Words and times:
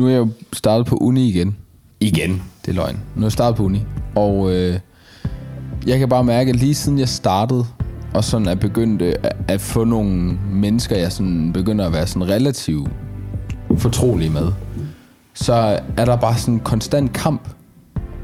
Nu 0.00 0.06
er 0.06 0.10
jeg 0.10 0.18
jo 0.18 0.28
startet 0.52 0.86
på 0.86 0.96
uni 0.96 1.28
igen. 1.28 1.56
Igen, 2.00 2.42
det 2.62 2.70
er 2.70 2.74
løgn. 2.74 3.00
Nu 3.14 3.22
er 3.22 3.24
jeg 3.24 3.32
startet 3.32 3.56
på 3.56 3.62
uni. 3.62 3.82
Og 4.16 4.52
øh, 4.52 4.78
jeg 5.86 5.98
kan 5.98 6.08
bare 6.08 6.24
mærke, 6.24 6.50
at 6.50 6.56
lige 6.56 6.74
siden 6.74 6.98
jeg 6.98 7.08
startede, 7.08 7.66
og 8.14 8.24
sådan 8.24 8.46
er 8.46 8.54
begyndt 8.54 9.02
øh, 9.02 9.14
at 9.48 9.60
få 9.60 9.84
nogle 9.84 10.38
mennesker, 10.52 10.96
jeg 10.96 11.12
sådan 11.12 11.52
begynder 11.52 11.86
at 11.86 11.92
være 11.92 12.06
sådan 12.06 12.28
relativt 12.28 12.90
fortrolig 13.76 14.32
med, 14.32 14.52
så 15.34 15.80
er 15.96 16.04
der 16.04 16.16
bare 16.16 16.38
sådan 16.38 16.54
en 16.54 16.60
konstant 16.60 17.12
kamp 17.12 17.48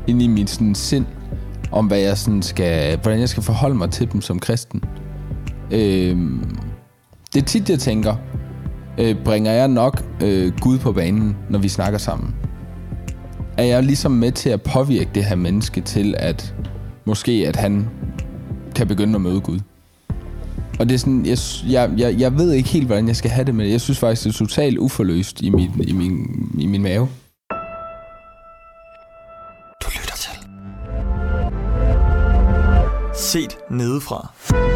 ind 0.07 0.23
i 0.23 0.27
mit 0.27 0.51
sådan 0.51 0.75
sind, 0.75 1.07
om 1.73 1.87
hvad 1.87 1.99
jeg 1.99 2.19
sådan 2.19 2.43
skal, 2.43 2.99
hvordan 3.03 3.21
jeg 3.21 3.29
skal 3.29 3.43
forholde 3.43 3.75
mig 3.75 3.91
til 3.91 4.13
dem 4.13 4.21
som 4.21 4.39
kristen. 4.39 4.85
Øh, 5.71 6.17
det 7.35 7.43
er 7.43 7.47
tit, 7.47 7.71
jeg 7.71 7.79
tænker, 7.79 8.17
øh, 8.99 9.17
bringer 9.25 9.53
jeg 9.53 9.69
nok 9.69 10.03
øh, 10.23 10.53
Gud 10.61 10.79
på 10.79 10.93
banen, 10.93 11.37
når 11.51 11.59
vi 11.59 11.69
snakker 11.69 11.99
sammen? 11.99 12.35
Er 13.59 13.65
jeg 13.65 13.83
ligesom 13.83 14.13
med 14.13 14.33
til 14.33 14.51
at 14.51 14.63
påvirke 14.63 15.11
det 15.15 15.25
her 15.25 15.37
menneske 15.37 15.81
til, 15.81 16.15
at 16.19 16.55
måske 17.05 17.45
at 17.49 17.57
han 17.57 17.89
kan 18.75 18.87
begynde 18.87 19.15
at 19.15 19.21
møde 19.21 19.41
Gud? 19.41 19.61
Og 20.79 20.89
det 20.89 20.95
er 20.95 20.99
sådan, 20.99 21.27
jeg, 21.27 21.39
jeg, 21.69 21.91
jeg, 21.99 22.21
jeg 22.21 22.39
ved 22.39 22.53
ikke 22.53 22.69
helt, 22.69 22.87
hvordan 22.87 23.09
jeg 23.09 23.17
skal 23.17 23.31
have 23.31 23.45
det 23.45 23.55
med. 23.55 23.67
Jeg 23.67 23.81
synes 23.81 23.99
faktisk, 23.99 24.25
det 24.25 24.35
er 24.35 24.39
totalt 24.39 24.79
uforløst 24.79 25.41
i 25.41 25.51
min, 25.51 25.71
i 25.87 25.93
min, 25.93 26.27
i 26.59 26.67
min 26.67 26.83
mave. 26.83 27.09
Du 29.83 29.89
lytter 30.01 30.17
til. 30.17 30.39
Set 33.15 33.57
nedefra. 33.71 34.76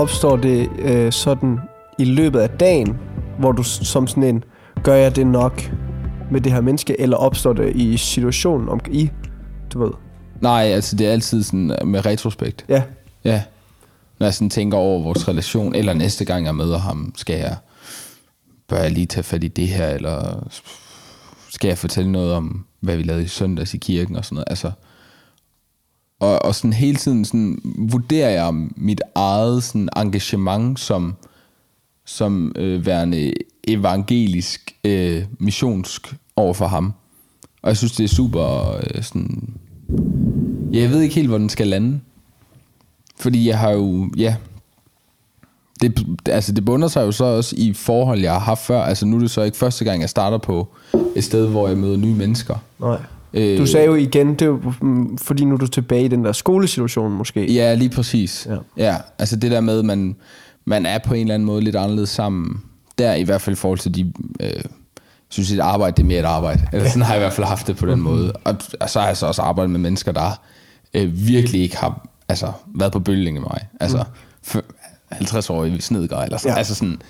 Opstår 0.00 0.36
det 0.36 0.68
øh, 0.78 1.12
sådan 1.12 1.58
i 1.98 2.04
løbet 2.04 2.40
af 2.40 2.50
dagen, 2.50 2.98
hvor 3.38 3.52
du 3.52 3.62
som 3.62 4.06
sådan 4.06 4.22
en, 4.22 4.44
gør 4.82 4.94
jeg 4.94 5.16
det 5.16 5.26
nok 5.26 5.72
med 6.30 6.40
det 6.40 6.52
her 6.52 6.60
menneske, 6.60 7.00
eller 7.00 7.16
opstår 7.16 7.52
det 7.52 7.76
i 7.76 7.96
situationen 7.96 8.68
om 8.68 8.80
i, 8.90 9.10
du 9.72 9.78
ved? 9.84 9.90
Nej, 10.40 10.62
altså 10.62 10.96
det 10.96 11.06
er 11.06 11.12
altid 11.12 11.42
sådan 11.42 11.70
øh, 11.70 11.86
med 11.86 12.06
retrospekt. 12.06 12.64
Ja, 12.68 12.82
Ja. 13.24 13.42
Når 14.18 14.26
jeg 14.26 14.34
sådan 14.34 14.50
tænker 14.50 14.78
over 14.78 15.02
vores 15.02 15.28
relation, 15.28 15.74
eller 15.74 15.94
næste 15.94 16.24
gang 16.24 16.46
jeg 16.46 16.54
møder 16.54 16.78
ham, 16.78 17.12
skal 17.16 17.36
jeg, 17.36 17.56
bør 18.68 18.78
jeg 18.78 18.90
lige 18.90 19.06
tage 19.06 19.24
fat 19.24 19.44
i 19.44 19.48
det 19.48 19.68
her, 19.68 19.88
eller 19.88 20.48
skal 21.50 21.68
jeg 21.68 21.78
fortælle 21.78 22.12
noget 22.12 22.32
om, 22.32 22.64
hvad 22.80 22.96
vi 22.96 23.02
lavede 23.02 23.24
i 23.24 23.28
søndags 23.28 23.74
i 23.74 23.78
kirken 23.78 24.16
og 24.16 24.24
sådan 24.24 24.34
noget. 24.34 24.46
Altså, 24.50 24.70
og, 26.20 26.44
og 26.44 26.54
sådan 26.54 26.72
hele 26.72 26.96
tiden 26.96 27.24
sådan, 27.24 27.58
vurderer 27.78 28.30
jeg 28.30 28.54
mit 28.76 29.00
eget 29.14 29.62
sådan, 29.62 29.88
engagement 29.96 30.80
som, 30.80 31.14
som 32.04 32.52
øh, 32.56 32.86
værende 32.86 33.32
evangelisk 33.68 34.76
øh, 34.84 35.24
missionsk 35.38 36.14
over 36.36 36.54
for 36.54 36.66
ham. 36.66 36.92
Og 37.62 37.68
jeg 37.68 37.76
synes, 37.76 37.92
det 37.92 38.04
er 38.04 38.08
super 38.08 38.76
øh, 38.76 39.02
sådan... 39.02 39.54
Ja, 40.72 40.80
jeg 40.80 40.90
ved 40.90 41.00
ikke 41.00 41.14
helt, 41.14 41.28
hvor 41.28 41.38
den 41.38 41.48
skal 41.48 41.66
lande. 41.66 42.00
Fordi 43.16 43.48
jeg 43.48 43.58
har 43.58 43.70
jo, 43.70 44.10
ja, 44.16 44.36
det, 45.80 46.06
altså 46.26 46.52
det 46.52 46.64
bunder 46.64 46.88
sig 46.88 47.02
jo 47.02 47.12
så 47.12 47.24
også 47.24 47.54
i 47.58 47.72
forhold, 47.72 48.20
jeg 48.20 48.32
har 48.32 48.38
haft 48.38 48.60
før. 48.60 48.82
Altså 48.82 49.06
nu 49.06 49.16
er 49.16 49.20
det 49.20 49.30
så 49.30 49.42
ikke 49.42 49.56
første 49.56 49.84
gang, 49.84 50.00
jeg 50.00 50.10
starter 50.10 50.38
på 50.38 50.68
et 51.16 51.24
sted, 51.24 51.48
hvor 51.48 51.68
jeg 51.68 51.78
møder 51.78 51.96
nye 51.96 52.14
mennesker. 52.14 52.56
nej. 52.80 52.98
Øh, 53.34 53.58
Du 53.58 53.66
sagde 53.66 53.86
jo 53.86 53.94
igen, 53.94 54.34
det 54.34 54.46
jo, 54.46 54.72
mm, 54.82 55.18
fordi 55.18 55.44
nu 55.44 55.54
er 55.54 55.58
du 55.58 55.66
tilbage 55.66 56.04
i 56.04 56.08
den 56.08 56.24
der 56.24 56.32
skolesituation 56.32 57.12
måske. 57.12 57.52
Ja, 57.52 57.74
lige 57.74 57.90
præcis. 57.90 58.48
Ja. 58.50 58.56
Ja. 58.76 58.96
altså 59.18 59.36
det 59.36 59.50
der 59.50 59.60
med, 59.60 59.78
at 59.78 59.84
man, 59.84 60.16
man 60.64 60.86
er 60.86 60.98
på 60.98 61.14
en 61.14 61.20
eller 61.20 61.34
anden 61.34 61.46
måde 61.46 61.60
lidt 61.64 61.76
anderledes 61.76 62.08
sammen. 62.08 62.60
Der 62.98 63.14
i 63.14 63.22
hvert 63.22 63.40
fald 63.40 63.56
i 63.56 63.58
forhold 63.58 63.78
til 63.78 63.94
de... 63.94 64.12
Øh, 64.40 64.50
synes, 65.28 65.52
et 65.52 65.60
arbejde 65.60 65.96
det 65.96 66.02
er 66.02 66.06
mere 66.06 66.20
et 66.20 66.24
arbejde. 66.24 66.62
Eller 66.72 66.88
sådan 66.88 67.02
har 67.02 67.14
jeg 67.14 67.20
i 67.20 67.24
hvert 67.24 67.32
fald 67.32 67.46
haft 67.46 67.66
det 67.66 67.76
på 67.76 67.86
den 67.86 68.00
måde. 68.00 68.32
Og, 68.32 68.56
og 68.80 68.90
så 68.90 69.00
har 69.00 69.06
jeg 69.06 69.16
så 69.16 69.26
også 69.26 69.42
arbejdet 69.42 69.70
med 69.70 69.80
mennesker, 69.80 70.12
der 70.12 70.40
øh, 70.94 71.26
virkelig 71.26 71.60
ikke 71.62 71.76
har 71.76 72.08
altså, 72.28 72.52
været 72.74 72.92
på 72.92 73.00
bølgen 73.00 73.34
med 73.34 73.42
mig. 73.42 73.60
Altså 73.80 74.04
mm. 74.54 74.60
50-årige 75.12 75.80
snedgrej 75.80 76.24
eller 76.24 76.38
sådan. 76.38 76.54
Ja. 76.54 76.58
Altså 76.58 76.74
sådan 76.74 77.02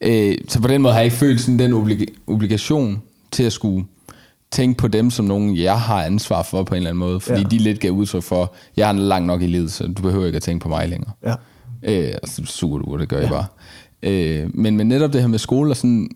øh, 0.00 0.34
så 0.48 0.60
på 0.60 0.68
den 0.68 0.82
måde 0.82 0.92
har 0.92 1.00
jeg 1.00 1.04
ikke 1.04 1.16
følt 1.16 1.40
sådan 1.40 1.58
den 1.58 1.72
oblig- 1.72 2.14
obligation 2.26 3.02
til 3.30 3.42
at 3.42 3.52
skulle 3.52 3.84
tænke 4.50 4.78
på 4.78 4.88
dem 4.88 5.10
som 5.10 5.24
nogen, 5.26 5.56
jeg 5.56 5.80
har 5.80 6.04
ansvar 6.04 6.42
for 6.42 6.62
på 6.62 6.74
en 6.74 6.76
eller 6.76 6.90
anden 6.90 6.98
måde. 6.98 7.20
Fordi 7.20 7.40
Ja. 7.40 7.48
de 7.48 7.58
lidt 7.58 7.80
gav 7.80 7.90
udtryk 7.90 8.22
for, 8.22 8.54
jeg 8.76 8.88
er 8.88 8.92
langt 8.92 9.26
nok 9.26 9.42
i 9.42 9.46
livet, 9.46 9.72
så 9.72 9.86
du 9.86 10.02
behøver 10.02 10.26
ikke 10.26 10.36
at 10.36 10.42
tænke 10.42 10.62
på 10.62 10.68
mig 10.68 10.88
længere. 10.88 11.12
Ja. 11.24 11.34
Øh, 11.82 12.08
altså, 12.22 12.42
suger 12.44 12.78
du, 12.78 12.98
det 12.98 13.08
gør 13.08 13.16
ja. 13.16 13.22
jeg 13.22 13.30
bare. 13.30 13.46
Øh, 14.02 14.50
men, 14.54 14.76
men 14.76 14.86
netop 14.88 15.12
det 15.12 15.20
her 15.20 15.28
med 15.28 15.38
skole 15.38 15.70
og 15.70 15.76
sådan, 15.76 16.08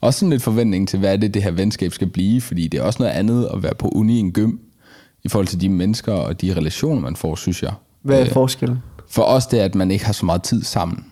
også 0.00 0.18
sådan 0.20 0.30
lidt 0.30 0.42
forventning 0.42 0.88
til, 0.88 0.98
hvad 0.98 1.12
er 1.12 1.16
det, 1.16 1.34
det 1.34 1.42
her 1.42 1.50
venskab 1.50 1.92
skal 1.92 2.06
blive, 2.08 2.40
fordi 2.40 2.68
det 2.68 2.80
er 2.80 2.84
også 2.84 3.02
noget 3.02 3.12
andet 3.12 3.48
at 3.54 3.62
være 3.62 3.74
på 3.78 3.88
uni 3.88 4.18
en 4.18 4.32
gym, 4.32 4.56
i 5.24 5.28
forhold 5.28 5.46
til 5.46 5.60
de 5.60 5.68
mennesker 5.68 6.12
og 6.12 6.40
de 6.40 6.54
relationer, 6.54 7.00
man 7.00 7.16
får, 7.16 7.34
synes 7.36 7.62
jeg. 7.62 7.72
Hvad 8.02 8.20
er 8.20 8.24
Øh, 8.26 8.32
forskellen? 8.32 8.78
For 9.08 9.22
os 9.22 9.46
det 9.46 9.60
er, 9.60 9.64
at 9.64 9.74
man 9.74 9.90
ikke 9.90 10.04
har 10.06 10.12
så 10.12 10.26
meget 10.26 10.42
tid 10.42 10.62
sammen. 10.62 11.04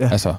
Ja. 0.00 0.08
Altså, 0.12 0.34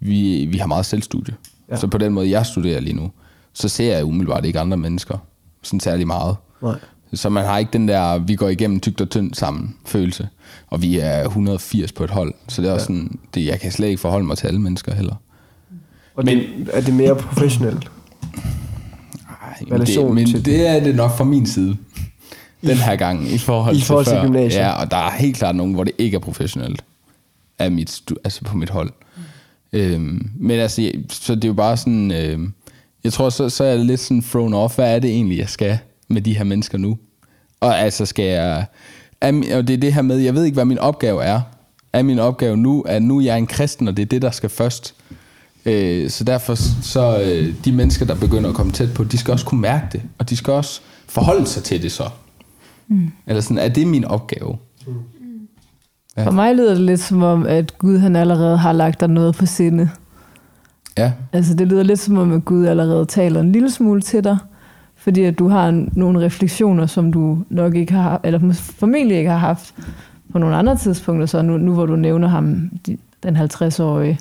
vi, 0.00 0.46
vi 0.50 0.58
har 0.58 0.66
meget 0.66 0.86
selvstudie. 0.86 1.34
Ja. 1.70 1.76
Så 1.76 1.86
på 1.86 1.98
den 1.98 2.12
måde, 2.12 2.30
jeg 2.30 2.46
studerer 2.46 2.80
lige 2.80 2.96
nu, 2.96 3.10
så 3.58 3.68
ser 3.68 3.94
jeg 3.96 4.04
umiddelbart 4.04 4.44
ikke 4.44 4.60
andre 4.60 4.76
mennesker 4.76 5.18
sådan 5.62 5.80
særlig 5.80 6.06
meget. 6.06 6.36
Nej. 6.62 6.74
Så 7.14 7.28
man 7.28 7.44
har 7.44 7.58
ikke 7.58 7.70
den 7.72 7.88
der, 7.88 8.18
vi 8.18 8.34
går 8.34 8.48
igennem 8.48 8.80
tygt 8.80 9.00
og 9.00 9.10
tyndt 9.10 9.36
sammen 9.36 9.76
følelse. 9.86 10.28
Og 10.66 10.82
vi 10.82 10.98
er 10.98 11.24
180 11.24 11.92
på 11.92 12.04
et 12.04 12.10
hold. 12.10 12.34
Så 12.48 12.62
det 12.62 12.68
er 12.68 12.72
også 12.74 12.86
sådan, 12.86 13.18
det, 13.34 13.46
jeg 13.46 13.60
kan 13.60 13.72
slet 13.72 13.88
ikke 13.88 14.00
forholde 14.00 14.26
mig 14.26 14.38
til 14.38 14.46
alle 14.46 14.60
mennesker 14.60 14.94
heller. 14.94 15.14
Og 16.14 16.24
men, 16.24 16.38
det, 16.38 16.46
er 16.72 16.80
det 16.80 16.94
mere 16.94 17.16
professionelt? 17.16 17.90
Ej, 19.28 19.62
Relation 19.72 20.06
det, 20.06 20.14
men 20.14 20.26
til- 20.26 20.44
det 20.44 20.66
er 20.68 20.80
det 20.80 20.94
nok 20.96 21.16
fra 21.16 21.24
min 21.24 21.46
side. 21.46 21.76
Den 22.62 22.76
her 22.76 22.96
gang, 22.96 23.28
i 23.28 23.38
forhold, 23.38 23.76
I 23.76 23.80
forhold 23.80 24.04
til 24.04 24.14
før. 24.14 24.22
gymnasiet. 24.24 24.60
Ja, 24.60 24.70
og 24.82 24.90
der 24.90 24.96
er 24.96 25.10
helt 25.10 25.36
klart 25.36 25.56
nogen, 25.56 25.74
hvor 25.74 25.84
det 25.84 25.92
ikke 25.98 26.14
er 26.14 26.18
professionelt. 26.20 26.84
Af 27.58 27.70
mit, 27.70 28.02
altså 28.24 28.44
på 28.44 28.56
mit 28.56 28.70
hold. 28.70 28.90
Øhm, 29.72 30.30
men 30.36 30.58
altså, 30.60 30.90
så 31.08 31.34
det 31.34 31.44
er 31.44 31.48
jo 31.48 31.54
bare 31.54 31.76
sådan, 31.76 32.10
øhm, 32.12 32.52
jeg 33.06 33.12
tror, 33.12 33.30
så, 33.30 33.48
så 33.48 33.64
er 33.64 33.68
jeg 33.68 33.78
lidt 33.78 34.00
sådan 34.00 34.22
thrown 34.22 34.54
off, 34.54 34.74
hvad 34.74 34.94
er 34.94 34.98
det 34.98 35.10
egentlig, 35.10 35.38
jeg 35.38 35.48
skal 35.48 35.78
med 36.08 36.22
de 36.22 36.36
her 36.36 36.44
mennesker 36.44 36.78
nu? 36.78 36.98
Og 37.60 37.78
altså 37.78 38.06
skal 38.06 38.24
jeg, 38.24 38.66
er, 39.20 39.56
og 39.56 39.68
det 39.68 39.70
er 39.70 39.78
det 39.78 39.94
her 39.94 40.02
med, 40.02 40.16
jeg 40.16 40.34
ved 40.34 40.44
ikke, 40.44 40.54
hvad 40.54 40.64
min 40.64 40.78
opgave 40.78 41.24
er. 41.24 41.40
Er 41.92 42.02
min 42.02 42.18
opgave 42.18 42.56
nu, 42.56 42.80
at 42.80 43.02
nu 43.02 43.18
er 43.18 43.22
jeg 43.22 43.38
en 43.38 43.46
kristen, 43.46 43.88
og 43.88 43.96
det 43.96 44.02
er 44.02 44.06
det, 44.06 44.22
der 44.22 44.30
skal 44.30 44.50
først. 44.50 44.94
Øh, 45.66 46.10
så 46.10 46.24
derfor, 46.24 46.54
så 46.82 47.22
øh, 47.22 47.54
de 47.64 47.72
mennesker, 47.72 48.06
der 48.06 48.14
begynder 48.14 48.50
at 48.50 48.56
komme 48.56 48.72
tæt 48.72 48.94
på, 48.94 49.04
de 49.04 49.18
skal 49.18 49.32
også 49.32 49.46
kunne 49.46 49.60
mærke 49.60 49.86
det, 49.92 50.02
og 50.18 50.30
de 50.30 50.36
skal 50.36 50.52
også 50.52 50.80
forholde 51.06 51.46
sig 51.46 51.64
til 51.64 51.82
det 51.82 51.92
så. 51.92 52.08
Mm. 52.88 53.10
Eller 53.26 53.40
sådan, 53.40 53.58
er 53.58 53.68
det 53.68 53.86
min 53.86 54.04
opgave? 54.04 54.56
Ja. 56.16 56.26
For 56.26 56.30
mig 56.30 56.54
lyder 56.54 56.74
det 56.74 56.82
lidt 56.82 57.00
som 57.00 57.22
om, 57.22 57.46
at 57.46 57.78
Gud 57.78 57.98
han 57.98 58.16
allerede 58.16 58.58
har 58.58 58.72
lagt 58.72 59.00
dig 59.00 59.08
noget 59.08 59.34
på 59.34 59.46
sinde. 59.46 59.90
Ja, 60.98 61.12
Altså 61.32 61.54
det 61.54 61.68
lyder 61.68 61.82
lidt 61.82 61.98
som 62.00 62.18
om, 62.18 62.32
at 62.32 62.44
Gud 62.44 62.66
allerede 62.66 63.04
taler 63.06 63.40
en 63.40 63.52
lille 63.52 63.70
smule 63.70 64.00
til 64.02 64.24
dig, 64.24 64.38
fordi 64.96 65.22
at 65.22 65.38
du 65.38 65.48
har 65.48 65.68
en, 65.68 65.92
nogle 65.92 66.20
refleksioner, 66.26 66.86
som 66.86 67.12
du 67.12 67.38
nok 67.50 67.74
ikke 67.74 67.92
har, 67.92 68.20
eller 68.24 68.52
formentlig 68.52 69.16
ikke 69.18 69.30
har 69.30 69.38
haft 69.38 69.74
på 70.32 70.38
nogle 70.38 70.56
andre 70.56 70.76
tidspunkter, 70.76 71.26
så 71.26 71.42
nu, 71.42 71.56
nu 71.56 71.72
hvor 71.74 71.86
du 71.86 71.96
nævner 71.96 72.28
ham, 72.28 72.70
de, 72.86 72.98
den 73.22 73.36
50-årige 73.36 74.18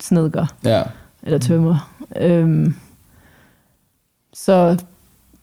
snedker, 0.00 0.46
ja. 0.64 0.82
eller 1.22 1.38
tømmer. 1.38 1.92
Øhm, 2.20 2.74
så 4.34 4.76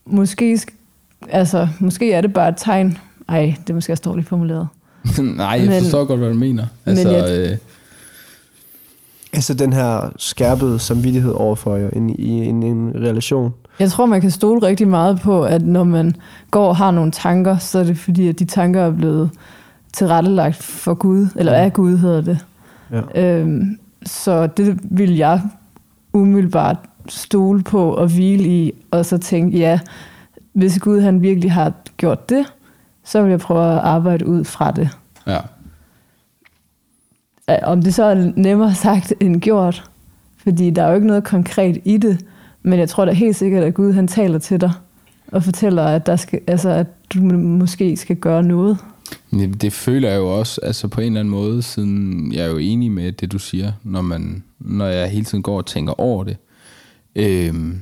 måske, 0.06 0.53
sk- 0.53 1.28
altså, 1.29 1.68
måske 1.79 2.13
er 2.13 2.22
det 2.22 2.34
bare 2.34 2.50
et 2.50 2.56
tegn. 2.57 2.97
Ej, 3.29 3.56
det 3.62 3.69
er 3.69 3.73
måske 3.73 3.94
også 3.94 4.03
dårligt 4.06 4.27
formuleret. 4.27 4.68
Nej, 5.19 5.45
jeg 5.48 5.68
Men- 5.69 5.81
forstår 5.81 6.06
godt, 6.06 6.19
hvad 6.19 6.30
du 6.30 6.36
mener. 6.36 6.65
Men 6.86 6.98
Altså, 6.98 7.09
jeg- 7.09 7.51
øh, 7.51 7.57
Altså 9.34 9.54
den 9.54 9.74
her 9.74 10.10
skærpede 10.18 10.80
samvittighed 10.80 11.31
overfor 11.31 11.76
jer 11.76 11.90
ind 11.94 12.20
i 12.20 12.30
en, 12.30 12.64
en 12.64 12.92
relation. 12.96 13.54
Jeg 13.80 13.92
tror, 13.92 14.06
man 14.06 14.22
kan 14.22 14.31
stole 14.31 14.68
rigtig 14.68 14.88
meget 14.88 15.20
på, 15.20 15.44
at 15.44 15.62
når 15.62 15.84
man 15.84 16.16
går 16.52 16.68
og 16.68 16.76
har 16.76 16.92
nogle 16.92 17.12
tanker, 17.12 17.58
så 17.58 17.80
er 17.80 17.84
det 17.84 17.98
fordi, 17.98 18.28
at 18.28 18.40
de 18.40 18.46
tanker 18.46 18.81
er 18.81 18.92
blevet 18.92 19.30
tilrettelagt 19.94 20.56
for 20.64 20.94
Gud, 20.94 21.28
eller 21.36 21.54
af 21.54 21.74
Gud 21.74 21.98
hedder 21.98 22.22
det. 22.22 22.46
Ja. 22.92 23.24
Øhm, 23.24 23.80
så 24.06 24.48
det 24.48 24.80
vil 24.84 25.16
jeg 25.16 25.42
umiddelbart 26.14 26.78
stole 27.08 27.64
på 27.64 27.94
og 27.94 28.08
hvile 28.08 28.44
i, 28.44 28.72
og 28.92 29.06
så 29.06 29.18
tænke, 29.18 29.58
ja, 29.58 29.80
hvis 30.54 30.80
Gud 30.80 31.02
han 31.02 31.22
virkelig 31.22 31.52
har 31.52 31.74
gjort 31.98 32.30
det, 32.30 32.46
så 33.04 33.22
vil 33.22 33.30
jeg 33.30 33.40
prøve 33.40 33.66
at 33.66 33.80
arbejde 33.80 34.28
ud 34.28 34.44
fra 34.44 34.72
det. 34.72 34.90
ja. 35.28 35.38
Øh, 37.50 37.57
om 37.63 37.81
det 37.84 37.94
så 37.94 38.04
er 38.04 38.31
nemmere 38.36 38.75
sagt 38.75 39.13
end 39.19 39.42
gjort, 39.42 39.84
fordi 40.44 40.69
der 40.69 40.84
er 40.84 40.90
jo 40.90 40.96
ikke 40.96 41.07
noget 41.07 41.24
konkret 41.24 41.81
i 41.86 41.98
det, 41.98 42.25
men 42.63 42.80
jeg 42.80 42.90
tror 42.90 43.06
da 43.06 43.12
helt 43.12 43.36
sikkert, 43.36 43.63
at 43.63 43.74
Gud 43.74 43.94
han 43.94 44.07
taler 44.07 44.40
til 44.40 44.62
dig 44.62 44.72
og 45.31 45.44
fortæller, 45.44 45.84
at, 45.84 46.06
der 46.06 46.16
skal, 46.16 46.40
altså, 46.48 46.69
at 46.69 46.88
du 47.13 47.19
måske 47.19 47.98
skal 47.98 48.16
gøre 48.16 48.44
noget. 48.44 48.78
Det, 49.31 49.62
det 49.62 49.74
føler 49.74 50.10
jeg 50.10 50.18
jo 50.18 50.40
også, 50.40 50.62
altså 50.63 50.88
på 50.88 51.01
en 51.01 51.07
eller 51.07 51.19
anden 51.19 51.31
måde, 51.31 51.62
siden 51.62 52.31
jeg 52.34 52.46
er 52.46 52.50
jo 52.50 52.57
enig 52.57 52.92
med 52.92 53.12
det, 53.12 53.31
du 53.31 53.40
siger, 53.40 53.72
når, 53.84 54.02
man, 54.02 54.44
når 54.60 54.86
jeg 54.86 55.10
hele 55.10 55.25
tiden 55.25 55.44
går 55.44 55.57
og 55.57 55.66
tænker 55.66 56.02
over 56.02 56.24
det. 56.24 56.38
Øhm, 57.16 57.80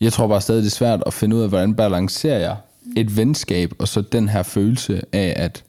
jeg 0.00 0.12
tror 0.12 0.26
bare 0.26 0.40
stadig, 0.40 0.62
det 0.62 0.68
er 0.68 0.70
svært 0.70 1.02
at 1.06 1.12
finde 1.12 1.36
ud 1.36 1.42
af, 1.42 1.48
hvordan 1.48 1.74
balancerer 1.74 2.38
jeg 2.38 2.56
et 2.96 3.16
venskab, 3.16 3.72
og 3.78 3.88
så 3.88 4.00
den 4.00 4.28
her 4.28 4.42
følelse 4.42 5.02
af, 5.12 5.34
at 5.36 5.64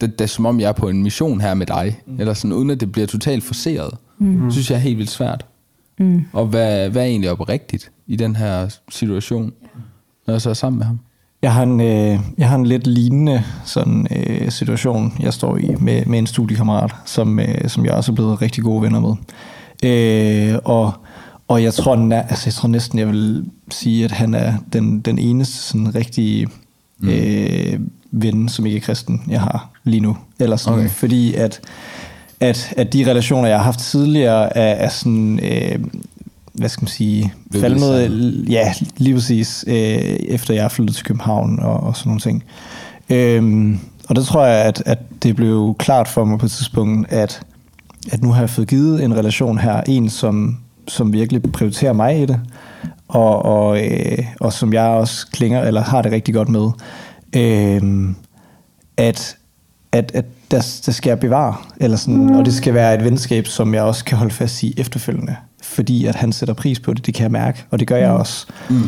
det, 0.00 0.18
det 0.18 0.24
er 0.24 0.28
som 0.28 0.46
om, 0.46 0.60
jeg 0.60 0.68
er 0.68 0.72
på 0.72 0.88
en 0.88 1.02
mission 1.02 1.40
her 1.40 1.54
med 1.54 1.66
dig, 1.66 2.00
mm. 2.06 2.20
eller 2.20 2.34
sådan, 2.34 2.52
uden 2.52 2.70
at 2.70 2.80
det 2.80 2.92
bliver 2.92 3.06
totalt 3.06 3.44
forseret. 3.44 3.94
Mm. 4.18 4.50
synes 4.50 4.70
jeg 4.70 4.76
er 4.76 4.80
helt 4.80 4.98
vildt 4.98 5.10
svært. 5.10 5.46
Mm. 5.98 6.24
Og 6.32 6.46
hvad, 6.46 6.90
hvad 6.90 7.02
er 7.02 7.06
egentlig 7.06 7.30
oprigtigt 7.30 7.90
i 8.06 8.16
den 8.16 8.36
her 8.36 8.76
situation, 8.88 9.52
når 10.26 10.34
jeg 10.34 10.40
så 10.40 10.50
er 10.50 10.54
sammen 10.54 10.78
med 10.78 10.86
ham? 10.86 11.00
Jeg 11.42 11.54
har 11.54 11.62
en, 11.62 11.80
øh, 11.80 12.20
jeg 12.38 12.48
har 12.48 12.56
en 12.56 12.66
lidt 12.66 12.86
lignende 12.86 13.42
sådan, 13.64 14.06
øh, 14.16 14.50
situation, 14.50 15.12
jeg 15.20 15.32
står 15.32 15.56
i 15.56 15.74
med, 15.80 16.06
med 16.06 16.18
en 16.18 16.26
studiekammerat, 16.26 16.94
som, 17.04 17.40
øh, 17.40 17.68
som 17.68 17.84
jeg 17.84 17.92
også 17.92 18.12
er 18.12 18.14
blevet 18.14 18.42
rigtig 18.42 18.64
gode 18.64 18.82
venner 18.82 19.00
med. 19.00 19.14
Øh, 19.82 20.58
og, 20.64 20.92
og 21.48 21.62
jeg 21.62 21.74
tror, 21.74 21.96
næ- 21.96 22.16
altså, 22.16 22.42
jeg 22.46 22.54
tror 22.54 22.68
næsten, 22.68 22.98
jeg 22.98 23.08
vil 23.08 23.44
sige, 23.70 24.04
at 24.04 24.10
han 24.10 24.34
er 24.34 24.54
den, 24.72 25.00
den 25.00 25.18
eneste 25.18 25.56
sådan 25.56 25.94
rigtige 25.94 26.48
øh, 27.02 27.80
ven, 28.22 28.48
som 28.48 28.66
ikke 28.66 28.76
er 28.76 28.80
kristen, 28.80 29.22
jeg 29.28 29.40
har 29.40 29.70
lige 29.84 30.00
nu. 30.00 30.16
Eller 30.38 30.56
sådan, 30.56 30.78
Okay. 30.78 30.90
Fordi 30.90 31.34
at, 31.34 31.60
at, 32.40 32.74
at 32.76 32.92
de 32.92 33.10
relationer, 33.10 33.48
jeg 33.48 33.58
har 33.58 33.64
haft 33.64 33.78
tidligere, 33.78 34.56
er, 34.56 34.74
er 34.74 34.88
sådan... 34.88 35.40
Øh, 35.42 35.78
hvad 36.52 36.68
skal 36.68 36.82
man 36.82 36.88
sige, 36.88 37.32
falmet, 37.60 38.44
ja, 38.48 38.72
lige 38.96 39.14
præcis, 39.14 39.64
øh, 39.68 39.74
efter 39.74 40.54
jeg 40.54 40.70
flyttet 40.70 40.96
til 40.96 41.04
København 41.04 41.58
og, 41.58 41.80
og 41.80 41.96
sådan 41.96 42.10
nogle 42.10 42.20
ting. 42.20 42.44
Øhm, 43.10 43.78
og 44.08 44.16
der 44.16 44.22
tror 44.22 44.44
jeg, 44.44 44.64
at, 44.64 44.82
at 44.86 44.98
det 45.22 45.36
blev 45.36 45.74
klart 45.78 46.08
for 46.08 46.24
mig 46.24 46.38
på 46.38 46.46
et 46.46 46.52
tidspunkt, 46.52 47.12
at, 47.12 47.42
at 48.12 48.22
nu 48.22 48.32
har 48.32 48.40
jeg 48.40 48.50
fået 48.50 48.68
givet 48.68 49.04
en 49.04 49.16
relation 49.16 49.58
her, 49.58 49.80
en 49.86 50.10
som, 50.10 50.56
som 50.88 51.12
virkelig 51.12 51.42
prioriterer 51.42 51.92
mig 51.92 52.22
i 52.22 52.26
det, 52.26 52.40
og, 53.08 53.44
og, 53.44 53.84
øh, 53.84 54.18
og 54.40 54.52
som 54.52 54.72
jeg 54.72 54.84
også 54.84 55.26
klinger, 55.32 55.62
eller 55.62 55.80
har 55.80 56.02
det 56.02 56.12
rigtig 56.12 56.34
godt 56.34 56.48
med, 56.48 56.70
øhm, 57.36 58.16
at, 58.96 59.36
at, 59.92 60.10
at 60.14 60.24
der, 60.50 60.80
der 60.86 60.92
skal 60.92 61.10
jeg 61.10 61.20
bevare, 61.20 61.54
eller 61.76 61.96
sådan, 61.96 62.34
og 62.34 62.44
det 62.44 62.54
skal 62.54 62.74
være 62.74 62.94
et 62.94 63.04
venskab, 63.04 63.46
som 63.46 63.74
jeg 63.74 63.82
også 63.82 64.04
kan 64.04 64.18
holde 64.18 64.34
fast 64.34 64.62
i 64.62 64.74
efterfølgende, 64.76 65.36
fordi 65.62 66.06
at 66.06 66.14
han 66.14 66.32
sætter 66.32 66.54
pris 66.54 66.80
på 66.80 66.94
det, 66.94 67.06
det 67.06 67.14
kan 67.14 67.22
jeg 67.22 67.30
mærke, 67.32 67.64
og 67.70 67.78
det 67.80 67.88
gør 67.88 67.96
jeg 67.96 68.10
også. 68.10 68.46
Mm. 68.70 68.82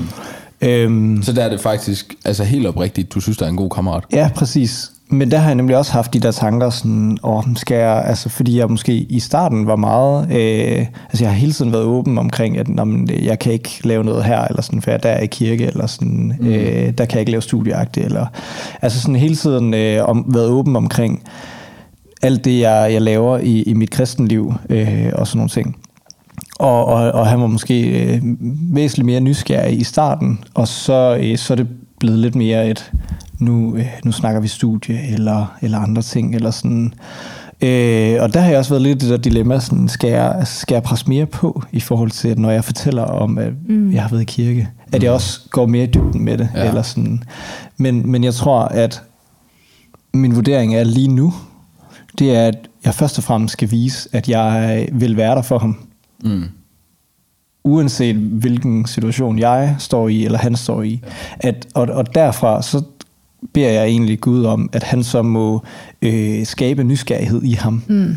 Øhm, 0.61 1.23
Så 1.23 1.33
der 1.33 1.45
er 1.45 1.49
det 1.49 1.61
faktisk 1.61 2.15
altså 2.25 2.45
helt 2.45 2.67
oprigtigt, 2.67 3.15
du 3.15 3.21
synes, 3.21 3.39
der 3.39 3.45
er 3.45 3.51
en 3.51 3.57
god 3.57 3.71
kammerat. 3.71 4.05
Ja, 4.13 4.31
præcis. 4.35 4.91
Men 5.11 5.31
der 5.31 5.39
har 5.39 5.47
jeg 5.47 5.55
nemlig 5.55 5.77
også 5.77 5.93
haft 5.93 6.15
de 6.15 6.21
der 6.21 6.31
tanker, 6.31 6.71
sådan, 6.71 7.19
åh, 7.23 7.43
skal 7.57 7.77
jeg, 7.77 8.05
altså, 8.07 8.29
fordi 8.29 8.59
jeg 8.59 8.71
måske 8.71 8.93
i 8.93 9.21
starten 9.21 9.67
var 9.67 9.77
meget, 9.77 10.23
øh, 10.31 10.87
altså 11.05 11.25
jeg 11.25 11.31
har 11.31 11.39
hele 11.39 11.53
tiden 11.53 11.73
været 11.73 11.85
åben 11.85 12.19
omkring, 12.19 12.59
at 12.59 12.69
men, 12.69 13.11
øh, 13.13 13.27
jeg 13.27 13.39
kan 13.39 13.53
ikke 13.53 13.81
lave 13.85 14.05
noget 14.05 14.25
her, 14.25 14.45
eller 14.45 14.63
sådan, 14.63 14.83
for 14.83 14.91
jeg 14.91 15.03
der 15.03 15.09
er 15.09 15.21
i 15.21 15.27
kirke, 15.27 15.67
eller 15.67 15.87
sådan, 15.87 16.33
mm. 16.41 16.47
øh, 16.47 16.93
der 16.99 17.05
kan 17.05 17.13
jeg 17.13 17.21
ikke 17.21 17.31
lave 17.31 17.43
studieagtigt, 17.43 18.07
eller, 18.07 18.27
altså 18.83 19.01
sådan 19.01 19.17
hele 19.17 19.37
tiden 19.37 19.75
øh, 19.75 20.09
om, 20.09 20.25
været 20.29 20.49
åben 20.49 20.77
omkring 20.77 21.23
alt 22.23 22.45
det, 22.45 22.61
jeg, 22.61 22.93
jeg 22.93 23.03
laver 23.03 23.39
i, 23.39 23.63
i 23.63 23.75
mit 23.75 23.91
kristenliv, 23.91 24.55
øh, 24.69 25.13
og 25.13 25.27
sådan 25.27 25.39
nogle 25.39 25.51
ting. 25.51 25.77
Og, 26.59 26.85
og, 26.85 27.13
og 27.13 27.27
han 27.27 27.41
var 27.41 27.47
måske 27.47 27.83
øh, 27.83 28.23
væsentligt 28.75 29.07
mere 29.07 29.21
nysgerrig 29.21 29.81
i 29.81 29.85
starten, 29.85 30.45
og 30.55 30.69
så, 30.69 31.19
øh, 31.21 31.39
så 31.39 31.55
er 31.55 31.57
det 31.57 31.69
blevet 31.99 32.19
lidt 32.19 32.35
mere 32.35 32.71
et, 32.71 32.93
nu, 33.39 33.77
øh, 33.77 33.87
nu 34.05 34.13
snakker 34.13 34.41
vi 34.41 34.49
studie, 34.49 35.13
eller, 35.13 35.57
eller 35.63 35.79
andre 35.79 36.03
ting, 36.03 36.35
eller 36.35 36.51
sådan. 36.51 36.95
Øh, 37.63 38.23
og 38.23 38.35
der 38.35 38.41
har 38.41 38.49
jeg 38.49 38.59
også 38.59 38.71
været 38.71 38.83
lidt 38.83 39.03
i 39.03 39.07
det 39.07 39.11
der 39.11 39.17
dilemma, 39.17 39.61
sådan, 39.61 39.89
skal, 39.89 40.11
jeg, 40.11 40.35
altså, 40.39 40.61
skal 40.61 40.75
jeg 40.75 40.83
presse 40.83 41.09
mere 41.09 41.27
på, 41.27 41.63
i 41.73 41.81
forhold 41.81 42.11
til, 42.11 42.29
at 42.29 42.39
når 42.39 42.51
jeg 42.51 42.65
fortæller 42.65 43.03
om, 43.03 43.39
at 43.39 43.53
mm. 43.69 43.93
jeg 43.93 44.03
har 44.03 44.09
været 44.09 44.23
i 44.23 44.25
kirke, 44.25 44.69
at 44.93 45.03
jeg 45.03 45.13
også 45.13 45.41
går 45.51 45.67
mere 45.67 45.85
i 45.85 45.87
dybden 45.87 46.25
med 46.25 46.39
det, 46.39 46.49
Ja. 46.55 46.61
ja. 46.63 46.69
eller 46.69 46.83
sådan. 46.83 47.23
Men, 47.77 48.11
men 48.11 48.25
jeg 48.25 48.35
tror, 48.35 48.61
at 48.61 49.03
min 50.15 50.35
vurdering 50.35 50.75
er 50.75 50.85
lige 50.85 51.09
nu, 51.09 51.35
det 52.19 52.37
er, 52.37 52.47
at 52.47 52.69
jeg 52.85 52.95
først 52.95 53.19
og 53.19 53.25
fremmest 53.25 53.53
skal 53.53 53.71
vise, 53.71 54.09
at 54.13 54.29
jeg 54.29 54.89
vil 54.93 55.17
være 55.17 55.35
der 55.35 55.43
for 55.43 55.59
ham, 55.59 55.77
Mm. 56.25 56.45
uanset 57.65 58.17
hvilken 58.17 58.87
situation 58.87 59.39
jeg 59.39 59.77
står 59.79 60.09
i, 60.09 60.25
eller 60.25 60.39
han 60.39 60.57
står 60.57 60.83
i. 60.83 61.03
At, 61.41 61.67
og, 61.75 61.89
og 61.91 62.15
derfra, 62.15 62.63
så 62.63 62.83
beder 63.53 63.69
jeg 63.69 63.85
egentlig 63.85 64.21
Gud 64.21 64.45
om, 64.45 64.71
at 64.73 64.83
han 64.83 65.05
så 65.05 65.23
må 65.23 65.63
øh, 66.03 66.47
skabe 66.47 66.85
nysgerrighed 66.85 67.43
i 67.43 67.53
ham. 67.53 67.83
Mm. 67.87 68.17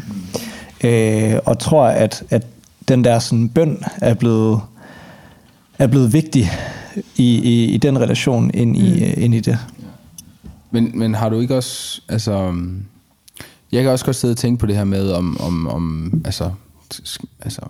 Øh, 0.84 1.40
og 1.46 1.60
tror, 1.60 1.86
at, 1.86 2.24
at 2.30 2.48
den 2.88 3.04
der 3.04 3.20
sådan 3.20 3.50
bøn 3.50 3.84
er 4.02 4.14
blevet, 4.14 4.62
er 5.80 5.88
blevet 5.88 6.14
vigtig 6.14 6.52
i, 7.18 7.36
i, 7.36 7.66
i 7.66 7.78
den 7.78 8.00
relation 8.00 8.52
ind 8.54 8.78
i, 8.78 9.14
mm. 9.16 9.24
ind 9.24 9.36
i 9.36 9.40
det. 9.40 9.58
Men, 10.72 11.00
men 11.00 11.16
har 11.16 11.30
du 11.30 11.40
ikke 11.40 11.56
også, 11.56 12.02
altså, 12.10 12.32
øhm, 12.32 12.86
jeg 13.72 13.84
kan 13.84 13.92
også 13.92 14.06
godt 14.06 14.16
sidde 14.16 14.32
og 14.32 14.38
tænke 14.38 14.60
på 14.60 14.66
det 14.66 14.76
her 14.76 14.84
med, 14.84 15.12
om, 15.12 15.42
om, 15.42 15.68
om 15.68 16.14
altså, 16.26 16.52
altså, 17.42 17.62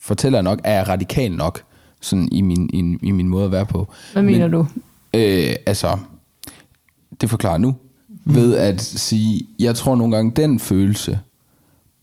fortæller 0.00 0.42
nok, 0.42 0.60
er 0.64 0.74
jeg 0.74 0.88
radikal 0.88 1.32
nok, 1.32 1.62
sådan 2.00 2.28
i 2.32 2.40
min, 2.40 2.70
i, 2.72 3.06
i 3.06 3.10
min 3.10 3.28
måde 3.28 3.44
at 3.44 3.52
være 3.52 3.66
på. 3.66 3.92
Hvad 4.12 4.22
mener 4.22 4.48
men, 4.48 4.50
du? 4.50 4.66
Øh, 5.14 5.54
altså, 5.66 5.98
det 7.20 7.30
forklarer 7.30 7.58
nu, 7.58 7.74
ved 8.24 8.56
at 8.56 8.80
sige, 8.80 9.46
jeg 9.58 9.76
tror 9.76 9.96
nogle 9.96 10.16
gange, 10.16 10.32
den 10.36 10.58
følelse 10.58 11.18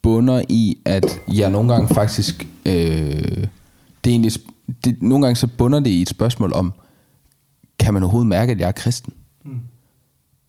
bunder 0.02 0.42
i, 0.50 0.78
at 0.86 1.22
jeg 1.34 1.50
nogle 1.52 1.74
gange 1.74 1.88
faktisk, 1.96 2.48
øh, 2.66 2.74
det 4.04 4.10
er 4.10 4.10
egentlig, 4.10 4.32
det, 4.86 5.02
nogle 5.02 5.26
gange 5.26 5.36
så 5.36 5.48
bunder 5.48 5.80
det 5.80 5.90
i 5.90 6.02
et 6.02 6.10
spørgsmål 6.10 6.54
om, 6.54 6.74
kan 7.80 7.94
man 7.94 8.04
overhovedet 8.04 8.28
mærke, 8.28 8.52
at 8.52 8.60
jeg 8.60 8.68
er 8.68 8.72
kristen? 8.72 9.14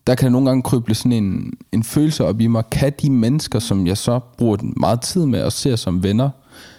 der 0.09 0.15
kan 0.15 0.33
nogle 0.33 0.49
gange 0.49 0.63
kryble 0.63 0.95
sådan 0.95 1.13
en, 1.13 1.53
en 1.73 1.85
følelse 1.85 2.25
op 2.25 2.41
i 2.41 2.47
mig. 2.47 2.65
Kan 2.71 2.93
de 3.03 3.11
mennesker, 3.11 3.59
som 3.59 3.87
jeg 3.87 3.97
så 3.97 4.19
bruger 4.19 4.57
meget 4.77 5.01
tid 5.01 5.27
med 5.27 5.43
og 5.43 5.53
ser 5.53 5.77
som 5.77 6.03
venner, 6.03 6.31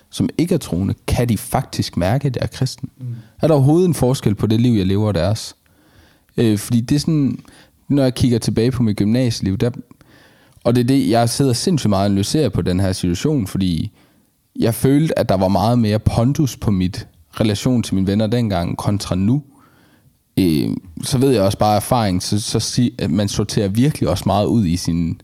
som 0.10 0.30
ikke 0.38 0.54
er 0.54 0.58
troende, 0.58 0.94
kan 1.08 1.30
de 1.30 1.38
faktisk 1.38 1.98
mærke, 1.98 2.28
at 2.28 2.36
jeg 2.36 2.44
er 2.44 2.48
kristen? 2.48 2.90
Mm. 2.98 3.16
Er 3.42 3.48
der 3.48 3.54
overhovedet 3.54 3.88
en 3.88 3.94
forskel 3.94 4.36
på 4.36 4.48
det 4.48 4.62
liv, 4.62 4.74
jeg 4.74 4.86
lever 4.86 5.08
og 5.08 5.14
deres? 5.14 5.56
Øh, 6.38 6.58
fordi 6.58 6.82
det 6.82 6.96
er 6.96 7.00
sådan, 7.00 7.40
når 7.90 8.04
jeg 8.04 8.16
kigger 8.16 8.40
tilbage 8.40 8.72
på 8.72 8.84
mit 8.84 8.98
gymnasieliv, 8.98 9.58
der, 9.58 9.70
og 10.64 10.76
det 10.76 10.82
er 10.82 10.88
det, 10.88 11.10
jeg 11.10 11.30
sidder 11.30 11.54
sindssygt 11.54 11.90
meget 11.90 12.06
og 12.06 12.06
analyserer 12.06 12.50
på 12.50 12.62
den 12.62 12.80
her 12.80 12.92
situation, 12.92 13.48
fordi 13.48 13.92
jeg 14.60 14.74
følte, 14.74 15.20
at 15.20 15.30
der 15.30 15.38
var 15.38 15.48
meget 15.48 15.80
mere 15.80 16.00
pondus 16.00 16.58
på 16.58 16.72
mit 16.72 17.08
relation 17.32 17.84
til 17.84 17.96
mine 17.96 18.08
venner 18.08 18.28
dengang, 18.28 18.78
kontra 18.78 19.16
nu. 19.16 19.44
Øh, 20.40 20.70
så 21.04 21.18
ved 21.18 21.32
jeg 21.32 21.42
også 21.42 21.58
bare 21.58 21.72
af 21.72 21.76
erfaring, 21.76 22.24
så, 22.24 22.40
så 22.40 22.60
sig, 22.60 22.92
at 22.98 23.12
man 23.12 23.28
sorterer 23.28 23.68
virkelig 23.68 24.10
også 24.10 24.24
meget 24.26 24.46
ud 24.46 24.66
i 24.66 24.78
sine 24.78 25.16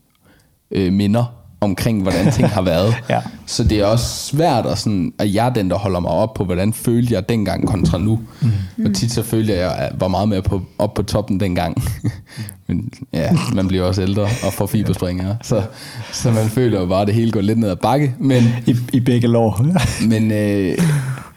øh, 0.71 0.93
minder 0.93 1.44
omkring, 1.65 2.01
hvordan 2.01 2.31
ting 2.31 2.49
har 2.49 2.61
været. 2.61 2.95
Ja. 3.09 3.19
Så 3.45 3.63
det 3.63 3.79
er 3.79 3.85
også 3.85 4.05
svært, 4.05 4.65
at, 4.65 4.77
sådan, 4.77 5.13
at 5.19 5.33
jeg 5.33 5.45
er 5.45 5.53
den, 5.53 5.69
der 5.69 5.77
holder 5.77 5.99
mig 5.99 6.11
op 6.11 6.33
på, 6.33 6.45
hvordan 6.45 6.73
følte 6.73 7.13
jeg 7.13 7.29
dengang 7.29 7.67
kontra 7.67 7.97
nu. 7.97 8.19
Mm. 8.41 8.85
Og 8.85 8.93
tit 8.93 9.11
så 9.11 9.23
følte 9.23 9.53
jeg, 9.53 9.71
at 9.71 9.81
jeg 9.81 9.91
var 9.99 10.07
meget 10.07 10.29
mere 10.29 10.41
på, 10.41 10.61
op 10.77 10.93
på 10.93 11.03
toppen 11.03 11.39
dengang. 11.39 11.83
Men 12.67 12.89
ja, 13.13 13.37
man 13.53 13.67
bliver 13.67 13.83
også 13.83 14.01
ældre 14.01 14.23
og 14.23 14.53
får 14.53 14.65
fiberspringere. 14.65 15.37
Så, 15.43 15.63
så 16.11 16.31
man 16.31 16.45
føler 16.45 16.79
jo 16.79 16.85
bare, 16.85 17.01
at 17.01 17.07
det 17.07 17.15
hele 17.15 17.31
går 17.31 17.41
lidt 17.41 17.59
ned 17.59 17.69
ad 17.69 17.75
bakke. 17.75 18.15
Men, 18.19 18.43
I, 18.65 18.75
i 18.93 18.99
begge 18.99 19.27
lår. 19.27 19.65
men, 20.11 20.31
øh, 20.31 20.77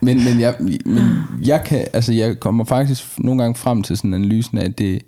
men, 0.01 0.25
men, 0.25 0.41
jeg, 0.41 0.55
men 0.85 1.03
jeg 1.45 1.65
kan, 1.65 1.87
altså 1.93 2.13
jeg 2.13 2.41
kommer 2.41 2.65
faktisk 2.65 3.05
nogle 3.19 3.43
gange 3.43 3.55
frem 3.55 3.83
til 3.83 3.97
sådan 3.97 4.15
en 4.15 4.15
analysen 4.15 4.59
af, 4.59 4.65
at 4.65 4.79
det, 4.79 5.03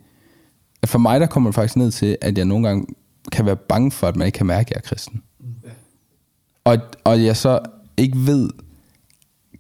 at 0.83 0.89
for 0.89 0.99
mig 0.99 1.21
der 1.21 1.27
kommer 1.27 1.51
det 1.51 1.55
faktisk 1.55 1.77
ned 1.77 1.91
til, 1.91 2.17
at 2.21 2.39
jeg 2.39 2.45
nogle 2.45 2.69
gange 2.69 2.87
kan 3.33 3.47
være 3.47 3.57
bange 3.57 3.91
for, 3.91 4.07
at 4.07 4.17
man 4.17 4.27
ikke 4.27 4.37
kan 4.37 4.47
mærke, 4.47 4.67
at 4.67 4.71
jeg 4.71 4.77
er 4.77 4.89
kristen. 4.89 5.23
Og, 6.65 6.79
og 7.05 7.25
jeg 7.25 7.37
så 7.37 7.59
ikke 7.97 8.19
ved, 8.27 8.51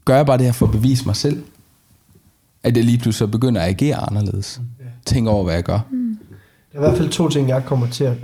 gør 0.04 0.16
jeg 0.16 0.26
bare 0.26 0.38
det 0.38 0.46
her 0.46 0.52
for 0.52 0.66
at 0.66 0.72
bevise 0.72 1.06
mig 1.06 1.16
selv? 1.16 1.44
At 2.62 2.76
jeg 2.76 2.84
lige 2.84 2.98
pludselig 2.98 3.14
så 3.14 3.26
begynder 3.26 3.60
at 3.60 3.68
agere 3.68 3.96
anderledes. 3.96 4.60
Tænk 5.06 5.28
over, 5.28 5.44
hvad 5.44 5.54
jeg 5.54 5.64
gør. 5.64 5.80
Der 6.72 6.78
er 6.78 6.82
i 6.84 6.88
hvert 6.88 6.96
fald 6.96 7.08
to 7.08 7.28
ting, 7.28 7.48
jeg 7.48 7.64
kommer 7.64 7.90
til 7.90 8.04
at, 8.04 8.16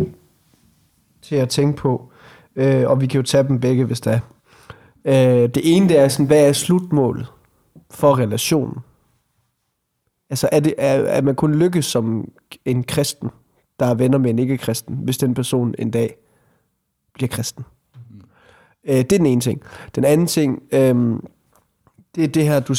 til 1.23 1.37
at 1.37 1.49
tænke 1.49 1.77
på. 1.77 2.11
Øh, 2.57 2.89
og 2.91 3.01
vi 3.01 3.07
kan 3.07 3.19
jo 3.19 3.23
tage 3.23 3.49
dem 3.49 3.61
begge, 3.61 3.85
hvis 3.85 4.01
der 4.01 4.11
er. 4.11 4.21
Øh, 5.05 5.49
det 5.55 5.77
ene, 5.77 5.89
det 5.89 5.99
er 5.99 6.09
sådan, 6.09 6.27
hvad 6.27 6.49
er 6.49 6.53
slutmålet 6.53 7.27
for 7.91 8.19
relationen? 8.19 8.75
Altså, 10.31 10.49
er, 10.53 10.61
det, 10.61 10.75
er, 10.79 10.95
er 10.95 11.23
man 11.23 11.35
kun 11.35 11.55
lykkes 11.55 11.85
som 11.85 12.31
en 12.65 12.85
kristen, 12.85 13.31
der 13.81 13.87
er 13.87 13.95
venner 13.95 14.19
med 14.19 14.31
en 14.31 14.39
ikke-kristen, 14.39 14.97
hvis 15.03 15.19
den 15.19 15.35
person 15.35 15.75
en 15.79 15.91
dag 15.91 16.17
bliver 17.15 17.29
kristen? 17.29 17.65
Øh, 18.89 18.97
det 18.97 19.13
er 19.13 19.19
den 19.19 19.27
ene 19.27 19.41
ting. 19.41 19.63
Den 19.95 20.05
anden 20.05 20.27
ting, 20.27 20.63
øh, 20.73 21.21
det 22.15 22.25
er 22.25 22.29
det 22.29 22.45
her, 22.45 22.61
du, 22.61 22.75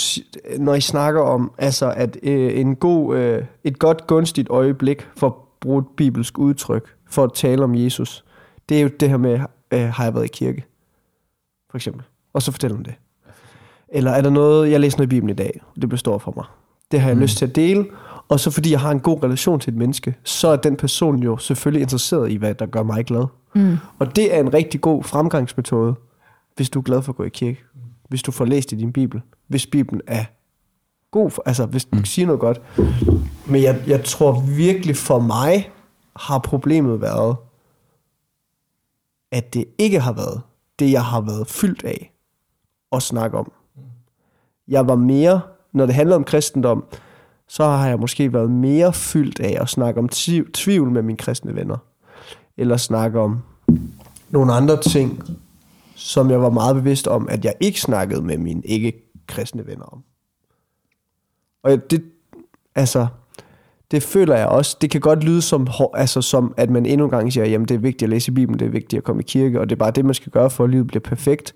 når 0.60 0.74
I 0.74 0.82
snakker 0.82 1.22
om, 1.22 1.52
altså 1.58 1.92
at 1.92 2.18
øh, 2.24 2.60
en 2.60 2.76
god, 2.76 3.18
øh, 3.18 3.46
et 3.64 3.80
godt 3.80 4.08
gunstigt 4.08 4.50
øjeblik, 4.50 5.08
for 5.16 5.28
at 5.28 5.34
bruge 5.60 5.80
et 5.80 5.88
bibelsk 5.98 6.38
udtryk, 6.38 6.96
for 7.10 7.24
at 7.24 7.34
tale 7.34 7.64
om 7.64 7.76
Jesus, 7.76 8.26
det 8.70 8.78
er 8.78 8.82
jo 8.82 8.90
det 9.00 9.10
her 9.10 9.18
med, 9.18 9.40
øh, 9.72 9.90
har 9.90 10.04
jeg 10.04 10.14
været 10.14 10.26
i 10.26 10.32
kirke? 10.34 10.66
For 11.70 11.78
eksempel. 11.78 12.04
Og 12.34 12.42
så 12.42 12.52
fortæl 12.52 12.72
om 12.72 12.84
det. 12.84 12.94
Eller 13.90 14.12
er 14.12 14.22
der 14.22 14.30
noget, 14.30 14.72
jeg 14.72 14.80
læste 14.80 15.00
noget 15.00 15.08
i 15.08 15.16
Bibelen 15.16 15.30
i 15.30 15.36
dag, 15.36 15.62
og 15.76 15.82
det 15.82 15.90
blev 15.90 15.98
stort 15.98 16.22
for 16.22 16.34
mig. 16.36 16.46
Det 16.92 17.02
har 17.02 17.10
jeg 17.10 17.16
mm. 17.16 17.22
lyst 17.22 17.38
til 17.38 17.46
at 17.46 17.56
dele, 17.56 17.86
og 18.30 18.40
så 18.40 18.52
fordi 18.52 18.72
jeg 18.72 18.80
har 18.80 18.92
en 18.92 19.00
god 19.00 19.24
relation 19.24 19.60
til 19.60 19.72
et 19.72 19.78
menneske, 19.78 20.16
så 20.24 20.48
er 20.48 20.56
den 20.56 20.76
person 20.76 21.24
jo 21.24 21.38
selvfølgelig 21.38 21.82
interesseret 21.82 22.32
i, 22.32 22.36
hvad 22.36 22.56
der 22.56 22.66
gør 22.66 22.84
mig 22.84 23.06
glad. 23.06 23.26
Mm. 23.56 23.78
Og 24.00 24.16
det 24.16 24.36
er 24.36 24.40
en 24.40 24.54
rigtig 24.54 24.82
god 24.82 25.04
fremgangsmetode, 25.04 25.96
hvis 26.56 26.70
du 26.70 26.80
er 26.80 26.84
glad 26.84 27.02
for 27.02 27.12
at 27.12 27.16
gå 27.16 27.24
i 27.24 27.30
kirke. 27.30 27.64
Hvis 28.10 28.24
du 28.24 28.32
får 28.32 28.46
læst 28.46 28.72
i 28.72 28.76
din 28.76 28.94
bibel. 28.94 29.22
Hvis 29.48 29.68
bibelen 29.68 30.02
er 30.08 30.26
god, 31.12 31.32
for, 31.32 31.44
altså 31.46 31.66
hvis 31.66 31.86
den 31.86 32.06
siger 32.06 32.26
noget 32.26 32.40
godt. 32.40 32.62
Men 33.46 33.64
jeg, 33.64 33.84
jeg 33.88 34.04
tror 34.04 34.40
virkelig 34.42 34.98
for 34.98 35.20
mig 35.20 35.72
har 36.16 36.40
problemet 36.40 37.02
været, 37.02 37.36
at 39.32 39.54
det 39.54 39.66
ikke 39.78 40.00
har 40.00 40.14
været 40.14 40.42
det, 40.80 40.92
jeg 40.92 41.04
har 41.04 41.22
været 41.22 41.48
fyldt 41.48 41.84
af 41.84 42.14
at 42.92 43.02
snakke 43.04 43.38
om. 43.38 43.52
Jeg 44.68 44.88
var 44.88 44.96
mere, 44.96 45.42
når 45.74 45.86
det 45.86 45.96
handler 45.96 46.16
om 46.16 46.24
kristendom, 46.24 46.86
så 47.48 47.64
har 47.64 47.88
jeg 47.88 48.00
måske 48.00 48.34
været 48.34 48.52
mere 48.52 48.94
fyldt 48.94 49.40
af 49.40 49.58
at 49.62 49.70
snakke 49.70 50.00
om 50.00 50.10
tvivl 50.54 50.92
med 50.92 51.02
mine 51.02 51.18
kristne 51.18 51.56
venner. 51.56 51.78
Eller 52.58 52.78
snakke 52.78 53.20
om 53.20 53.40
nogle 54.30 54.54
andre 54.54 54.82
ting, 54.82 55.24
som 55.96 56.32
jeg 56.32 56.42
var 56.42 56.50
meget 56.50 56.76
bevidst 56.76 57.08
om, 57.08 57.28
at 57.30 57.46
jeg 57.46 57.54
ikke 57.60 57.82
snakkede 57.82 58.22
med 58.22 58.38
mine 58.38 58.62
ikke-kristne 58.66 59.68
venner 59.68 59.86
om. 59.86 60.04
Og 61.64 61.92
det, 61.92 62.04
altså, 62.76 63.08
det 63.92 64.04
føler 64.04 64.36
jeg 64.36 64.48
også. 64.48 64.78
Det 64.82 64.90
kan 64.90 65.02
godt 65.02 65.24
lyde 65.24 65.42
som, 65.42 65.68
altså, 65.94 66.22
som 66.22 66.54
at 66.58 66.70
man 66.70 66.86
endnu 66.86 67.06
en 67.06 67.12
gang 67.12 67.34
siger, 67.34 67.46
jamen 67.46 67.68
det 67.68 67.76
er 67.76 67.80
vigtigt 67.80 68.04
at 68.04 68.10
læse 68.10 68.32
Bibelen, 68.32 68.60
det 68.60 68.66
er 68.66 68.70
vigtigt 68.70 68.98
at 68.98 69.04
komme 69.04 69.22
i 69.22 69.26
kirke, 69.26 69.60
og 69.60 69.70
det 69.70 69.76
er 69.76 69.80
bare 69.80 69.92
det, 69.92 70.06
man 70.06 70.14
skal 70.14 70.32
gøre, 70.32 70.50
for 70.50 70.64
at 70.64 70.70
livet 70.70 70.88
bliver 70.88 71.02
perfekt. 71.02 71.56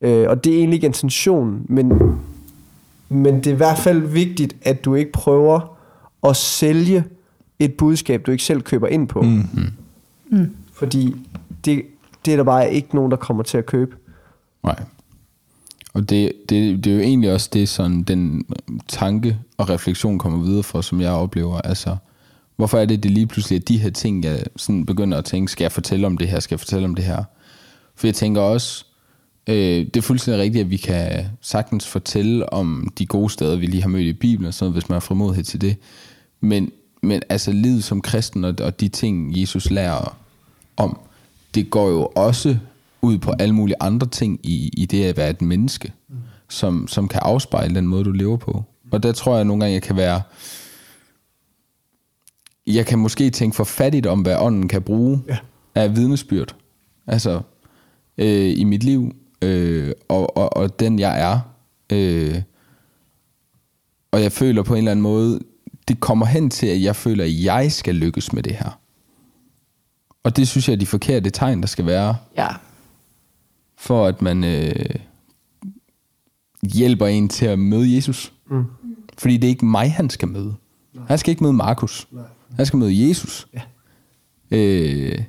Øh, 0.00 0.28
og 0.28 0.44
det 0.44 0.52
er 0.52 0.58
egentlig 0.58 0.74
ikke 0.74 0.86
intentionen, 0.86 1.66
men, 1.68 2.18
men 3.08 3.36
det 3.36 3.46
er 3.46 3.54
i 3.54 3.56
hvert 3.56 3.78
fald 3.78 4.00
vigtigt, 4.00 4.56
at 4.62 4.84
du 4.84 4.94
ikke 4.94 5.12
prøver 5.12 5.78
at 6.24 6.36
sælge 6.36 7.04
et 7.58 7.74
budskab, 7.74 8.26
du 8.26 8.30
ikke 8.30 8.44
selv 8.44 8.62
køber 8.62 8.86
ind 8.86 9.08
på. 9.08 9.22
Mm. 9.22 9.48
Mm. 10.30 10.56
Fordi 10.72 11.14
det, 11.64 11.82
det 12.24 12.32
er 12.32 12.36
der 12.36 12.44
bare 12.44 12.72
ikke 12.72 12.94
nogen, 12.94 13.10
der 13.10 13.16
kommer 13.16 13.42
til 13.42 13.58
at 13.58 13.66
købe. 13.66 13.96
Nej. 14.64 14.82
Og 15.94 16.10
det, 16.10 16.32
det, 16.48 16.84
det 16.84 16.90
er 16.90 16.96
jo 16.96 17.02
egentlig 17.02 17.32
også 17.32 17.50
det, 17.52 17.68
sådan 17.68 18.02
den 18.02 18.44
tanke 18.88 19.38
og 19.56 19.70
refleksion 19.70 20.18
kommer 20.18 20.38
videre 20.44 20.62
fra, 20.62 20.82
som 20.82 21.00
jeg 21.00 21.10
oplever. 21.10 21.60
Altså, 21.60 21.96
hvorfor 22.56 22.78
er 22.78 22.84
det, 22.84 23.02
det 23.02 23.10
lige 23.10 23.26
pludselig 23.26 23.56
er 23.56 23.60
de 23.60 23.78
her 23.78 23.90
ting, 23.90 24.24
jeg 24.24 24.42
sådan 24.56 24.86
begynder 24.86 25.18
at 25.18 25.24
tænke, 25.24 25.52
skal 25.52 25.64
jeg 25.64 25.72
fortælle 25.72 26.06
om 26.06 26.18
det 26.18 26.28
her, 26.28 26.40
skal 26.40 26.54
jeg 26.54 26.60
fortælle 26.60 26.84
om 26.84 26.94
det 26.94 27.04
her? 27.04 27.24
For 27.94 28.06
jeg 28.06 28.14
tænker 28.14 28.40
også, 28.40 28.86
øh, 29.48 29.86
det 29.86 29.96
er 29.96 30.00
fuldstændig 30.00 30.42
rigtigt, 30.42 30.64
at 30.64 30.70
vi 30.70 30.76
kan 30.76 31.26
sagtens 31.40 31.86
fortælle 31.86 32.52
om 32.52 32.92
de 32.98 33.06
gode 33.06 33.30
steder, 33.30 33.56
vi 33.56 33.66
lige 33.66 33.82
har 33.82 33.88
mødt 33.88 34.06
i 34.06 34.12
Bibelen, 34.12 34.48
og 34.48 34.54
sådan 34.54 34.64
noget, 34.64 34.82
hvis 34.82 34.88
man 34.88 34.94
har 34.94 35.00
frimodighed 35.00 35.44
til 35.44 35.60
det. 35.60 35.76
Men, 36.40 36.72
men 37.02 37.22
altså 37.28 37.52
livet 37.52 37.84
som 37.84 38.00
kristen 38.00 38.44
og, 38.44 38.54
og 38.60 38.80
de 38.80 38.88
ting, 38.88 39.40
Jesus 39.40 39.70
lærer 39.70 40.16
om, 40.76 40.98
det 41.54 41.70
går 41.70 41.88
jo 41.88 42.08
også 42.14 42.56
ud 43.02 43.18
på 43.18 43.32
alle 43.38 43.54
mulige 43.54 43.76
andre 43.80 44.06
ting 44.06 44.40
i, 44.42 44.70
i 44.76 44.86
det 44.86 45.04
at 45.04 45.16
være 45.16 45.30
et 45.30 45.42
menneske, 45.42 45.92
som, 46.48 46.88
som 46.88 47.08
kan 47.08 47.20
afspejle 47.24 47.74
den 47.74 47.86
måde, 47.86 48.04
du 48.04 48.12
lever 48.12 48.36
på. 48.36 48.64
Og 48.90 49.02
der 49.02 49.12
tror 49.12 49.36
jeg 49.36 49.44
nogle 49.44 49.60
gange, 49.60 49.74
jeg 49.74 49.82
kan 49.82 49.96
være... 49.96 50.22
Jeg 52.66 52.86
kan 52.86 52.98
måske 52.98 53.30
tænke 53.30 53.56
for 53.56 53.64
fattigt 53.64 54.06
om, 54.06 54.20
hvad 54.20 54.36
ånden 54.36 54.68
kan 54.68 54.82
bruge 54.82 55.20
ja. 55.28 55.38
af 55.74 55.96
vidnesbyrd. 55.96 56.54
Altså, 57.06 57.40
øh, 58.18 58.58
i 58.58 58.64
mit 58.64 58.84
liv, 58.84 59.14
øh, 59.42 59.92
og, 60.08 60.36
og, 60.36 60.56
og 60.56 60.80
den 60.80 60.98
jeg 60.98 61.20
er. 61.20 61.40
Øh, 61.92 62.42
og 64.10 64.22
jeg 64.22 64.32
føler 64.32 64.62
på 64.62 64.72
en 64.74 64.78
eller 64.78 64.90
anden 64.90 65.02
måde, 65.02 65.40
det 65.88 66.00
kommer 66.00 66.26
hen 66.26 66.50
til, 66.50 66.66
at 66.66 66.82
jeg 66.82 66.96
føler, 66.96 67.24
at 67.24 67.42
jeg 67.44 67.72
skal 67.72 67.94
lykkes 67.94 68.32
med 68.32 68.42
det 68.42 68.54
her. 68.54 68.80
Og 70.22 70.36
det 70.36 70.48
synes 70.48 70.68
jeg 70.68 70.74
er 70.74 70.78
de 70.78 70.86
forkerte 70.86 71.30
tegn, 71.30 71.60
der 71.60 71.66
skal 71.66 71.86
være, 71.86 72.16
Ja. 72.36 72.48
for 73.78 74.06
at 74.06 74.22
man 74.22 74.44
øh, 74.44 74.94
hjælper 76.62 77.06
en 77.06 77.28
til 77.28 77.46
at 77.46 77.58
møde 77.58 77.94
Jesus. 77.96 78.32
Mm. 78.50 78.64
Fordi 79.18 79.36
det 79.36 79.44
er 79.44 79.48
ikke 79.48 79.66
mig, 79.66 79.92
han 79.92 80.10
skal 80.10 80.28
møde. 80.28 80.54
Han 81.08 81.18
skal 81.18 81.30
ikke 81.30 81.42
møde 81.42 81.52
Markus. 81.52 82.08
Han 82.56 82.66
skal 82.66 82.76
møde 82.76 83.08
Jesus. 83.08 83.48
Ja. 83.54 83.60
Øh, 84.56 85.22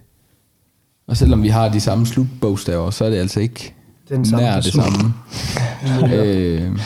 og 1.07 1.17
selvom 1.17 1.43
vi 1.43 1.47
har 1.47 1.69
de 1.69 1.79
samme 1.79 2.05
slutbogstaver, 2.05 2.89
så 2.89 3.05
er 3.05 3.09
det 3.09 3.17
altså 3.17 3.39
ikke 3.39 3.73
Den 4.09 4.25
samme 4.25 4.45
nær 4.45 4.55
det 4.55 4.63
person. 4.63 4.83
samme. 4.83 6.15
øh, 6.15 6.79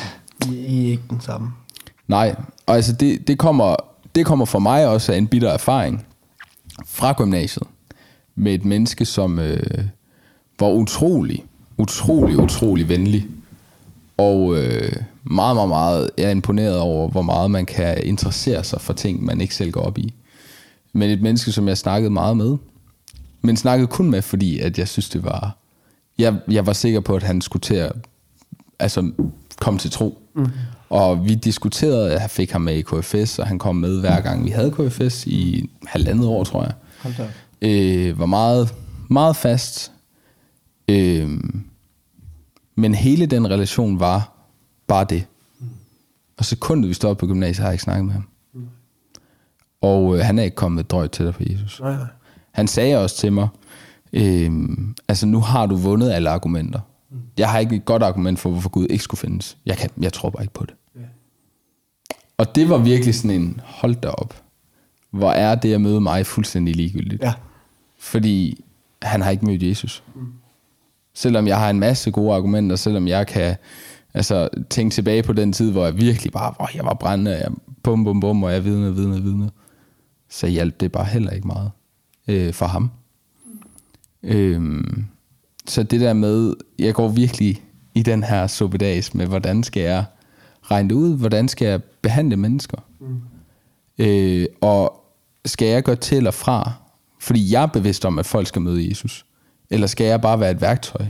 I, 0.51 0.55
I 0.55 0.87
er 0.87 0.91
ikke 0.91 1.03
den 1.09 1.21
samme. 1.21 1.51
Nej, 2.07 2.35
og 2.65 2.75
altså 2.75 2.93
det, 2.93 3.27
det, 3.27 3.37
kommer, 3.37 3.75
det 4.15 4.25
kommer 4.25 4.45
for 4.45 4.59
mig 4.59 4.87
også 4.87 5.11
af 5.13 5.17
en 5.17 5.27
bitter 5.27 5.49
erfaring 5.49 6.05
fra 6.85 7.13
gymnasiet 7.17 7.67
med 8.35 8.53
et 8.53 8.65
menneske, 8.65 9.05
som 9.05 9.39
øh, 9.39 9.85
var 10.59 10.69
utrolig, 10.69 11.45
utrolig, 11.77 12.39
utrolig 12.39 12.89
venlig. 12.89 13.27
Og 14.17 14.55
øh, 14.57 14.91
meget, 15.23 15.55
meget, 15.55 15.69
meget, 15.69 16.09
jeg 16.17 16.25
er 16.25 16.29
imponeret 16.29 16.79
over, 16.79 17.09
hvor 17.09 17.21
meget 17.21 17.51
man 17.51 17.65
kan 17.65 18.03
interessere 18.03 18.63
sig 18.63 18.81
for 18.81 18.93
ting, 18.93 19.23
man 19.23 19.41
ikke 19.41 19.55
selv 19.55 19.71
går 19.71 19.81
op 19.81 19.97
i. 19.97 20.13
Men 20.93 21.09
et 21.09 21.21
menneske, 21.21 21.51
som 21.51 21.67
jeg 21.67 21.77
snakkede 21.77 22.09
meget 22.11 22.37
med, 22.37 22.57
men 23.41 23.57
snakkede 23.57 23.87
kun 23.87 24.09
med, 24.09 24.21
fordi 24.21 24.59
at 24.59 24.77
jeg 24.77 24.87
synes, 24.87 25.09
det 25.09 25.23
var... 25.23 25.57
Jeg, 26.17 26.39
jeg 26.47 26.65
var 26.65 26.73
sikker 26.73 26.99
på, 26.99 27.15
at 27.15 27.23
han 27.23 27.41
skulle 27.41 27.61
til 27.61 27.75
at 27.75 27.91
altså, 28.79 29.11
komme 29.59 29.79
til 29.79 29.91
tro. 29.91 30.21
Mm. 30.35 30.47
Og 30.89 31.25
vi 31.25 31.35
diskuterede, 31.35 32.11
jeg 32.11 32.29
fik 32.29 32.51
ham 32.51 32.61
med 32.61 32.75
i 32.75 32.81
KFS, 32.81 33.39
og 33.39 33.47
han 33.47 33.59
kom 33.59 33.75
med 33.75 33.99
hver 33.99 34.21
gang 34.21 34.45
vi 34.45 34.49
havde 34.49 34.71
KFS 34.71 35.27
i 35.27 35.69
halvandet 35.87 36.27
år, 36.27 36.43
tror 36.43 36.63
jeg. 36.63 36.73
Hold 37.01 37.13
da. 37.17 37.29
Øh, 37.61 38.19
var 38.19 38.25
meget, 38.25 38.75
meget 39.09 39.35
fast. 39.35 39.91
Øh, 40.87 41.29
men 42.75 42.95
hele 42.95 43.25
den 43.25 43.49
relation 43.49 43.99
var 43.99 44.33
bare 44.87 45.05
det. 45.09 45.25
Og 46.37 46.45
sekundet 46.45 46.89
vi 46.89 46.93
stod 46.93 47.15
på 47.15 47.27
gymnasiet, 47.27 47.57
har 47.61 47.67
jeg 47.67 47.73
ikke 47.73 47.83
snakket 47.83 48.05
med 48.05 48.13
ham. 48.13 48.27
Og 49.81 50.17
øh, 50.17 50.25
han 50.25 50.39
er 50.39 50.43
ikke 50.43 50.55
kommet 50.55 50.91
drøjt 50.91 51.11
tættere 51.11 51.33
på 51.33 51.43
Jesus. 51.49 51.79
Nej, 51.81 51.91
nej. 51.91 52.05
Han 52.51 52.67
sagde 52.67 52.97
også 52.97 53.17
til 53.17 53.33
mig, 53.33 53.47
øh, 54.13 54.51
altså 55.07 55.25
nu 55.25 55.39
har 55.39 55.65
du 55.65 55.75
vundet 55.75 56.11
alle 56.11 56.29
argumenter. 56.29 56.79
Jeg 57.37 57.51
har 57.51 57.59
ikke 57.59 57.75
et 57.75 57.85
godt 57.85 58.03
argument 58.03 58.39
for, 58.39 58.49
hvorfor 58.49 58.69
Gud 58.69 58.87
ikke 58.89 59.03
skulle 59.03 59.19
findes. 59.19 59.57
Jeg, 59.65 59.77
kan, 59.77 59.89
jeg 60.01 60.13
tror 60.13 60.29
bare 60.29 60.43
ikke 60.43 60.53
på 60.53 60.65
det. 60.65 60.75
Og 62.37 62.55
det 62.55 62.69
var 62.69 62.77
virkelig 62.77 63.15
sådan 63.15 63.41
en, 63.41 63.61
hold 63.63 63.95
da 63.95 64.09
op. 64.09 64.41
Hvor 65.11 65.31
er 65.31 65.55
det 65.55 65.73
at 65.73 65.81
møde 65.81 66.01
mig 66.01 66.25
fuldstændig 66.25 66.75
ligegyldigt. 66.75 67.23
Ja. 67.23 67.33
Fordi 67.99 68.63
han 69.01 69.21
har 69.21 69.29
ikke 69.29 69.45
mødt 69.45 69.63
Jesus. 69.63 70.03
Selvom 71.13 71.47
jeg 71.47 71.59
har 71.59 71.69
en 71.69 71.79
masse 71.79 72.11
gode 72.11 72.35
argumenter, 72.35 72.75
selvom 72.75 73.07
jeg 73.07 73.27
kan 73.27 73.55
altså, 74.13 74.49
tænke 74.69 74.93
tilbage 74.93 75.23
på 75.23 75.33
den 75.33 75.53
tid, 75.53 75.71
hvor 75.71 75.85
jeg 75.85 75.97
virkelig 75.97 76.31
bare, 76.31 76.53
hvor 76.57 76.69
jeg 76.75 76.85
var 76.85 76.93
brændende, 76.93 77.31
og 77.31 77.39
jeg 77.39 77.51
bum, 77.83 78.03
bum, 78.03 78.19
bum, 78.19 78.43
og 78.43 78.53
jeg 78.53 78.65
vidne, 78.65 78.95
vidne, 78.95 79.21
vidne, 79.21 79.51
så 80.29 80.47
hjalp 80.47 80.79
det 80.79 80.91
bare 80.91 81.05
heller 81.05 81.31
ikke 81.31 81.47
meget 81.47 81.71
øh, 82.27 82.53
for 82.53 82.65
ham. 82.65 82.91
Øhm, 84.23 85.05
så 85.67 85.83
det 85.83 86.01
der 86.01 86.13
med, 86.13 86.53
jeg 86.79 86.93
går 86.93 87.07
virkelig 87.07 87.61
i 87.95 88.03
den 88.03 88.23
her 88.23 88.47
suppedags 88.47 89.13
med, 89.13 89.25
hvordan 89.25 89.63
skal 89.63 89.83
jeg 89.83 90.05
regne 90.61 90.89
det 90.89 90.95
ud, 90.95 91.17
hvordan 91.17 91.47
skal 91.47 91.67
jeg 91.67 91.83
behandle 91.83 92.37
mennesker? 92.37 92.77
Mm. 92.99 93.21
Øh, 93.97 94.45
og 94.61 95.03
skal 95.45 95.67
jeg 95.67 95.83
gå 95.83 95.95
til 95.95 96.17
eller 96.17 96.31
fra, 96.31 96.71
fordi 97.21 97.53
jeg 97.53 97.63
er 97.63 97.67
bevidst 97.67 98.05
om, 98.05 98.19
at 98.19 98.25
folk 98.25 98.47
skal 98.47 98.61
møde 98.61 98.89
Jesus? 98.89 99.25
Eller 99.69 99.87
skal 99.87 100.07
jeg 100.07 100.21
bare 100.21 100.39
være 100.39 100.51
et 100.51 100.61
værktøj? 100.61 101.05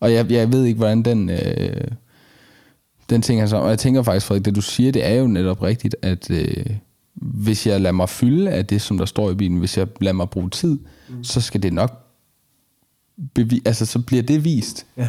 Og 0.00 0.12
jeg, 0.12 0.30
jeg 0.30 0.52
ved 0.52 0.64
ikke, 0.64 0.78
hvordan 0.78 1.02
den, 1.02 1.30
øh, 1.30 1.88
den 3.10 3.22
ting 3.22 3.40
er 3.40 3.46
så. 3.46 3.56
Og 3.56 3.70
jeg 3.70 3.78
tænker 3.78 4.02
faktisk, 4.02 4.26
Frederik, 4.26 4.44
det 4.44 4.54
du 4.54 4.60
siger, 4.60 4.92
det 4.92 5.06
er 5.06 5.14
jo 5.14 5.26
netop 5.26 5.62
rigtigt, 5.62 5.96
at 6.02 6.30
øh, 6.30 6.66
hvis 7.14 7.66
jeg 7.66 7.80
lader 7.80 7.92
mig 7.92 8.08
fylde 8.08 8.50
af 8.50 8.66
det, 8.66 8.82
som 8.82 8.98
der 8.98 9.04
står 9.04 9.30
i 9.30 9.34
Bibelen, 9.34 9.58
hvis 9.58 9.78
jeg 9.78 9.86
lader 10.00 10.12
mig 10.12 10.30
bruge 10.30 10.50
tid, 10.50 10.78
mm. 11.08 11.24
så 11.24 11.40
skal 11.40 11.62
det 11.62 11.72
nok 11.72 12.03
bevi- 13.38 13.62
altså 13.64 13.86
så 13.86 14.02
bliver 14.02 14.22
det 14.22 14.44
vist. 14.44 14.86
Ja. 14.96 15.08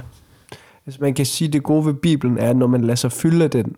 Altså 0.85 1.01
man 1.01 1.13
kan 1.13 1.25
sige, 1.25 1.47
at 1.47 1.53
det 1.53 1.63
gode 1.63 1.85
ved 1.85 1.93
Bibelen 1.93 2.37
er, 2.37 2.49
at 2.49 2.57
når 2.57 2.67
man 2.67 2.81
lader 2.81 2.95
sig 2.95 3.11
fylde 3.11 3.43
af 3.43 3.51
den, 3.51 3.75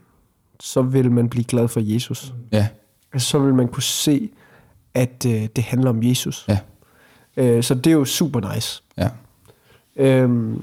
så 0.59 0.81
vil 0.81 1.11
man 1.11 1.29
blive 1.29 1.43
glad 1.43 1.67
for 1.67 1.79
Jesus. 1.83 2.33
Ja, 2.51 2.67
Altså, 3.13 3.29
så 3.29 3.39
vil 3.39 3.53
man 3.53 3.67
kunne 3.67 3.83
se, 3.83 4.29
at 4.93 5.25
øh, 5.27 5.47
det 5.55 5.63
handler 5.63 5.89
om 5.89 6.03
Jesus. 6.03 6.45
ja, 6.47 6.59
Øh, 7.37 7.63
så 7.63 7.75
det 7.75 7.87
er 7.87 7.91
jo 7.91 8.05
super 8.05 8.53
nice. 8.55 8.83
ja. 8.97 9.09
Øhm, 9.95 10.61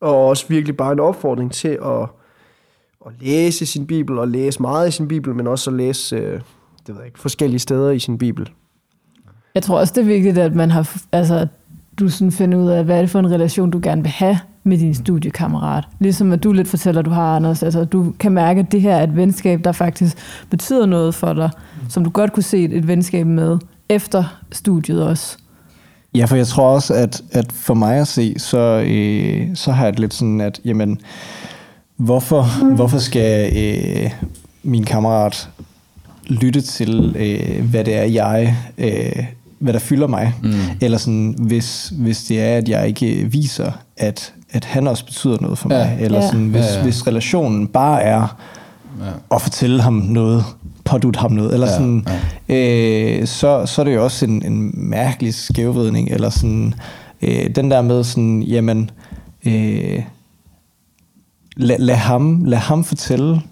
Og 0.00 0.26
også 0.28 0.48
virkelig 0.48 0.76
bare 0.76 0.92
en 0.92 1.00
opfordring 1.00 1.52
til 1.52 1.68
at, 1.68 2.02
at 3.06 3.12
læse 3.20 3.66
sin 3.66 3.86
bibel, 3.86 4.18
og 4.18 4.28
læse 4.28 4.62
meget 4.62 4.88
i 4.88 4.90
sin 4.90 5.08
bibel, 5.08 5.34
men 5.34 5.46
også 5.46 5.70
at 5.70 5.76
læse 5.76 6.16
øh, 6.16 6.32
det 6.32 6.88
ved 6.88 6.96
jeg 6.96 7.06
ikke, 7.06 7.18
forskellige 7.18 7.58
steder 7.60 7.90
i 7.90 7.98
sin 7.98 8.18
bibel. 8.18 8.50
Jeg 9.54 9.62
tror 9.62 9.78
også, 9.78 9.92
det 9.94 10.00
er 10.00 10.04
vigtigt, 10.06 10.38
at 10.38 10.54
man 10.54 10.70
har, 10.70 10.96
altså, 11.12 11.46
du 11.98 12.08
sådan 12.08 12.32
finder 12.32 12.58
ud 12.58 12.68
af, 12.68 12.84
hvad 12.84 12.96
er 12.96 13.00
det 13.00 13.10
for 13.10 13.18
en 13.18 13.30
relation, 13.30 13.70
du 13.70 13.80
gerne 13.82 14.02
vil 14.02 14.10
have 14.10 14.38
med 14.64 14.78
din 14.78 14.94
studiekammerat. 14.94 15.84
Ligesom 15.98 16.32
at 16.32 16.42
du 16.42 16.52
lidt 16.52 16.68
fortæller, 16.68 17.02
du 17.02 17.10
har, 17.10 17.36
Anders. 17.36 17.62
Altså, 17.62 17.84
du 17.84 18.12
kan 18.18 18.32
mærke, 18.32 18.60
at 18.60 18.72
det 18.72 18.80
her 18.80 18.96
er 18.96 19.02
et 19.02 19.16
venskab, 19.16 19.64
der 19.64 19.72
faktisk 19.72 20.16
betyder 20.50 20.86
noget 20.86 21.14
for 21.14 21.32
dig, 21.32 21.50
som 21.88 22.04
du 22.04 22.10
godt 22.10 22.32
kunne 22.32 22.42
se 22.42 22.64
et 22.64 22.88
venskab 22.88 23.26
med 23.26 23.58
efter 23.88 24.42
studiet 24.52 25.02
også. 25.02 25.38
Ja, 26.14 26.24
for 26.24 26.36
jeg 26.36 26.46
tror 26.46 26.74
også, 26.74 26.94
at, 26.94 27.22
at 27.32 27.52
for 27.52 27.74
mig 27.74 27.96
at 27.96 28.08
se, 28.08 28.34
så, 28.38 28.84
øh, 28.86 29.48
så 29.54 29.72
har 29.72 29.84
jeg 29.84 29.92
det 29.92 30.00
lidt 30.00 30.14
sådan, 30.14 30.40
at 30.40 30.60
jamen, 30.64 31.00
hvorfor, 31.96 32.74
hvorfor 32.74 32.98
skal 32.98 33.52
øh, 33.56 34.10
min 34.62 34.84
kammerat 34.84 35.48
lytte 36.26 36.60
til, 36.60 37.16
øh, 37.18 37.70
hvad 37.70 37.84
det 37.84 37.94
er, 37.94 38.04
jeg, 38.04 38.56
øh, 38.78 39.24
hvad 39.62 39.72
der 39.72 39.78
fylder 39.78 40.06
mig? 40.06 40.34
Mm. 40.42 40.52
Eller 40.80 40.98
sådan, 40.98 41.34
hvis, 41.38 41.92
hvis 41.98 42.24
det 42.24 42.40
er, 42.40 42.56
at 42.56 42.68
jeg 42.68 42.88
ikke 42.88 43.28
viser, 43.30 43.72
at, 43.96 44.32
at 44.50 44.64
han 44.64 44.88
også 44.88 45.04
betyder 45.04 45.36
noget 45.40 45.58
for 45.58 45.68
mig. 45.68 45.96
Ja. 45.98 46.04
Eller 46.04 46.20
Ja. 46.20 46.26
sådan, 46.26 46.46
hvis, 46.48 46.64
Ja, 46.64 46.76
ja. 46.76 46.82
hvis 46.82 47.06
relationen 47.06 47.66
bare 47.66 48.02
er 48.02 48.36
Ja. 49.00 49.34
at 49.36 49.42
fortælle 49.42 49.82
ham 49.82 49.92
noget, 49.94 50.44
pådute 50.84 51.18
ham 51.18 51.32
noget, 51.32 51.54
eller 51.54 51.66
Ja, 51.66 51.72
sådan, 51.72 52.06
Øh, 52.48 53.26
så, 53.26 53.66
så 53.66 53.82
er 53.82 53.84
det 53.84 53.94
jo 53.94 54.04
også 54.04 54.24
en, 54.26 54.42
en 54.46 54.70
mærkelig 54.74 55.34
skævvridning, 55.34 56.08
eller 56.10 56.30
sådan, 56.30 56.74
øh, 57.22 57.50
den 57.56 57.70
der 57.70 57.82
med 57.82 58.04
sådan, 58.04 58.42
jamen, 58.42 58.90
øh, 59.46 60.02
lad, 61.56 61.78
lad, 61.78 61.94
ham, 61.96 62.44
lad 62.44 62.58
ham 62.58 62.84
fortælle, 62.84 63.42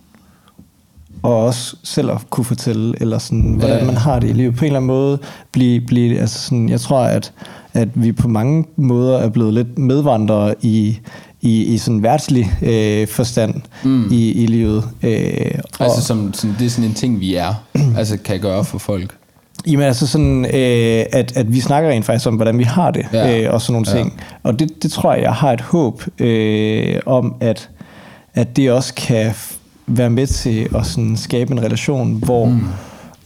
og 1.23 1.45
også 1.45 1.77
selv 1.85 2.11
at 2.11 2.17
kunne 2.31 2.45
fortælle, 2.45 2.95
eller 3.01 3.19
sådan, 3.19 3.55
hvordan 3.59 3.79
ja. 3.79 3.85
man 3.85 3.97
har 3.97 4.19
det 4.19 4.31
i 4.31 4.33
livet. 4.33 4.55
På 4.57 4.61
en 4.65 4.67
eller 4.67 4.77
anden 4.79 4.87
måde, 4.87 5.19
blive, 5.53 5.81
blive, 5.81 6.21
altså 6.21 6.39
sådan, 6.39 6.69
jeg 6.69 6.81
tror, 6.81 6.99
at, 7.01 7.33
at 7.75 7.89
vi 7.95 8.13
på 8.13 8.29
mange 8.29 8.65
måder 8.77 9.19
er 9.19 9.29
blevet 9.29 9.55
lidt 9.55 9.79
medvandrere 9.79 10.55
i, 10.63 10.99
i, 11.41 11.65
i 11.65 11.79
sådan 11.79 12.03
værtslig 12.03 12.53
øh, 12.63 13.09
forstand 13.09 13.55
mm. 13.85 14.05
i, 14.13 14.33
i 14.33 14.47
livet. 14.47 14.85
Øh, 15.03 15.51
og- 15.79 15.85
Altså, 15.85 16.03
som, 16.03 16.35
som, 16.35 16.55
det 16.59 16.67
er 16.67 16.71
sådan 16.71 16.89
en 16.89 16.95
ting, 16.95 17.21
vi 17.21 17.35
er, 17.35 17.55
altså 17.99 18.17
kan 18.25 18.41
gøre 18.41 18.65
for 18.65 18.79
folk. 18.79 19.15
Jamen 19.67 19.85
altså 19.87 20.07
sådan, 20.07 20.45
øh, 20.45 21.05
at, 21.13 21.33
at 21.37 21.53
vi 21.53 21.61
snakker 21.61 21.91
rent 21.91 22.05
faktisk 22.05 22.27
om, 22.29 22.35
hvordan 22.35 22.59
vi 22.59 22.65
har 22.65 22.91
det, 22.91 23.07
Ja. 23.13 23.41
øh, 23.45 23.55
og 23.55 23.61
sådan 23.63 23.73
nogle 23.73 23.87
Ja. 23.91 23.97
ting. 23.97 24.21
Og 24.43 24.59
det, 24.59 24.83
det 24.83 24.93
tror 24.93 25.15
jeg, 25.15 25.23
jeg 25.23 25.33
har 25.35 25.53
et 25.53 25.61
håb 25.61 26.03
øh, 26.19 26.97
om, 27.07 27.35
at, 27.41 27.71
at 28.35 28.57
det 28.57 28.73
også 28.73 28.95
kan 28.95 29.33
være 29.87 30.11
med 30.11 30.27
til 30.27 30.69
at 30.77 30.87
sådan 30.87 31.17
skabe 31.17 31.53
en 31.53 31.63
relation, 31.63 32.13
hvor, 32.25 32.45
mm. 32.45 32.61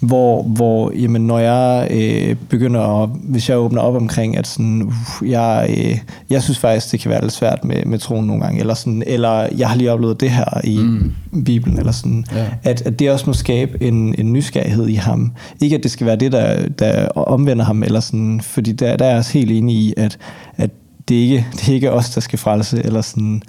hvor, 0.01 0.43
hvor 0.43 0.93
jamen, 0.97 1.27
når 1.27 1.39
jeg 1.39 1.89
øh, 1.91 2.37
begynder 2.49 3.03
at, 3.03 3.09
hvis 3.23 3.49
jeg 3.49 3.59
åbner 3.59 3.81
op 3.81 3.95
omkring, 3.95 4.37
at 4.37 4.47
sådan, 4.47 4.83
uh, 4.83 5.31
jeg, 5.31 5.67
øh, 5.79 5.99
jeg 6.31 6.43
synes 6.43 6.59
faktisk, 6.59 6.93
det 6.93 7.01
kan 7.01 7.11
være 7.11 7.21
lidt 7.23 7.33
svært 7.33 7.65
med, 7.65 7.85
med 7.85 7.99
troen 7.99 8.27
nogle 8.27 8.43
gange, 8.43 8.61
eller, 8.61 8.75
sådan, 8.75 9.03
eller 9.07 9.49
jeg 9.59 9.69
har 9.69 9.77
lige 9.77 9.93
oplevet 9.93 10.21
det 10.21 10.31
her 10.31 10.61
i 10.65 10.79
mm. 10.79 11.45
Bibelen, 11.45 11.79
eller 11.79 11.93
sådan, 11.93 12.25
Ja. 12.33 12.47
at, 12.63 12.83
at 12.83 12.99
det 12.99 13.11
også 13.11 13.25
må 13.27 13.33
skabe 13.33 13.83
en, 13.83 14.15
en 14.19 14.33
nysgerrighed 14.33 14.89
i 14.89 14.95
ham. 14.95 15.33
Ikke 15.61 15.77
at 15.77 15.83
det 15.83 15.91
skal 15.91 16.07
være 16.07 16.17
det, 16.17 16.33
der, 16.33 16.69
der 16.69 17.09
omvender 17.09 17.65
ham, 17.65 17.83
eller 17.83 18.01
sådan, 18.01 18.41
fordi 18.41 18.73
der, 18.73 18.97
der 18.97 19.05
er 19.05 19.09
jeg 19.09 19.19
også 19.19 19.33
helt 19.33 19.51
enig 19.51 19.77
i, 19.77 19.95
at, 19.97 20.19
at 20.57 20.71
det, 21.09 21.15
ikke, 21.15 21.47
det 21.53 21.69
er 21.69 21.73
ikke 21.75 21.93
os, 21.93 22.11
der 22.11 22.21
skal 22.21 22.39
frelse, 22.39 22.83
eller 22.85 23.01
sådan, 23.01 23.43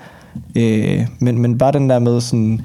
øh, 0.55 1.05
men, 1.19 1.39
men 1.39 1.57
bare 1.57 1.71
den 1.71 1.89
der 1.89 1.99
med 1.99 2.21
sådan, 2.21 2.61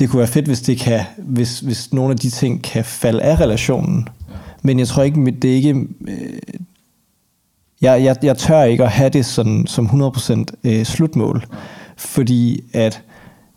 det 0.00 0.10
kunne 0.10 0.18
være 0.18 0.28
fedt, 0.28 0.46
hvis, 0.46 0.60
det 0.60 0.78
kan, 0.78 1.00
hvis, 1.18 1.60
hvis 1.60 1.92
nogle 1.92 2.12
af 2.12 2.18
de 2.18 2.30
ting 2.30 2.62
kan 2.62 2.84
falde 2.84 3.22
af 3.22 3.40
relationen. 3.40 4.08
Ja. 4.28 4.34
Men 4.62 4.78
jeg 4.78 4.88
tror 4.88 5.02
ikke, 5.02 5.30
det 5.30 5.50
er 5.50 5.54
ikke... 5.54 5.74
Øh, 6.08 6.38
jeg, 7.82 8.04
jeg, 8.04 8.16
jeg 8.22 8.38
tør 8.38 8.62
ikke 8.62 8.84
at 8.84 8.90
have 8.90 9.10
det 9.10 9.26
sådan, 9.26 9.66
som 9.66 9.86
100% 9.86 10.44
øh, 10.64 10.84
slutmål. 10.84 11.46
Fordi 11.96 12.60
at 12.72 13.02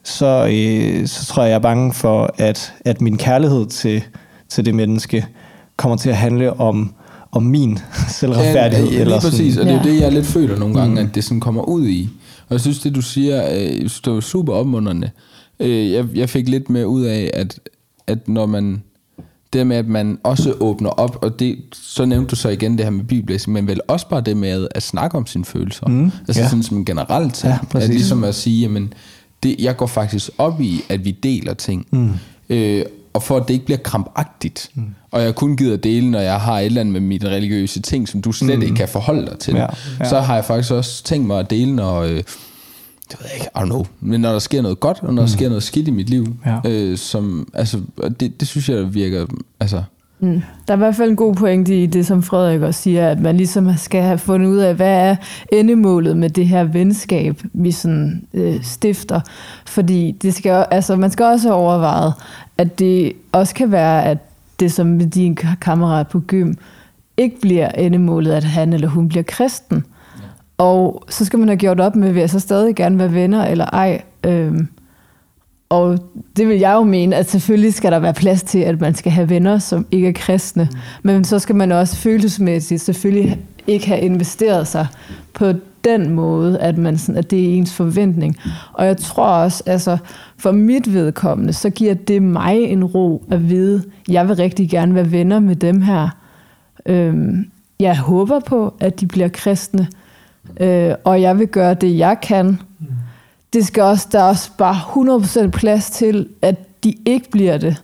så, 0.03 0.47
øh, 0.51 1.08
så 1.08 1.25
tror 1.25 1.43
jeg, 1.43 1.49
jeg 1.49 1.56
er 1.56 1.60
bange 1.60 1.93
for, 1.93 2.34
at, 2.38 2.73
at 2.86 3.01
min 3.01 3.17
kærlighed 3.17 3.65
til, 3.65 4.03
til 4.49 4.65
det 4.65 4.75
menneske 4.75 5.25
kommer 5.77 5.97
til 5.97 6.10
at 6.10 6.17
handle 6.17 6.60
om, 6.60 6.93
om 7.32 7.43
min 7.43 7.79
selvretfærdighed. 8.19 8.88
Ja, 8.88 8.95
ja, 8.95 9.01
eller 9.01 9.19
præcis, 9.19 9.58
og 9.58 9.65
det 9.65 9.73
er 9.73 9.84
det, 9.84 10.01
jeg 10.01 10.12
lidt 10.12 10.25
føler 10.25 10.58
nogle 10.58 10.79
gange, 10.79 11.01
mm. 11.01 11.08
at 11.08 11.15
det 11.15 11.23
sådan 11.23 11.39
kommer 11.39 11.62
ud 11.62 11.88
i. 11.88 12.10
Og 12.47 12.53
jeg 12.53 12.62
synes, 12.62 12.79
det 12.79 12.95
du 12.95 13.01
siger, 13.01 13.53
øh, 13.53 13.62
jeg 13.62 13.75
synes, 13.77 14.01
det 14.01 14.13
var 14.13 14.19
super 14.19 14.53
opmuntrende. 14.53 15.10
Øh, 15.60 15.92
jeg, 15.92 16.06
jeg 16.16 16.30
fik 16.30 16.50
lidt 16.50 16.70
mere 16.70 16.88
ud 16.88 17.04
af, 17.04 17.32
at, 17.34 17.60
at 18.08 18.28
når 18.28 18.46
man, 18.46 18.84
det 19.54 19.68
med, 19.68 19.78
at 19.78 19.88
man 19.88 20.20
også 20.24 20.54
åbner 20.60 20.89
op, 20.89 21.20
og 21.22 21.39
det, 21.39 21.60
så 21.74 22.06
nævnte 22.06 22.30
du 22.30 22.36
så 22.36 22.50
igen 22.50 22.78
det 22.78 22.86
her 22.86 22.92
med 22.92 23.04
bibellæsning, 23.04 23.54
men 23.54 23.68
vel 23.68 23.80
også 23.88 24.08
bare 24.10 24.22
det 24.22 24.38
med 24.38 24.68
at 24.72 24.84
snakke 24.84 25.18
om 25.18 25.26
sine 25.26 25.46
følelser. 25.46 25.88
Mm, 25.88 26.12
altså 26.28 26.42
ja. 26.42 26.48
sådan 26.48 26.63
som 26.63 26.78
en 26.78 26.86
generelt 26.86 27.34
ting. 27.34 27.54
Ja, 27.54 27.60
præcis. 27.72 27.89
at 27.89 27.96
ligesom 27.96 28.24
at 28.24 28.36
sige, 28.36 28.62
jamen, 28.62 28.94
det, 29.44 29.56
jeg 29.60 29.78
går 29.78 29.88
faktisk 29.88 30.30
op 30.38 30.62
i, 30.62 30.82
at 30.89 31.06
vi 31.06 31.12
deler 31.12 31.54
ting. 31.54 31.88
Mm. 31.92 32.12
Øh, 32.50 32.86
og 33.13 33.24
for 33.24 33.38
at 33.38 33.48
det 33.48 33.54
ikke 33.54 33.66
bliver 33.66 33.78
krampagtigt. 33.78 34.70
Mm. 34.74 34.84
Og 35.12 35.22
jeg 35.22 35.36
kun 35.36 35.58
gider 35.58 35.78
dele, 35.78 36.12
når 36.12 36.20
jeg 36.20 36.42
har 36.42 36.60
et 36.60 36.66
eller 36.66 36.82
andet 36.82 36.94
med 36.94 37.02
mine 37.02 37.30
religiøse 37.30 37.82
ting, 37.82 38.08
som 38.08 38.22
du 38.22 38.32
slet 38.32 38.58
mm. 38.58 38.63
ikke 38.63 38.76
kan 38.76 38.88
forholde 38.88 39.26
dig 39.26 39.39
til. 39.39 39.54
Ja, 39.54 39.68
ja. 40.00 40.10
Så 40.10 40.20
har 40.20 40.36
jeg 40.36 40.46
faktisk 40.46 40.74
også 40.74 41.04
tænkt 41.04 41.28
mig 41.28 41.39
at 41.39 41.50
dele, 41.50 41.76
når... 41.76 42.02
Øh, 42.02 42.24
det 43.13 43.19
ved 43.23 43.28
jeg 43.30 43.36
ikke, 43.36 43.49
I 43.56 43.60
don't 43.60 43.65
know. 43.65 43.86
Men 44.02 44.21
når 44.21 44.32
der 44.32 44.39
sker 44.39 44.62
noget 44.62 44.80
godt, 44.80 44.99
og 45.02 45.13
når 45.13 45.21
der 45.21 45.30
sker 45.30 45.47
noget 45.49 45.63
skidt 45.63 45.88
i 45.88 45.91
mit 45.91 46.10
liv, 46.10 46.26
Ja. 46.45 46.60
øh, 46.65 46.97
som, 46.97 47.47
altså, 47.54 47.80
det, 48.19 48.39
det 48.39 48.47
synes 48.47 48.69
jeg 48.69 48.93
virker, 48.93 49.26
altså, 49.60 49.84
Mm. 50.19 50.41
Der 50.67 50.73
er 50.73 50.78
i 50.78 50.78
hvert 50.78 50.95
fald 50.95 51.10
en 51.10 51.15
god 51.15 51.36
pointe 51.36 51.84
i 51.84 51.86
det, 51.86 52.06
som 52.06 52.23
Frederik 52.23 52.62
også 52.62 52.82
siger, 52.82 53.10
at 53.10 53.19
man 53.19 53.38
ligesom 53.38 53.78
skal 53.78 54.02
have 54.02 54.17
fundet 54.17 54.47
ud 54.49 54.58
af, 54.58 54.76
hvad 54.76 55.10
er 55.10 55.15
endemålet 55.52 56.17
med 56.17 56.30
det 56.30 56.47
her 56.47 56.63
venskab, 56.63 57.41
vi 57.54 57.71
sådan, 57.71 58.23
øh, 58.34 58.63
stifter. 58.63 59.21
Fordi 59.65 60.12
det 60.12 60.34
skal, 60.34 60.65
altså, 60.71 60.95
man 60.95 61.12
skal 61.12 61.26
også 61.26 61.47
have 61.47 61.56
overvejet, 61.56 62.13
at 62.58 62.80
det 62.80 63.13
også 63.32 63.56
kan 63.56 63.71
være, 63.71 64.06
at 64.06 64.17
det 64.60 64.71
som 64.71 64.88
med 64.88 65.06
din 65.08 65.36
kammerat 65.62 66.08
på 66.08 66.19
gym, 66.19 66.54
ikke 67.17 67.41
bliver 67.41 67.69
endemålet, 67.69 68.32
at 68.32 68.43
han 68.43 68.73
eller 68.73 68.88
hun 68.88 69.10
bliver 69.10 69.23
kristen. 69.23 69.84
Og 70.63 71.04
så 71.10 71.26
skal 71.26 71.39
man 71.39 71.47
have 71.47 71.58
gjort 71.58 71.80
op 71.80 71.95
med, 71.95 72.12
vil 72.12 72.19
jeg 72.19 72.30
så 72.30 72.39
stadig 72.39 72.76
gerne 72.76 72.99
være 72.99 73.13
venner 73.13 73.45
eller 73.45 73.65
ej. 73.65 74.02
Øhm, 74.23 74.67
og 75.69 75.99
det 76.38 76.47
vil 76.47 76.60
jeg 76.60 76.73
jo 76.73 76.84
mene, 76.84 77.15
at 77.15 77.30
selvfølgelig 77.30 77.73
skal 77.73 77.91
der 77.91 77.99
være 77.99 78.13
plads 78.13 78.43
til, 78.43 78.60
at 78.60 78.82
man 78.82 78.95
skal 78.95 79.12
have 79.12 79.30
venner, 79.30 79.60
som 79.60 79.86
ikke 79.91 80.08
er 80.08 80.13
kristne. 80.13 80.69
Men 81.04 81.23
så 81.23 81.39
skal 81.39 81.56
man 81.56 81.71
også 81.71 81.95
følelsesmæssigt 81.95 82.82
selvfølgelig 82.82 83.39
ikke 83.67 83.88
have 83.88 83.99
investeret 83.99 84.67
sig 84.67 84.88
på 85.34 85.54
den 85.84 86.10
måde, 86.10 86.60
at, 86.60 86.78
man 86.78 86.97
sådan, 86.97 87.17
at 87.17 87.32
det 87.32 87.39
er 87.39 87.58
ens 87.58 87.73
forventning. 87.73 88.38
Og 88.73 88.86
jeg 88.86 88.97
tror 88.97 89.28
også, 89.28 89.63
altså 89.65 89.97
for 90.38 90.52
mit 90.52 90.93
vedkommende, 90.93 91.54
så 91.54 91.69
giver 91.69 91.93
det 91.93 92.21
mig 92.21 92.58
en 92.58 92.84
ro 92.84 93.23
at 93.32 93.49
vide, 93.49 93.84
jeg 94.10 94.28
vil 94.28 94.36
rigtig 94.36 94.69
gerne 94.69 94.95
være 94.95 95.12
venner 95.12 95.39
med 95.39 95.56
dem 95.56 95.82
her. 95.82 96.10
Øhm, 96.86 97.45
jeg 97.80 97.97
håber 97.97 98.39
på, 98.39 98.73
at 98.80 98.99
de 98.99 99.08
bliver 99.08 99.28
kristne, 99.28 99.88
øh, 100.60 100.94
og 101.04 101.22
jeg 101.22 101.39
vil 101.39 101.48
gøre 101.48 101.74
det, 101.74 101.98
jeg 101.98 102.18
kan. 102.22 102.60
Det 103.54 103.66
skal 103.66 103.84
også, 103.84 104.08
der 104.12 104.20
er 104.20 104.24
også 104.24 104.52
bare 104.58 104.76
100% 105.46 105.50
plads 105.50 105.89
til, 105.89 106.28
at 106.42 106.84
de 106.84 106.94
ikke 107.06 107.30
bliver 107.32 107.58
det. 107.58 107.84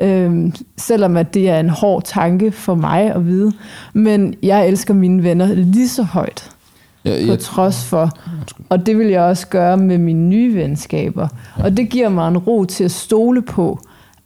Øhm, 0.00 0.52
selvom 0.76 1.16
at 1.16 1.34
det 1.34 1.48
er 1.50 1.60
en 1.60 1.70
hård 1.70 2.02
tanke 2.04 2.52
for 2.52 2.74
mig 2.74 3.14
at 3.14 3.26
vide. 3.26 3.52
Men 3.92 4.34
jeg 4.42 4.68
elsker 4.68 4.94
mine 4.94 5.22
venner 5.22 5.54
lige 5.54 5.88
så 5.88 6.02
højt, 6.02 6.50
jeg, 7.04 7.26
på 7.26 7.30
jeg, 7.30 7.38
trods 7.38 7.84
for. 7.84 8.10
Og 8.68 8.86
det 8.86 8.98
vil 8.98 9.06
jeg 9.06 9.22
også 9.22 9.48
gøre 9.48 9.76
med 9.76 9.98
mine 9.98 10.28
nye 10.28 10.54
venskaber. 10.54 11.28
Og 11.56 11.76
det 11.76 11.90
giver 11.90 12.08
mig 12.08 12.28
en 12.28 12.38
ro 12.38 12.64
til 12.64 12.84
at 12.84 12.90
stole 12.90 13.42
på, 13.42 13.80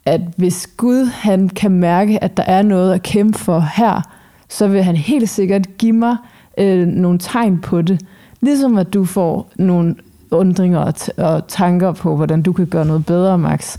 at 0.07 0.21
hvis 0.37 0.69
Gud 0.77 1.07
han 1.07 1.49
kan 1.49 1.71
mærke, 1.71 2.25
at 2.25 2.37
der 2.37 2.43
er 2.43 2.63
noget 2.63 2.95
at 2.95 3.03
kæmpe 3.03 3.39
for 3.39 3.69
her, 3.77 4.01
så 4.49 4.69
vil 4.69 4.83
han 4.83 4.97
helt 4.97 5.29
sikkert 5.29 5.79
give 5.79 5.93
mig 5.93 6.17
øh, 6.59 6.87
nogle 6.87 7.19
tegn 7.19 7.59
på 7.59 7.83
det. 7.83 8.01
Ligesom 8.41 8.79
at 8.79 8.95
du 8.95 9.05
får 9.05 9.51
nogle 9.57 9.95
undringer 10.31 10.79
og, 10.79 10.95
og 11.17 11.49
tanker 11.49 11.93
på, 11.93 12.17
hvordan 12.17 12.43
du 12.43 12.53
kan 12.53 12.67
gøre 12.67 12.85
noget 12.85 13.07
bedre, 13.07 13.39
Max. 13.39 13.79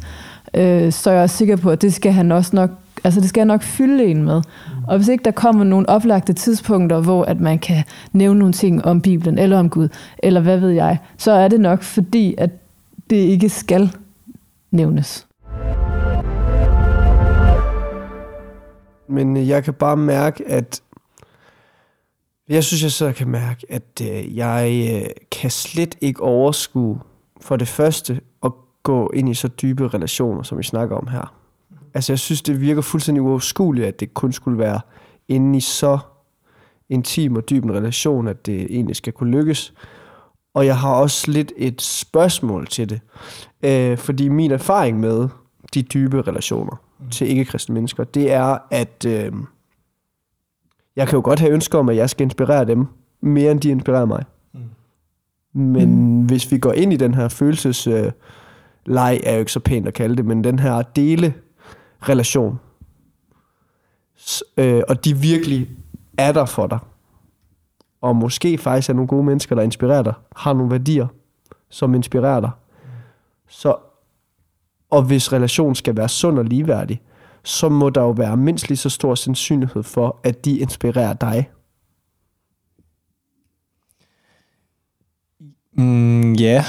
Øh, 0.53 0.91
så 0.91 1.09
er 1.09 1.13
jeg 1.13 1.23
også 1.23 1.37
sikker 1.37 1.55
på, 1.55 1.69
at 1.69 1.81
det 1.81 1.93
skal 1.93 2.11
han 2.11 2.31
også 2.31 2.55
nok, 2.55 2.69
altså 3.03 3.21
det 3.21 3.29
skal 3.29 3.41
jeg 3.41 3.45
nok 3.45 3.61
fylde 3.61 4.05
en 4.05 4.23
med. 4.23 4.41
Og 4.87 4.97
hvis 4.97 5.07
ikke 5.07 5.23
der 5.23 5.31
kommer 5.31 5.63
nogle 5.63 5.89
oplagte 5.89 6.33
tidspunkter, 6.33 7.01
hvor 7.01 7.23
at 7.23 7.39
man 7.39 7.59
kan 7.59 7.83
nævne 8.13 8.39
nogle 8.39 8.53
ting 8.53 8.85
om 8.85 9.01
Bibelen, 9.01 9.39
eller 9.39 9.59
om 9.59 9.69
Gud, 9.69 9.89
eller 10.17 10.41
hvad 10.41 10.57
ved 10.57 10.69
jeg, 10.69 10.97
så 11.17 11.31
er 11.31 11.47
det 11.47 11.59
nok 11.59 11.81
fordi, 11.81 12.35
at 12.37 12.49
det 13.09 13.15
ikke 13.15 13.49
skal 13.49 13.91
nævnes. 14.71 15.27
Men 19.09 19.47
jeg 19.47 19.63
kan 19.63 19.73
bare 19.73 19.97
mærke, 19.97 20.43
at 20.47 20.81
Jeg 22.49 22.63
synes, 22.63 22.83
jeg 22.83 22.91
så 22.91 23.11
kan 23.11 23.27
mærke, 23.27 23.65
at 23.69 24.01
øh, 24.01 24.37
jeg 24.37 24.89
øh, 24.93 25.09
kan 25.31 25.51
slet 25.51 25.97
ikke 26.01 26.21
overskue 26.21 26.99
for 27.41 27.55
det 27.55 27.67
første 27.67 28.21
at 28.43 28.51
gå 28.83 29.11
ind 29.13 29.29
i 29.29 29.33
så 29.33 29.47
dybe 29.47 29.87
relationer, 29.87 30.43
som 30.43 30.57
vi 30.57 30.63
snakker 30.63 30.95
om 30.95 31.07
her. 31.07 31.35
Altså, 31.93 32.11
jeg 32.13 32.19
synes, 32.19 32.41
det 32.41 32.61
virker 32.61 32.81
fuldstændig 32.81 33.21
uoverskueligt, 33.21 33.87
at 33.87 33.99
det 33.99 34.13
kun 34.13 34.33
skulle 34.33 34.57
være 34.57 34.79
inde 35.27 35.57
i 35.57 35.61
så 35.61 35.97
intim 36.89 37.35
og 37.35 37.49
dyb 37.49 37.63
en 37.63 37.73
relation, 37.73 38.27
at 38.27 38.45
det 38.45 38.61
egentlig 38.61 38.95
skal 38.95 39.13
kunne 39.13 39.31
lykkes. 39.31 39.73
Og 40.53 40.65
jeg 40.65 40.77
har 40.77 40.93
også 40.93 41.31
lidt 41.31 41.51
et 41.57 41.81
spørgsmål 41.81 42.67
til 42.67 42.89
det. 42.89 43.01
Øh, 43.63 43.97
fordi 43.97 44.29
min 44.29 44.51
erfaring 44.51 44.99
med 44.99 45.27
de 45.73 45.81
dybe 45.81 46.21
relationer 46.21 46.81
mm. 46.99 47.09
til 47.09 47.27
ikke-kristne 47.27 47.73
mennesker, 47.73 48.03
det 48.03 48.31
er, 48.31 48.57
at 48.71 49.05
øh, 49.07 49.31
jeg 50.95 51.07
kan 51.07 51.17
jo 51.17 51.21
godt 51.23 51.39
have 51.39 51.51
ønsker 51.51 51.79
om, 51.79 51.89
at 51.89 51.95
jeg 51.95 52.09
skal 52.09 52.23
inspirere 52.23 52.65
dem 52.65 52.87
mere, 53.21 53.51
end 53.51 53.61
de 53.61 53.69
inspirerer 53.69 54.05
mig. 54.05 54.23
Mm. 54.53 54.59
Men 55.53 55.89
mm. 55.95 56.25
hvis 56.25 56.51
vi 56.51 56.57
går 56.57 56.73
ind 56.73 56.93
i 56.93 56.97
den 56.97 57.13
her 57.13 57.27
følelses... 57.27 57.87
Øh, 57.87 58.11
leg 58.87 59.19
er 59.23 59.33
jo 59.33 59.39
ikke 59.39 59.51
så 59.51 59.59
pænt 59.59 59.87
at 59.87 59.93
kalde 59.93 60.15
det, 60.15 60.25
men 60.25 60.43
den 60.43 60.59
her 60.59 60.81
dele 60.81 61.33
relation, 62.01 62.59
S- 64.17 64.43
øh, 64.57 64.81
og 64.89 65.05
de 65.05 65.17
virkelig 65.17 65.69
er 66.17 66.31
der 66.31 66.45
for 66.45 66.67
dig, 66.67 66.79
og 68.01 68.15
måske 68.15 68.57
faktisk 68.57 68.89
er 68.89 68.93
nogle 68.93 69.07
gode 69.07 69.23
mennesker, 69.23 69.55
der 69.55 69.61
inspirerer 69.63 70.03
dig, 70.03 70.13
har 70.35 70.53
nogle 70.53 70.71
værdier, 70.71 71.07
som 71.69 71.95
inspirerer 71.95 72.39
dig. 72.39 72.51
Så, 73.47 73.75
og 74.89 75.03
hvis 75.03 75.33
relationen 75.33 75.75
skal 75.75 75.97
være 75.97 76.09
sund 76.09 76.39
og 76.39 76.45
ligeværdig, 76.45 77.01
så 77.45 77.69
må 77.69 77.89
der 77.89 78.01
jo 78.01 78.09
være 78.09 78.37
mindst 78.37 78.69
lige 78.69 78.77
så 78.77 78.89
stor 78.89 79.15
sandsynlighed 79.15 79.83
for, 79.83 80.19
at 80.23 80.45
de 80.45 80.57
inspirerer 80.57 81.13
dig. 81.13 81.49
Mm, 85.77 86.33
ja, 86.33 86.65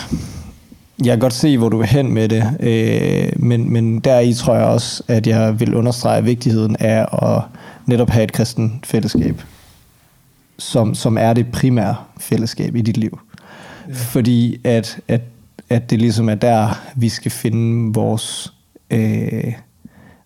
jeg 0.98 1.12
kan 1.12 1.18
godt 1.18 1.32
se, 1.32 1.58
hvor 1.58 1.68
du 1.68 1.78
vil 1.78 1.86
hen 1.86 2.12
med 2.12 2.28
det, 2.28 2.56
øh, 2.60 3.42
men, 3.42 3.72
men 3.72 4.00
deri 4.00 4.34
tror 4.34 4.54
jeg 4.54 4.64
også, 4.64 5.02
at 5.08 5.26
jeg 5.26 5.60
vil 5.60 5.74
understrege 5.74 6.24
vigtigheden 6.24 6.76
af 6.80 7.06
at 7.22 7.42
netop 7.86 8.10
have 8.10 8.24
et 8.24 8.32
kristen 8.32 8.80
fællesskab, 8.84 9.42
som, 10.58 10.94
som 10.94 11.18
er 11.18 11.32
det 11.32 11.52
primære 11.52 11.96
fællesskab 12.20 12.76
i 12.76 12.82
dit 12.82 12.96
liv. 12.96 13.20
Ja. 13.88 13.94
Fordi 13.94 14.60
at, 14.64 15.00
at, 15.08 15.20
at 15.68 15.90
det 15.90 15.98
ligesom 15.98 16.28
er 16.28 16.34
der, 16.34 16.82
vi 16.96 17.08
skal 17.08 17.30
finde 17.30 17.94
vores 17.94 18.52
øh, 18.90 19.52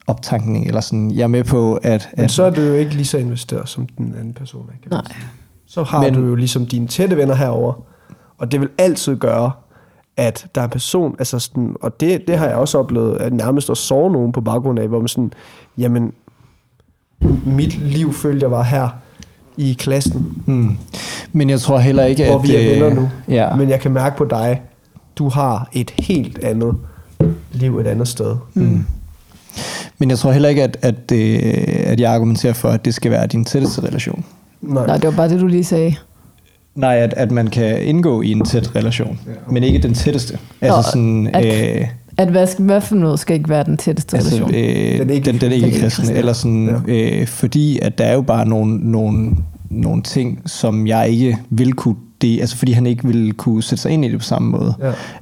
optankning, 0.06 0.66
eller 0.66 0.80
sådan, 0.80 1.10
jeg 1.10 1.22
er 1.22 1.26
med 1.26 1.44
på, 1.44 1.74
at... 1.82 2.08
Men 2.16 2.24
at 2.24 2.30
så 2.30 2.42
er 2.42 2.50
du 2.50 2.60
jo 2.60 2.74
ikke 2.74 2.94
lige 2.94 3.04
så 3.04 3.18
investeret, 3.18 3.68
som 3.68 3.86
den 3.98 4.14
anden 4.18 4.34
person 4.34 4.62
er. 4.68 4.72
Kan 4.82 4.88
man 4.90 5.00
Nej. 5.04 5.16
Så 5.66 5.82
har 5.82 6.02
Men- 6.02 6.14
du 6.14 6.20
jo 6.26 6.34
ligesom 6.34 6.66
dine 6.66 6.86
tætte 6.86 7.16
venner 7.16 7.34
herover, 7.34 7.72
og 8.38 8.52
det 8.52 8.60
vil 8.60 8.68
altid 8.78 9.16
gøre, 9.16 9.50
at 10.16 10.46
der 10.54 10.60
er 10.60 10.64
en 10.64 10.70
person, 10.70 11.16
altså 11.18 11.38
sådan, 11.38 11.76
og 11.82 12.00
det, 12.00 12.26
det 12.28 12.38
har 12.38 12.46
jeg 12.46 12.56
også 12.56 12.78
oplevet, 12.78 13.16
at 13.16 13.32
nærmest 13.32 13.70
at 13.70 13.76
sove 13.76 14.12
nogen 14.12 14.32
på 14.32 14.40
baggrund 14.40 14.78
af, 14.78 14.88
hvor 14.88 14.98
man 14.98 15.08
sådan, 15.08 15.32
jamen, 15.78 16.12
mit 17.46 17.78
liv 17.78 18.12
følte 18.12 18.44
jeg 18.44 18.50
var 18.50 18.62
her 18.62 18.88
i 19.56 19.76
klassen, 19.78 20.42
Hmm. 20.46 20.78
Men 21.32 21.50
jeg 21.50 21.60
tror 21.60 21.78
heller 21.78 22.04
ikke, 22.04 22.26
hvor 22.26 22.38
at... 22.38 22.42
vi 22.48 22.56
er 22.56 22.60
øh, 22.74 22.80
venner 22.80 22.94
nu. 23.02 23.10
Ja. 23.28 23.56
Men 23.56 23.68
jeg 23.68 23.80
kan 23.80 23.92
mærke 23.92 24.16
på 24.16 24.24
dig, 24.24 24.62
du 25.16 25.28
har 25.28 25.68
et 25.72 25.90
helt 25.90 26.38
andet 26.44 26.74
liv 27.52 27.78
et 27.78 27.86
andet 27.86 28.08
sted. 28.08 28.36
Mm. 28.54 28.84
Men 30.00 30.10
jeg 30.10 30.18
tror 30.18 30.32
heller 30.32 30.48
ikke, 30.48 30.62
at, 30.62 30.76
at, 30.82 31.12
øh, 31.12 31.38
at 31.86 32.00
jeg 32.00 32.12
argumenterer 32.12 32.52
for, 32.52 32.68
at 32.68 32.84
det 32.84 32.94
skal 32.94 33.10
være 33.10 33.26
din 33.26 33.44
tætteste 33.44 33.80
relation. 33.82 34.24
Nej. 34.62 34.86
Nej, 34.86 34.96
det 34.96 35.04
var 35.04 35.16
bare 35.16 35.28
det, 35.28 35.40
du 35.40 35.46
lige 35.46 35.64
sagde. 35.64 35.94
Nej, 36.74 36.96
at, 36.96 37.14
at 37.16 37.30
man 37.30 37.46
kan 37.46 37.82
indgå 37.82 38.22
i 38.22 38.30
en 38.32 38.44
tæt 38.44 38.76
relation, 38.76 39.18
men 39.50 39.62
ikke 39.62 39.78
den 39.78 39.94
tætteste. 39.94 40.38
Altså 40.60 40.76
Nå, 40.76 40.82
sådan... 40.82 41.30
at- 41.34 41.76
Øh, 41.80 41.86
At 42.16 42.28
hvad, 42.28 42.46
hvad 42.58 42.80
for 42.80 42.94
noget 42.96 43.20
skal 43.20 43.36
ikke 43.36 43.48
være 43.48 43.64
den 43.64 43.76
tætteste 43.76 44.16
altså, 44.16 44.36
relation? 44.36 44.54
øh, 44.54 44.98
Den 44.98 44.98
den, 44.98 45.10
ikke- 45.10 45.32
den, 45.32 45.40
den 45.40 45.52
ikke 45.52 45.64
den 45.70 45.80
kristne, 45.80 46.02
kristne. 46.02 46.16
eller 46.18 46.32
sådan, 46.32 46.76
øh, 46.88 47.26
fordi 47.26 47.78
at 47.82 47.98
der 47.98 48.04
er 48.04 48.14
jo 48.14 48.22
bare 48.22 48.48
nogle, 48.48 48.90
nogle, 48.90 49.30
nogle 49.70 50.02
ting, 50.02 50.42
som 50.46 50.86
jeg 50.86 51.08
ikke 51.10 51.38
vil 51.50 51.72
kunne 51.72 51.94
det, 52.22 52.40
altså 52.40 52.56
fordi 52.56 52.72
han 52.72 52.86
ikke 52.86 53.06
ville 53.06 53.32
kunne 53.32 53.62
sætte 53.62 53.82
sig 53.82 53.92
ind 53.92 54.04
i 54.04 54.08
det 54.08 54.18
på 54.18 54.24
samme 54.24 54.50
måde. 54.50 54.74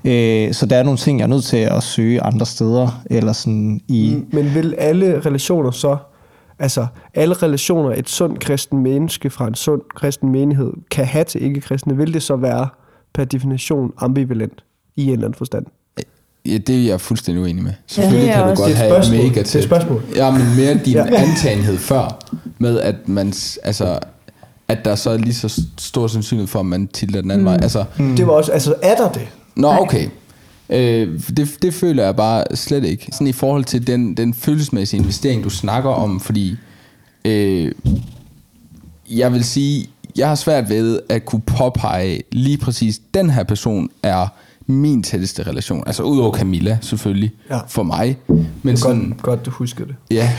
Ja. 0.04 0.46
Øh, 0.46 0.54
så 0.54 0.66
der 0.66 0.76
er 0.76 0.82
nogle 0.82 0.98
ting, 0.98 1.18
jeg 1.18 1.24
er 1.24 1.28
nødt 1.28 1.44
til 1.44 1.56
at 1.56 1.82
søge 1.82 2.22
andre 2.22 2.46
steder, 2.46 3.02
eller 3.10 3.32
sådan 3.32 3.80
i... 3.88 4.16
Men 4.32 4.54
vil 4.54 4.74
alle 4.78 5.20
relationer 5.26 5.70
så, 5.70 5.96
altså 6.58 6.86
alle 7.14 7.34
relationer, 7.34 7.90
et 7.96 8.08
sundt 8.08 8.40
kristen 8.40 8.78
menneske 8.82 9.30
fra 9.30 9.46
en 9.46 9.54
sund 9.54 9.82
kristen 9.94 10.32
menighed 10.32 10.72
kan 10.90 11.04
have 11.06 11.24
til 11.24 11.42
ikke-kristne, 11.42 11.96
vil 11.96 12.14
det 12.14 12.22
så 12.22 12.36
være 12.36 12.68
per 13.14 13.24
definition 13.24 13.92
ambivalent 13.98 14.64
i 14.96 15.04
en 15.04 15.12
eller 15.12 15.24
anden 15.24 15.38
forstand? 15.38 15.66
Ja, 16.46 16.58
det 16.58 16.76
er 16.82 16.86
jeg 16.86 17.00
fuldstændig 17.00 17.42
uenig 17.42 17.62
med. 17.64 17.72
Selvfølgelig 17.86 18.28
det 18.28 18.34
er 18.36 18.46
kan 18.46 18.56
du 18.56 18.62
godt 18.62 18.74
have 18.74 18.90
spørgsmål. 18.90 19.22
mega 19.22 19.40
Det 19.40 19.54
er 19.54 19.58
et 19.58 19.64
spørgsmål. 19.64 20.02
Ja, 20.16 20.30
men 20.30 20.40
mere 20.56 20.74
din 20.84 20.94
Ja. 20.94 21.04
ja. 21.04 21.22
antagenhed 21.22 21.78
før, 21.78 22.18
med 22.58 22.80
at 22.80 23.08
man, 23.08 23.26
altså, 23.62 23.98
at 24.68 24.84
der 24.84 24.94
så 24.94 25.10
er 25.10 25.16
lige 25.16 25.34
så 25.34 25.62
stor 25.78 26.06
sandsynlighed 26.06 26.46
for, 26.48 26.60
at 26.60 26.66
man 26.66 26.86
tilter 26.88 27.20
den 27.20 27.30
anden 27.30 27.44
mm. 27.44 27.50
vej. 27.50 27.58
Altså, 27.62 27.84
Mm. 27.98 28.16
Det 28.16 28.26
var 28.26 28.32
også, 28.32 28.52
altså 28.52 28.74
er 28.82 28.94
der 28.96 29.12
det? 29.12 29.28
Nå, 29.56 29.68
okay. 29.68 30.08
Øh, 30.70 31.20
det, 31.36 31.56
det 31.62 31.74
føler 31.74 32.04
jeg 32.04 32.16
bare 32.16 32.44
slet 32.54 32.84
ikke. 32.84 33.08
Sådan 33.12 33.26
i 33.26 33.32
forhold 33.32 33.64
til 33.64 33.86
den, 33.86 34.14
den 34.16 34.34
følelsesmæssige 34.34 35.00
investering, 35.00 35.44
du 35.44 35.50
snakker 35.50 35.90
om, 35.90 36.20
fordi 36.20 36.56
øh, 37.24 37.72
jeg 39.10 39.32
vil 39.32 39.44
sige, 39.44 39.86
jeg 40.16 40.28
har 40.28 40.34
svært 40.34 40.68
ved 40.68 41.00
at 41.08 41.24
kunne 41.24 41.42
påpege 41.42 42.22
lige 42.32 42.58
præcis, 42.58 43.00
den 43.14 43.30
her 43.30 43.42
person 43.42 43.90
er 44.02 44.26
min 44.66 45.02
tætteste 45.02 45.42
relation. 45.42 45.82
Altså 45.86 46.02
udover 46.02 46.32
Camilla, 46.36 46.78
selvfølgelig, 46.80 47.30
Ja. 47.50 47.58
for 47.68 47.82
mig. 47.82 48.18
Men 48.28 48.46
Det 48.62 48.72
er 48.72 48.76
sådan, 48.76 49.08
godt, 49.08 49.22
godt, 49.22 49.46
du 49.46 49.50
husker 49.50 49.84
det. 49.84 49.94
Ja, 50.10 50.30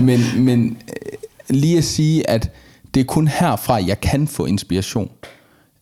men, 0.00 0.20
men 0.36 0.66
øh, 0.88 1.56
lige 1.56 1.78
at 1.78 1.84
sige, 1.84 2.30
at 2.30 2.50
det 2.96 3.02
er 3.02 3.04
kun 3.04 3.28
herfra, 3.28 3.74
jeg 3.74 4.00
kan 4.00 4.28
få 4.28 4.46
inspiration. 4.46 5.10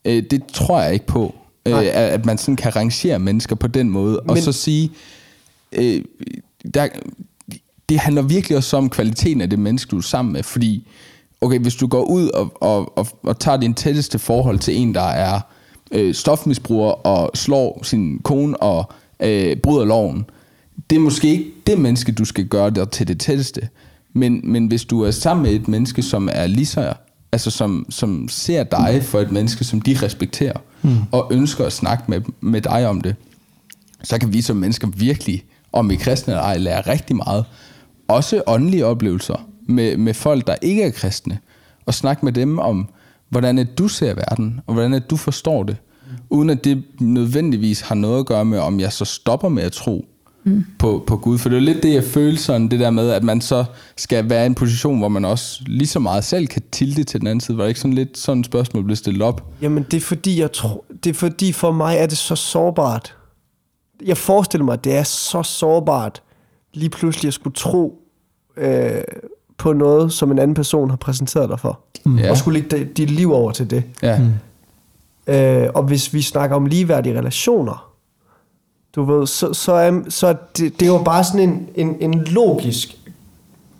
Øh, 0.04 0.22
det 0.30 0.42
tror 0.52 0.82
jeg 0.82 0.92
ikke 0.92 1.06
på. 1.06 1.34
Øh, 1.66 1.78
at 1.78 1.86
at 1.86 2.26
man 2.26 2.38
sådan 2.38 2.56
kan 2.56 2.76
rangere 2.76 3.18
mennesker 3.18 3.56
på 3.56 3.66
den 3.66 3.90
måde. 3.90 4.20
Og 4.20 4.34
Men- 4.34 4.42
så 4.42 4.52
sige, 4.52 4.90
øh, 5.72 6.04
der, 6.74 6.88
det 7.88 7.98
handler 7.98 8.22
virkelig 8.22 8.56
også 8.56 8.76
om 8.76 8.90
kvaliteten 8.90 9.40
af 9.40 9.50
det 9.50 9.58
menneske, 9.58 9.90
du 9.90 9.96
er 9.98 10.02
sammen 10.02 10.32
med. 10.32 10.42
Fordi, 10.42 10.88
okay, 11.40 11.58
hvis 11.58 11.74
du 11.74 11.86
går 11.86 12.02
ud 12.02 12.28
og, 12.28 12.52
og, 12.60 12.98
og, 12.98 13.06
og 13.22 13.38
tager 13.38 13.56
din 13.56 13.74
tætteste 13.74 14.18
forhold 14.18 14.58
til 14.58 14.76
en, 14.76 14.94
der 14.94 15.08
er 15.08 15.40
øh, 15.92 16.14
stofmisbruger 16.14 16.90
og 16.90 17.30
slår 17.34 17.80
sin 17.82 18.18
kone 18.18 18.56
og 18.56 18.92
øh, 19.20 19.56
bryder 19.56 19.84
loven, 19.84 20.24
det 20.90 20.96
er 20.96 21.00
måske 21.00 21.28
ikke 21.28 21.50
det 21.66 21.78
menneske, 21.78 22.12
du 22.12 22.24
skal 22.24 22.46
gøre 22.46 22.70
dig 22.70 22.90
til 22.90 23.08
det 23.08 23.20
tætteste. 23.20 23.68
Men, 24.14 24.40
men 24.44 24.66
hvis 24.66 24.84
du 24.84 25.02
er 25.02 25.10
sammen 25.10 25.42
med 25.42 25.52
et 25.52 25.68
menneske, 25.68 26.02
som 26.02 26.28
er 26.32 26.46
lige 26.46 26.66
så, 26.66 26.92
altså 27.32 27.50
som, 27.50 27.86
som 27.90 28.28
ser 28.28 28.64
dig 28.64 29.00
for 29.02 29.20
et 29.20 29.32
menneske, 29.32 29.64
som 29.64 29.80
de 29.80 29.98
respekterer, 30.02 30.56
mm. 30.82 30.96
og 31.12 31.28
ønsker 31.30 31.64
at 31.64 31.72
snakke 31.72 32.04
med, 32.08 32.20
med 32.40 32.60
dig 32.60 32.88
om 32.88 33.00
det, 33.00 33.16
så 34.02 34.18
kan 34.18 34.32
vi 34.32 34.40
som 34.40 34.56
mennesker 34.56 34.88
virkelig, 34.88 35.44
om 35.72 35.90
vi 35.90 35.94
er 35.94 35.98
kristne 35.98 36.32
eller 36.32 36.42
ej, 36.42 36.56
lære 36.58 36.80
rigtig 36.80 37.16
meget. 37.16 37.44
Også 38.08 38.42
åndelige 38.46 38.86
oplevelser 38.86 39.48
med, 39.68 39.96
med 39.96 40.14
folk, 40.14 40.46
der 40.46 40.54
ikke 40.62 40.82
er 40.82 40.90
kristne. 40.90 41.38
Og 41.86 41.94
snakke 41.94 42.24
med 42.24 42.32
dem 42.32 42.58
om, 42.58 42.88
hvordan 43.28 43.58
at 43.58 43.78
du 43.78 43.88
ser 43.88 44.14
verden, 44.14 44.60
og 44.66 44.74
hvordan 44.74 44.94
at 44.94 45.10
du 45.10 45.16
forstår 45.16 45.62
det. 45.62 45.76
Uden 46.30 46.50
at 46.50 46.64
det 46.64 46.84
nødvendigvis 47.00 47.80
har 47.80 47.94
noget 47.94 48.18
at 48.18 48.26
gøre 48.26 48.44
med, 48.44 48.58
om 48.58 48.80
jeg 48.80 48.92
så 48.92 49.04
stopper 49.04 49.48
med 49.48 49.62
at 49.62 49.72
tro 49.72 50.06
mm. 50.44 50.64
på, 50.78 51.04
på 51.06 51.16
Gud. 51.16 51.38
For 51.38 51.48
det 51.48 51.56
er 51.56 51.60
lidt 51.60 51.82
det, 51.82 51.94
jeg 51.94 52.04
føler 52.04 52.36
sådan, 52.38 52.68
det 52.68 52.80
der 52.80 52.90
med, 52.90 53.10
at 53.10 53.22
man 53.22 53.40
så 53.40 53.64
skal 53.96 54.30
være 54.30 54.42
i 54.42 54.46
en 54.46 54.54
position, 54.54 54.98
hvor 54.98 55.08
man 55.08 55.24
også 55.24 55.62
lige 55.66 55.88
så 55.88 55.98
meget 55.98 56.24
selv 56.24 56.46
kan 56.46 56.62
tilte 56.72 57.04
til 57.04 57.20
den 57.20 57.26
anden 57.26 57.40
side. 57.40 57.56
Var 57.58 57.64
det 57.64 57.68
ikke 57.68 57.80
sådan 57.80 57.94
lidt 57.94 58.18
sådan 58.18 58.40
et 58.40 58.46
spørgsmål 58.46 58.84
blev 58.84 58.96
stillet 58.96 59.22
op? 59.22 59.44
Jamen, 59.62 59.82
det 59.90 59.96
er 59.96 60.00
fordi, 60.00 60.40
jeg 60.40 60.52
tror, 60.52 60.84
det 61.04 61.10
er 61.10 61.14
fordi 61.14 61.52
for 61.52 61.72
mig 61.72 61.96
er 61.96 62.06
det 62.06 62.18
så 62.18 62.36
sårbart. 62.36 63.16
Jeg 64.04 64.16
forestiller 64.16 64.64
mig, 64.64 64.72
at 64.72 64.84
det 64.84 64.94
er 64.96 65.02
så 65.02 65.42
sårbart 65.42 66.22
lige 66.74 66.90
pludselig 66.90 67.28
at 67.28 67.34
skulle 67.34 67.54
tro 67.54 67.98
øh, 68.56 68.90
på 69.58 69.72
noget, 69.72 70.12
som 70.12 70.30
en 70.30 70.38
anden 70.38 70.54
person 70.54 70.90
har 70.90 70.96
præsenteret 70.96 71.48
dig 71.48 71.60
for. 71.60 71.80
Mm. 72.04 72.18
Ja. 72.18 72.30
Og 72.30 72.36
skulle 72.36 72.60
lægge 72.60 72.76
dit- 72.78 72.96
dit 72.96 73.10
liv 73.10 73.32
over 73.32 73.50
til 73.52 73.70
det. 73.70 73.82
Ja. 74.02 74.18
Mm. 74.18 75.34
Øh, 75.34 75.68
og 75.74 75.82
hvis 75.82 76.14
vi 76.14 76.22
snakker 76.22 76.56
om 76.56 76.66
ligeværdige 76.66 77.18
relationer, 77.18 77.93
du 78.94 79.04
ved, 79.04 79.26
så, 79.26 79.52
så, 79.52 79.72
er, 79.72 80.00
så 80.08 80.36
det, 80.56 80.80
det 80.80 80.86
jo 80.86 81.02
bare 81.04 81.24
sådan 81.24 81.40
en, 81.40 81.68
en, 81.74 81.96
en 82.00 82.24
logisk, 82.24 82.96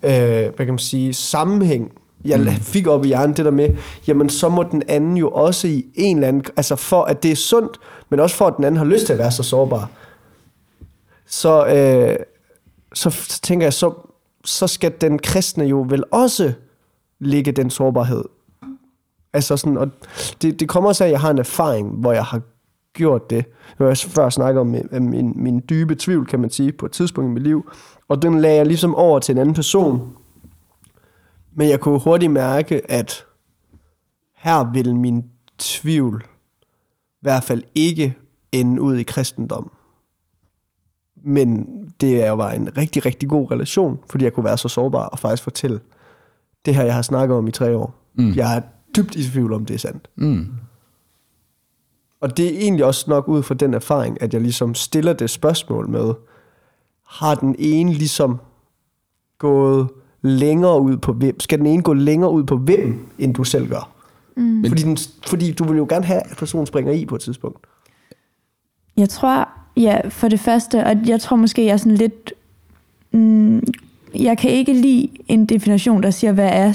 øh, 0.03 0.11
hvad 0.11 0.53
kan 0.53 0.66
man 0.66 0.79
sige, 0.79 1.14
sammenhæng, 1.14 1.92
jeg 2.24 2.40
mm. 2.40 2.46
fik 2.46 2.87
op 2.87 3.05
i 3.05 3.09
hjernen 3.09 3.37
det 3.37 3.44
der 3.44 3.50
med, 3.50 3.77
jamen 4.07 4.29
så 4.29 4.48
må 4.48 4.62
den 4.62 4.83
anden 4.88 5.16
jo 5.16 5.31
også 5.31 5.68
i 5.68 5.87
en 5.94 6.16
eller 6.16 6.29
anden, 6.29 6.44
altså 6.57 6.77
for 6.77 7.03
at 7.03 7.22
det 7.22 7.31
er 7.31 7.37
sundt, 7.37 7.81
men 8.09 8.20
også 8.20 8.37
for 8.37 8.46
at 8.46 8.57
den 8.57 8.64
anden 8.64 8.79
har 8.79 8.85
lyst 8.85 9.07
til 9.07 9.12
at 9.12 9.18
være 9.18 9.33
så 9.33 9.42
sårbar. 9.42 9.90
Så, 11.27 11.66
øh, 11.66 12.16
så, 12.94 13.11
så 13.11 13.40
tænker 13.40 13.66
jeg, 13.66 13.72
så, 13.72 13.94
så 14.44 14.66
skal 14.66 14.92
den 15.00 15.18
kristne 15.18 15.64
jo 15.64 15.87
vel 15.88 16.05
også 16.11 16.53
ligge 17.20 17.53
den 17.53 17.70
sårbarhed 17.70 18.24
Altså 19.35 19.57
sådan, 19.57 19.79
og 19.79 19.90
det, 20.42 20.61
det 20.61 20.68
kommer 20.68 20.88
også 20.88 21.05
af, 21.05 21.09
at 21.09 21.12
jeg 21.12 21.20
har 21.20 21.31
en 21.31 21.38
erfaring, 21.38 21.88
hvor 21.88 22.12
jeg 22.12 22.24
har 22.24 22.40
gjort 22.95 23.31
det. 23.31 23.45
Jeg 23.79 23.87
har 23.87 24.07
før 24.09 24.29
snakket 24.29 24.61
om 24.61 24.67
min, 24.67 25.11
min, 25.11 25.33
min 25.37 25.63
dybe 25.69 25.95
tvivl, 25.95 26.27
kan 26.27 26.41
man 26.41 26.51
sige, 26.51 26.73
på 26.73 26.87
et 26.87 26.93
tidspunkt 26.93 27.31
i 27.31 27.33
mit 27.33 27.43
liv. 27.43 27.71
Og 28.09 28.23
den 28.23 28.41
lagde 28.41 28.57
jeg 28.57 28.67
ligesom 28.67 28.95
over 28.95 29.19
til 29.19 29.33
en 29.33 29.39
anden 29.39 29.55
person. 29.55 30.17
Men 31.55 31.69
jeg 31.69 31.81
kunne 31.81 32.01
hurtigt 32.01 32.33
mærke, 32.33 32.91
at 32.91 33.25
her 34.37 34.73
vil 34.73 34.97
min 34.97 35.25
tvivl 35.59 36.25
i 37.07 37.21
hvert 37.21 37.45
fald 37.45 37.63
ikke 37.75 38.15
ende 38.53 38.83
ud 38.83 38.97
i 38.97 39.03
kristendom. 39.03 39.73
Men 41.25 41.69
det 42.01 42.25
er 42.25 42.29
jo 42.29 42.37
bare 42.37 42.57
en 42.57 42.77
rigtig, 42.77 43.07
rigtig 43.07 43.29
god 43.29 43.51
relation, 43.51 43.99
fordi 44.11 44.25
jeg 44.25 44.33
kunne 44.33 44.45
være 44.45 44.59
så 44.59 44.69
sårbar 44.69 45.07
og 45.07 45.19
faktisk 45.19 45.43
fortælle 45.43 45.81
det 46.65 46.75
her, 46.75 46.85
jeg 46.85 46.95
har 46.95 47.03
snakket 47.03 47.37
om 47.37 47.47
i 47.47 47.51
tre 47.51 47.77
år. 47.77 47.95
Mm. 48.15 48.33
Jeg 48.37 48.57
er 48.57 48.61
dybt 48.97 49.15
i 49.15 49.31
tvivl 49.31 49.53
om, 49.53 49.67
det 49.67 49.75
er 49.75 49.79
sandt. 49.79 50.09
Mm. 50.17 50.47
Og 52.25 52.37
det 52.37 52.55
er 52.55 52.59
egentlig 52.59 52.85
også 52.85 53.05
nok 53.09 53.29
ud 53.29 53.43
fra 53.43 53.55
den 53.55 53.75
erfaring, 53.75 54.23
at 54.23 54.35
jeg 54.35 54.41
ligesom 54.41 54.75
stiller 54.75 55.13
det 55.13 55.31
spørgsmål 55.31 55.89
med, 55.89 56.15
har 57.07 57.35
den 57.35 57.57
ene 57.59 57.93
ligesom 57.93 58.41
gået 59.39 59.89
længere 60.23 60.81
ud 60.81 60.97
på 60.97 61.13
hvem? 61.13 61.41
Skal 61.41 61.59
den 61.59 61.67
ene 61.67 61.83
gå 61.83 61.93
længere 61.93 62.31
ud 62.31 62.45
på 62.45 62.57
hvem, 62.57 63.07
end 63.19 63.35
du 63.35 63.45
selv 63.45 63.69
gør? 63.69 63.91
Mm. 64.37 64.65
Fordi, 64.69 64.83
den, 64.83 64.99
fordi 65.27 65.53
du 65.53 65.65
vil 65.65 65.77
jo 65.77 65.87
gerne 65.89 66.05
have, 66.05 66.21
at 66.31 66.37
personen 66.37 66.67
springer 66.67 66.93
i 66.93 67.07
på 67.07 67.15
et 67.15 67.21
tidspunkt. 67.21 67.67
Jeg 68.97 69.09
tror, 69.09 69.49
ja, 69.77 70.09
for 70.09 70.29
det 70.29 70.41
første, 70.41 70.85
og 70.85 70.97
jeg 71.07 71.21
tror 71.21 71.37
måske, 71.37 71.65
jeg 71.65 71.73
er 71.73 71.77
sådan 71.77 71.97
lidt... 71.97 72.33
Mm, 73.13 73.63
jeg 74.15 74.39
kan 74.39 74.51
ikke 74.51 74.73
lide 74.73 75.09
en 75.29 75.47
definition, 75.47 76.03
der 76.03 76.11
siger, 76.11 76.33
hvad 76.33 76.51
er 76.53 76.73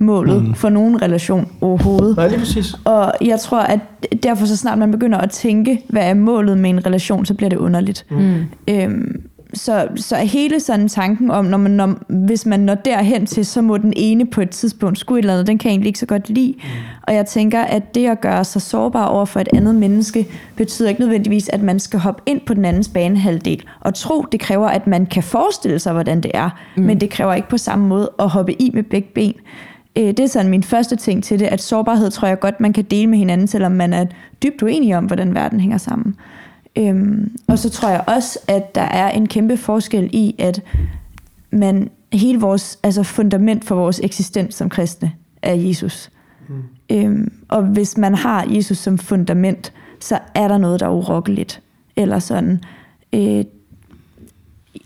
slutmålet 0.00 0.44
mm. 0.44 0.54
for 0.54 0.68
nogen 0.68 1.02
relation 1.02 1.48
overhovedet. 1.60 2.16
Nej, 2.16 2.28
lige 2.28 2.38
præcis. 2.38 2.74
Og 2.84 3.12
jeg 3.20 3.40
tror, 3.40 3.60
at 3.60 3.80
derfor 4.22 4.46
så 4.46 4.56
snart 4.56 4.78
man 4.78 4.90
begynder 4.90 5.18
at 5.18 5.30
tænke, 5.30 5.84
hvad 5.88 6.02
er 6.02 6.14
målet 6.14 6.58
med 6.58 6.70
en 6.70 6.86
relation, 6.86 7.26
så 7.26 7.34
bliver 7.34 7.50
det 7.50 7.56
underligt. 7.56 8.06
Mm. 8.10 8.44
Øhm, 8.68 9.22
så, 9.54 9.88
så 9.96 10.16
hele 10.16 10.60
sådan 10.60 10.88
tanken 10.88 11.30
om, 11.30 11.44
når 11.44 11.58
man, 11.58 11.70
når, 11.70 11.94
hvis 12.26 12.46
man 12.46 12.60
når 12.60 12.74
derhen 12.74 13.26
til, 13.26 13.46
så 13.46 13.62
må 13.62 13.76
den 13.76 13.92
ene 13.96 14.26
på 14.26 14.40
et 14.40 14.50
tidspunkt 14.50 14.98
skulle 14.98 15.18
et 15.18 15.22
eller 15.22 15.32
andet, 15.32 15.46
den 15.46 15.58
kan 15.58 15.68
jeg 15.68 15.72
egentlig 15.72 15.86
ikke 15.86 15.98
så 15.98 16.06
godt 16.06 16.28
lide. 16.28 16.54
Mm. 16.56 16.62
Og 17.02 17.14
jeg 17.14 17.26
tænker, 17.26 17.60
at 17.60 17.94
det 17.94 18.06
at 18.06 18.20
gøre 18.20 18.44
sig 18.44 18.62
sårbar 18.62 19.06
over 19.06 19.24
for 19.24 19.40
et 19.40 19.48
andet 19.54 19.74
menneske, 19.74 20.26
betyder 20.56 20.88
ikke 20.88 21.00
nødvendigvis, 21.00 21.48
at 21.48 21.62
man 21.62 21.80
skal 21.80 22.00
hoppe 22.00 22.22
ind 22.26 22.40
på 22.46 22.54
den 22.54 22.64
andens 22.64 22.88
banehalvdel. 22.88 23.62
Og 23.80 23.94
tro, 23.94 24.24
det 24.32 24.40
kræver, 24.40 24.68
at 24.68 24.86
man 24.86 25.06
kan 25.06 25.22
forestille 25.22 25.78
sig, 25.78 25.92
hvordan 25.92 26.20
det 26.20 26.30
er. 26.34 26.50
Mm. 26.76 26.82
Men 26.82 27.00
det 27.00 27.10
kræver 27.10 27.34
ikke 27.34 27.48
på 27.48 27.58
samme 27.58 27.86
måde 27.88 28.10
at 28.18 28.28
hoppe 28.28 28.62
i 28.62 28.70
med 28.74 28.82
begge 28.82 29.08
ben. 29.14 29.34
Øh, 29.96 30.04
det 30.04 30.20
er 30.20 30.26
sådan 30.26 30.50
min 30.50 30.62
første 30.62 30.96
ting 30.96 31.24
til 31.24 31.38
det, 31.38 31.46
at 31.46 31.62
sårbarhed 31.62 32.10
tror 32.10 32.28
jeg 32.28 32.40
godt, 32.40 32.60
man 32.60 32.72
kan 32.72 32.84
dele 32.84 33.06
med 33.06 33.18
hinanden, 33.18 33.46
selvom 33.46 33.72
man 33.72 33.92
er 33.92 34.06
dybt 34.42 34.62
uenig 34.62 34.96
om, 34.96 35.04
hvordan 35.04 35.34
verden 35.34 35.60
hænger 35.60 35.78
sammen. 35.78 36.16
Øhm, 36.76 37.36
og 37.48 37.58
så 37.58 37.70
tror 37.70 37.88
jeg 37.88 38.04
også, 38.06 38.38
at 38.48 38.74
der 38.74 38.82
er 38.82 39.10
en 39.10 39.28
kæmpe 39.28 39.56
forskel 39.56 40.10
i, 40.12 40.34
at 40.38 40.62
man 41.50 41.90
hele 42.12 42.40
vores 42.40 42.78
altså 42.82 43.02
fundament 43.02 43.64
for 43.64 43.74
vores 43.74 44.00
eksistens 44.02 44.54
som 44.54 44.68
kristne 44.68 45.12
er 45.42 45.54
Jesus. 45.54 46.10
Mm. 46.48 46.62
Øhm, 46.92 47.32
og 47.48 47.62
hvis 47.62 47.96
man 47.96 48.14
har 48.14 48.46
Jesus 48.48 48.78
som 48.78 48.98
fundament, 48.98 49.72
så 50.00 50.18
er 50.34 50.48
der 50.48 50.58
noget, 50.58 50.80
der 50.80 50.86
er 50.86 50.90
urokkeligt. 50.90 51.62
Eller 51.96 52.18
sådan. 52.18 52.60
Øh, 53.12 53.44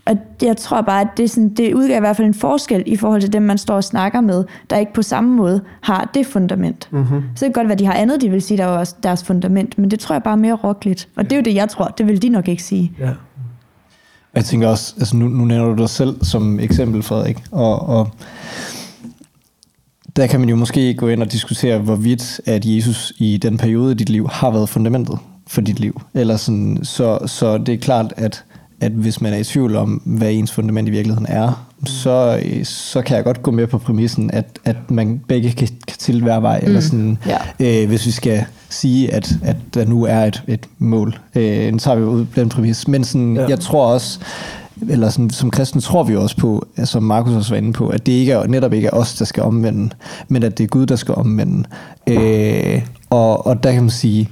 og 0.05 0.17
jeg 0.41 0.57
tror 0.57 0.81
bare, 0.81 1.01
at 1.01 1.07
det, 1.17 1.31
sådan, 1.31 1.49
det 1.49 1.73
udgør 1.73 1.97
i 1.97 1.99
hvert 1.99 2.17
fald 2.17 2.27
en 2.27 2.33
forskel 2.33 2.83
i 2.85 2.95
forhold 2.95 3.21
til 3.21 3.33
dem, 3.33 3.41
man 3.41 3.57
står 3.57 3.75
og 3.75 3.83
snakker 3.83 4.21
med, 4.21 4.43
der 4.69 4.77
ikke 4.77 4.93
på 4.93 5.01
samme 5.01 5.35
måde 5.35 5.61
har 5.81 6.11
det 6.13 6.25
fundament. 6.25 6.87
Mm-hmm. 6.91 7.21
Så 7.35 7.45
det 7.45 7.53
kan 7.53 7.61
godt 7.61 7.67
være, 7.67 7.73
at 7.73 7.79
de 7.79 7.85
har 7.85 7.93
andet, 7.93 8.21
de 8.21 8.29
vil 8.29 8.41
sige, 8.41 8.57
der 8.57 8.63
er 8.63 8.67
også 8.67 8.95
deres 9.03 9.23
fundament, 9.23 9.77
men 9.77 9.91
det 9.91 9.99
tror 9.99 10.15
jeg 10.15 10.23
bare 10.23 10.33
er 10.33 10.37
mere 10.37 10.53
rockeligt. 10.53 11.07
Og 11.15 11.23
det 11.23 11.31
er 11.31 11.35
jo 11.35 11.41
det, 11.43 11.55
jeg 11.55 11.69
tror. 11.69 11.85
Det 11.85 12.07
vil 12.07 12.21
de 12.21 12.29
nok 12.29 12.47
ikke 12.47 12.63
sige. 12.63 12.91
Ja. 12.99 13.09
Jeg 14.35 14.45
tænker 14.45 14.67
også, 14.67 14.95
altså 14.97 15.17
nu, 15.17 15.27
nu 15.27 15.45
nævner 15.45 15.75
du 15.75 15.81
dig 15.81 15.89
selv 15.89 16.25
som 16.25 16.59
eksempel, 16.59 17.03
Frederik, 17.03 17.43
og, 17.51 17.89
og 17.89 18.09
der 20.15 20.27
kan 20.27 20.39
man 20.39 20.49
jo 20.49 20.55
måske 20.55 20.93
gå 20.93 21.07
ind 21.07 21.21
og 21.21 21.31
diskutere, 21.31 21.79
hvorvidt 21.79 22.41
at 22.45 22.65
Jesus 22.65 23.13
i 23.17 23.37
den 23.37 23.57
periode 23.57 23.91
i 23.91 23.95
dit 23.95 24.09
liv 24.09 24.27
har 24.31 24.51
været 24.51 24.69
fundamentet 24.69 25.19
for 25.47 25.61
dit 25.61 25.79
liv. 25.79 26.01
Eller 26.13 26.37
sådan, 26.37 26.79
så, 26.83 27.19
så 27.25 27.57
det 27.57 27.73
er 27.73 27.77
klart, 27.77 28.13
at 28.17 28.43
at 28.81 28.91
hvis 28.91 29.21
man 29.21 29.33
er 29.33 29.37
i 29.37 29.43
tvivl 29.43 29.75
om, 29.75 30.01
hvad 30.05 30.31
ens 30.31 30.51
fundament 30.51 30.87
i 30.87 30.91
virkeligheden 30.91 31.25
er, 31.29 31.65
så, 31.85 32.39
så 32.63 33.01
kan 33.01 33.15
jeg 33.15 33.23
godt 33.23 33.43
gå 33.43 33.51
med 33.51 33.67
på 33.67 33.77
præmissen, 33.77 34.31
at, 34.31 34.59
at 34.65 34.91
man 34.91 35.21
begge 35.27 35.51
kan, 35.51 35.67
kan 35.87 35.97
til 35.97 36.23
hver 36.23 36.39
vej. 36.39 36.59
Mm. 36.59 36.65
Eller 36.65 36.79
sådan, 36.79 37.17
ja. 37.25 37.37
øh, 37.59 37.87
hvis 37.87 38.05
vi 38.05 38.11
skal 38.11 38.45
sige, 38.69 39.13
at, 39.13 39.31
at 39.43 39.55
der 39.73 39.85
nu 39.85 40.03
er 40.03 40.19
et, 40.19 40.43
et 40.47 40.67
mål. 40.77 41.19
Øh, 41.35 41.73
så 41.73 41.79
tager 41.79 41.95
vi 41.95 42.03
ud 42.03 42.25
den 42.35 42.49
præmis. 42.49 42.87
Men 42.87 43.03
sådan, 43.03 43.35
ja. 43.35 43.47
jeg 43.47 43.59
tror 43.59 43.85
også, 43.85 44.19
eller 44.89 45.09
sådan, 45.09 45.29
som 45.29 45.51
kristen 45.51 45.81
tror 45.81 46.03
vi 46.03 46.15
også 46.15 46.37
på, 46.37 46.67
som 46.83 47.03
Markus 47.03 47.33
også 47.33 47.49
var 47.49 47.57
inde 47.57 47.73
på, 47.73 47.87
at 47.87 48.05
det 48.05 48.11
ikke 48.11 48.31
er, 48.31 48.47
netop 48.47 48.73
ikke 48.73 48.87
er 48.87 48.91
os, 48.91 49.15
der 49.15 49.25
skal 49.25 49.43
omvende, 49.43 49.89
men 50.27 50.43
at 50.43 50.57
det 50.57 50.63
er 50.63 50.67
Gud, 50.67 50.85
der 50.85 50.95
skal 50.95 51.15
omvende. 51.15 51.63
Øh, 52.07 52.81
og, 53.09 53.47
og 53.47 53.63
der 53.63 53.71
kan 53.71 53.81
man 53.81 53.89
sige, 53.89 54.29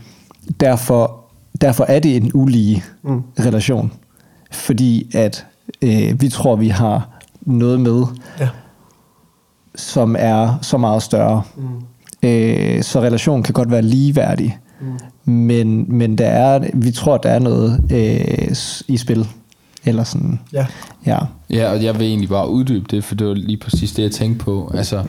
derfor, 0.60 1.16
derfor 1.62 1.84
er 1.84 2.00
det 2.00 2.16
en 2.16 2.32
ulige 2.34 2.84
mm. 3.04 3.22
relation 3.40 3.92
fordi 4.54 5.16
at 5.16 5.46
øh, 5.82 6.22
vi 6.22 6.30
tror, 6.30 6.56
vi 6.56 6.68
har 6.68 7.10
noget 7.42 7.80
med, 7.80 8.04
ja. 8.40 8.50
som 9.76 10.16
er 10.20 10.60
så 10.62 10.78
meget 10.78 11.04
større. 11.04 11.44
Mm. 11.56 12.30
Øh, 12.30 12.84
så 12.84 13.02
relationen 13.02 13.44
kan 13.44 13.54
godt 13.54 13.72
være 13.72 13.82
ligeværdig, 13.82 14.58
mm. 14.82 15.34
men, 15.34 15.98
men 15.98 16.18
der 16.18 16.28
er, 16.28 16.70
vi 16.74 16.92
tror, 16.92 17.18
der 17.18 17.30
er 17.30 17.40
noget 17.40 17.84
øh, 17.92 18.56
i 18.88 18.98
spil. 18.98 19.28
Eller 19.86 20.04
sådan. 20.04 20.40
Ja. 20.54 20.68
ja. 21.06 21.18
Ja, 21.50 21.72
og 21.72 21.84
jeg 21.84 22.00
vil 22.00 22.08
egentlig 22.08 22.30
bare 22.30 22.50
uddybe 22.50 22.86
det, 22.92 23.04
for 23.04 23.16
det 23.16 23.28
var 23.28 23.34
lige 23.34 23.58
præcis 23.58 23.92
det, 23.92 24.04
jeg 24.04 24.12
tænkte 24.12 24.46
på. 24.46 24.72
Altså, 24.74 25.04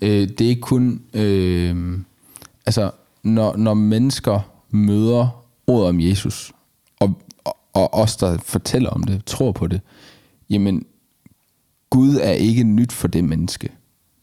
øh, 0.00 0.28
det 0.28 0.40
er 0.40 0.48
ikke 0.48 0.60
kun... 0.60 1.00
Øh, 1.14 1.98
altså, 2.66 2.90
når, 3.22 3.56
når 3.56 3.74
mennesker 3.74 4.40
møder 4.70 5.44
ordet 5.66 5.88
om 5.88 6.00
Jesus, 6.00 6.52
og 7.78 7.94
os, 7.94 8.16
der 8.16 8.38
fortæller 8.38 8.90
om 8.90 9.02
det, 9.02 9.24
tror 9.24 9.52
på 9.52 9.66
det, 9.66 9.80
jamen, 10.50 10.82
Gud 11.90 12.16
er 12.16 12.32
ikke 12.32 12.64
nyt 12.64 12.92
for 12.92 13.08
det 13.08 13.24
menneske. 13.24 13.68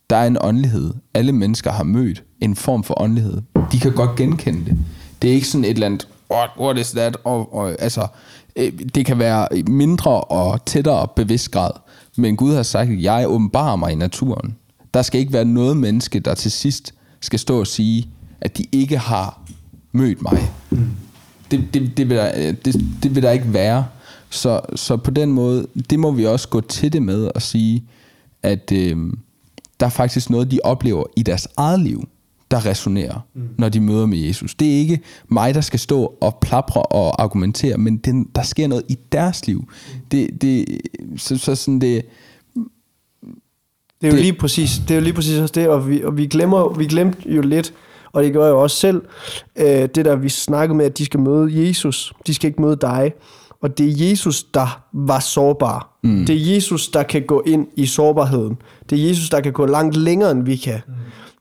Der 0.10 0.15
er 0.15 0.28
en 0.28 0.38
åndelighed. 0.41 0.94
Alle 1.13 1.32
mennesker 1.32 1.72
har 1.72 1.84
mødt 1.84 2.24
en 2.41 2.56
form 2.56 2.84
for 2.84 3.02
åndelighed. 3.02 3.41
De 3.72 3.80
kan 3.80 3.91
godt 3.91 4.15
genkende 4.15 4.65
det. 4.65 4.78
Det 5.22 5.30
er 5.30 5.34
ikke 5.34 5.48
sådan 5.48 5.65
et 5.65 5.70
eller 5.70 5.86
andet, 5.86 6.08
what, 6.32 6.50
what 6.60 6.78
is 6.78 6.91
that? 6.91 7.18
Og, 7.24 7.54
og, 7.54 7.82
altså, 7.82 8.08
øh, 8.56 8.72
det 8.96 9.06
kan 9.06 9.20
være 9.20 9.48
mindre 9.68 10.22
og 10.22 10.65
tættere 10.65 11.08
bevidst 11.15 11.52
grad. 11.52 11.72
Men 12.18 12.36
Gud 12.36 12.56
har 12.56 12.63
sagt, 12.63 12.89
at 12.89 13.02
jeg 13.02 13.26
åbenbarer 13.28 13.76
mig 13.76 13.91
i 13.91 13.96
naturen. 13.96 14.56
Der 14.94 15.02
skal 15.02 15.20
ikke 15.20 15.34
være 15.34 15.46
noget 15.46 15.78
menneske, 15.78 16.20
der 16.20 16.34
til 16.34 16.52
sidst 16.52 16.94
skal 17.22 17.39
stå 17.39 17.60
og 17.60 17.68
sige, 17.68 18.10
at 18.41 18.58
de 18.58 18.65
ikke 18.72 18.98
har 18.98 19.41
mødt 19.91 20.22
mig. 20.22 20.52
Mm. 20.70 20.89
Det, 21.52 21.74
det, 21.74 21.98
det, 21.98 22.10
vil 22.10 22.18
der, 22.18 22.52
det, 22.52 22.76
det 23.04 23.16
vil 23.16 23.24
der 23.24 23.32
ikke 23.32 23.54
være. 23.54 23.86
Så, 24.30 24.62
så 24.76 24.98
på 24.98 25.12
den 25.12 25.32
måde, 25.32 25.68
det 25.90 26.00
må 26.00 26.12
vi 26.12 26.26
også 26.26 26.48
gå 26.48 26.62
til 26.62 26.94
det 26.94 27.02
med 27.02 27.30
og 27.36 27.42
sige, 27.42 27.84
at 28.44 28.72
øh, 28.72 28.98
der 29.80 29.86
er 29.86 29.90
faktisk 29.90 30.30
noget, 30.30 30.52
de 30.52 30.60
oplever 30.64 31.04
i 31.16 31.24
deres 31.24 31.48
eget 31.58 31.80
liv, 31.80 32.08
der 32.52 32.66
resonerer, 32.66 33.20
mm. 33.34 33.42
når 33.58 33.70
de 33.70 33.80
møder 33.80 34.06
med 34.06 34.18
Jesus. 34.18 34.56
Det 34.56 34.74
er 34.74 34.78
ikke 34.78 35.00
mig, 35.28 35.54
der 35.54 35.62
skal 35.62 35.80
stå 35.80 36.16
og 36.22 36.38
plapre 36.42 36.82
og 36.82 37.24
argumentere, 37.24 37.78
men 37.78 37.98
den, 37.98 38.30
der 38.36 38.44
sker 38.44 38.68
noget 38.68 38.84
i 38.90 38.98
deres 39.12 39.48
liv. 39.48 39.60
Mm. 39.60 40.00
Det, 40.12 40.42
det, 40.42 40.66
så, 41.18 41.38
så 41.38 41.56
sådan 41.56 41.82
det, 41.82 42.06
det 44.02 44.08
er 44.08 44.08
jo 44.08 44.12
det, 44.12 44.22
lige 44.22 44.34
præcis, 44.34 44.82
det 44.88 44.92
er 44.92 44.96
jo 44.96 45.02
lige 45.02 45.14
præcis 45.14 45.40
også 45.40 45.52
det, 45.56 45.68
og 45.68 45.90
vi, 45.90 46.04
og 46.04 46.18
vi 46.18 46.26
glemmer, 46.26 46.74
vi 46.74 46.86
glemte 46.86 47.34
jo 47.34 47.42
lidt, 47.42 47.74
og 48.15 48.23
det 48.23 48.34
gør 48.34 48.43
jeg 48.43 48.51
jo 48.51 48.62
også 48.62 48.78
selv, 48.78 49.01
øh, 49.56 49.65
det 49.65 50.06
der 50.06 50.15
vi 50.15 50.30
snakkede 50.30 50.78
med, 50.78 50.86
at 50.86 50.97
de 50.97 51.06
skal 51.06 51.19
møde 51.19 51.67
Jesus, 51.67 52.13
de 52.28 52.34
skal 52.34 52.47
ikke 52.47 52.62
møde 52.62 52.75
dig. 52.75 53.13
Og 53.62 53.78
det 53.78 53.86
er 53.89 54.10
Jesus, 54.10 54.43
der 54.43 54.84
var 54.93 55.19
sårbar. 55.19 55.99
Mm. 56.04 56.25
Det 56.25 56.36
er 56.36 56.54
Jesus, 56.54 56.89
der 56.89 57.04
kan 57.04 57.25
gå 57.25 57.43
ind 57.45 57.67
i 57.75 57.86
sårbarheden. 57.86 58.58
Det 58.89 58.99
er 58.99 59.08
Jesus, 59.08 59.30
der 59.30 59.41
kan 59.41 59.54
gå 59.54 59.65
langt 59.65 59.97
længere, 59.97 60.32
end 60.32 60.45
vi 60.45 60.56
kan. 60.56 60.82
Mm. 60.88 60.93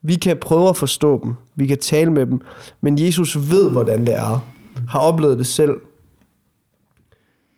Vi 0.02 0.14
kan 0.14 0.37
prøve 0.37 0.68
at 0.68 0.76
forstå 0.76 1.24
dem. 1.24 1.34
Vi 1.54 1.66
kan 1.66 1.78
tale 1.78 2.12
med 2.12 2.26
dem. 2.26 2.40
Men 2.80 2.98
Jesus 2.98 3.37
ved, 3.50 3.70
hvordan 3.70 4.06
det 4.06 4.14
er. 4.14 4.46
Har 4.88 5.00
oplevet 5.00 5.38
det 5.38 5.46
selv. 5.46 5.74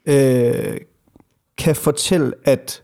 Øh, 0.06 0.76
kan 1.58 1.76
fortælle, 1.76 2.32
at 2.44 2.82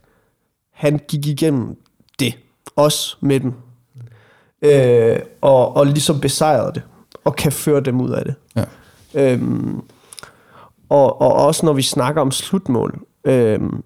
han 0.73 1.01
gik 1.09 1.27
igennem 1.27 1.77
det. 2.19 2.35
Også 2.77 3.17
med 3.21 3.41
dem 3.41 3.53
øh, 4.63 5.19
og, 5.41 5.77
og 5.77 5.87
ligesom 5.87 6.21
besejret 6.21 6.75
det, 6.75 6.83
og 7.25 7.37
kan 7.37 7.53
føre 7.53 7.81
dem 7.81 8.01
ud 8.01 8.11
af 8.11 8.25
det. 8.25 8.35
Ja. 8.57 8.65
Øhm, 9.15 9.81
og, 10.89 11.21
og 11.21 11.33
også 11.33 11.67
når 11.67 11.73
vi 11.73 11.83
snakker 11.83 12.21
om 12.21 12.31
slutmål, 12.31 13.01
øhm, 13.25 13.83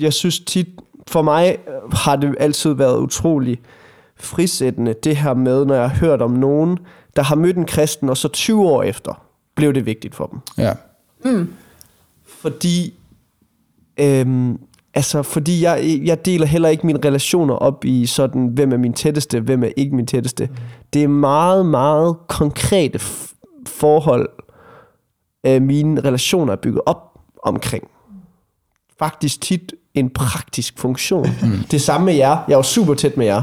jeg 0.00 0.12
synes 0.12 0.40
tit, 0.40 0.68
for 1.08 1.22
mig 1.22 1.58
har 1.92 2.16
det 2.16 2.36
altid 2.40 2.72
været 2.72 2.98
utrolig 2.98 3.60
frisættende, 4.16 4.94
det 5.04 5.16
her 5.16 5.34
med, 5.34 5.64
når 5.64 5.74
jeg 5.74 5.90
har 5.90 5.96
hørt 5.96 6.22
om 6.22 6.30
nogen, 6.30 6.78
der 7.16 7.22
har 7.22 7.34
mødt 7.34 7.56
en 7.56 7.66
kristen, 7.66 8.08
og 8.08 8.16
så 8.16 8.28
20 8.28 8.62
år 8.62 8.82
efter 8.82 9.26
blev 9.54 9.74
det 9.74 9.86
vigtigt 9.86 10.14
for 10.14 10.26
dem. 10.26 10.38
Ja. 10.58 10.72
Fordi, 12.26 12.94
øhm, 13.96 14.58
altså, 14.94 15.22
fordi 15.22 15.62
jeg, 15.62 16.00
jeg 16.04 16.24
deler 16.24 16.46
heller 16.46 16.68
ikke 16.68 16.86
mine 16.86 16.98
relationer 17.04 17.54
op 17.54 17.84
i 17.84 18.06
sådan, 18.06 18.46
hvem 18.46 18.72
er 18.72 18.76
min 18.76 18.92
tætteste, 18.92 19.40
hvem 19.40 19.62
er 19.64 19.68
ikke 19.76 19.96
min 19.96 20.06
tætteste. 20.06 20.48
Det 20.92 21.02
er 21.02 21.08
meget, 21.08 21.66
meget 21.66 22.16
konkrete 22.28 22.98
f- 22.98 23.34
forhold, 23.66 24.28
øh, 25.46 25.62
mine 25.62 26.00
relationer 26.00 26.52
er 26.52 26.56
bygget 26.56 26.80
op 26.86 27.18
omkring. 27.42 27.84
Faktisk 28.98 29.40
tit 29.40 29.72
en 29.94 30.10
praktisk 30.10 30.78
funktion. 30.78 31.26
Mm. 31.42 31.48
Det 31.70 31.80
samme 31.80 32.04
med 32.04 32.14
jer. 32.14 32.28
Jeg 32.48 32.52
er 32.54 32.58
jo 32.58 32.62
super 32.62 32.94
tæt 32.94 33.16
med 33.16 33.26
jer. 33.26 33.42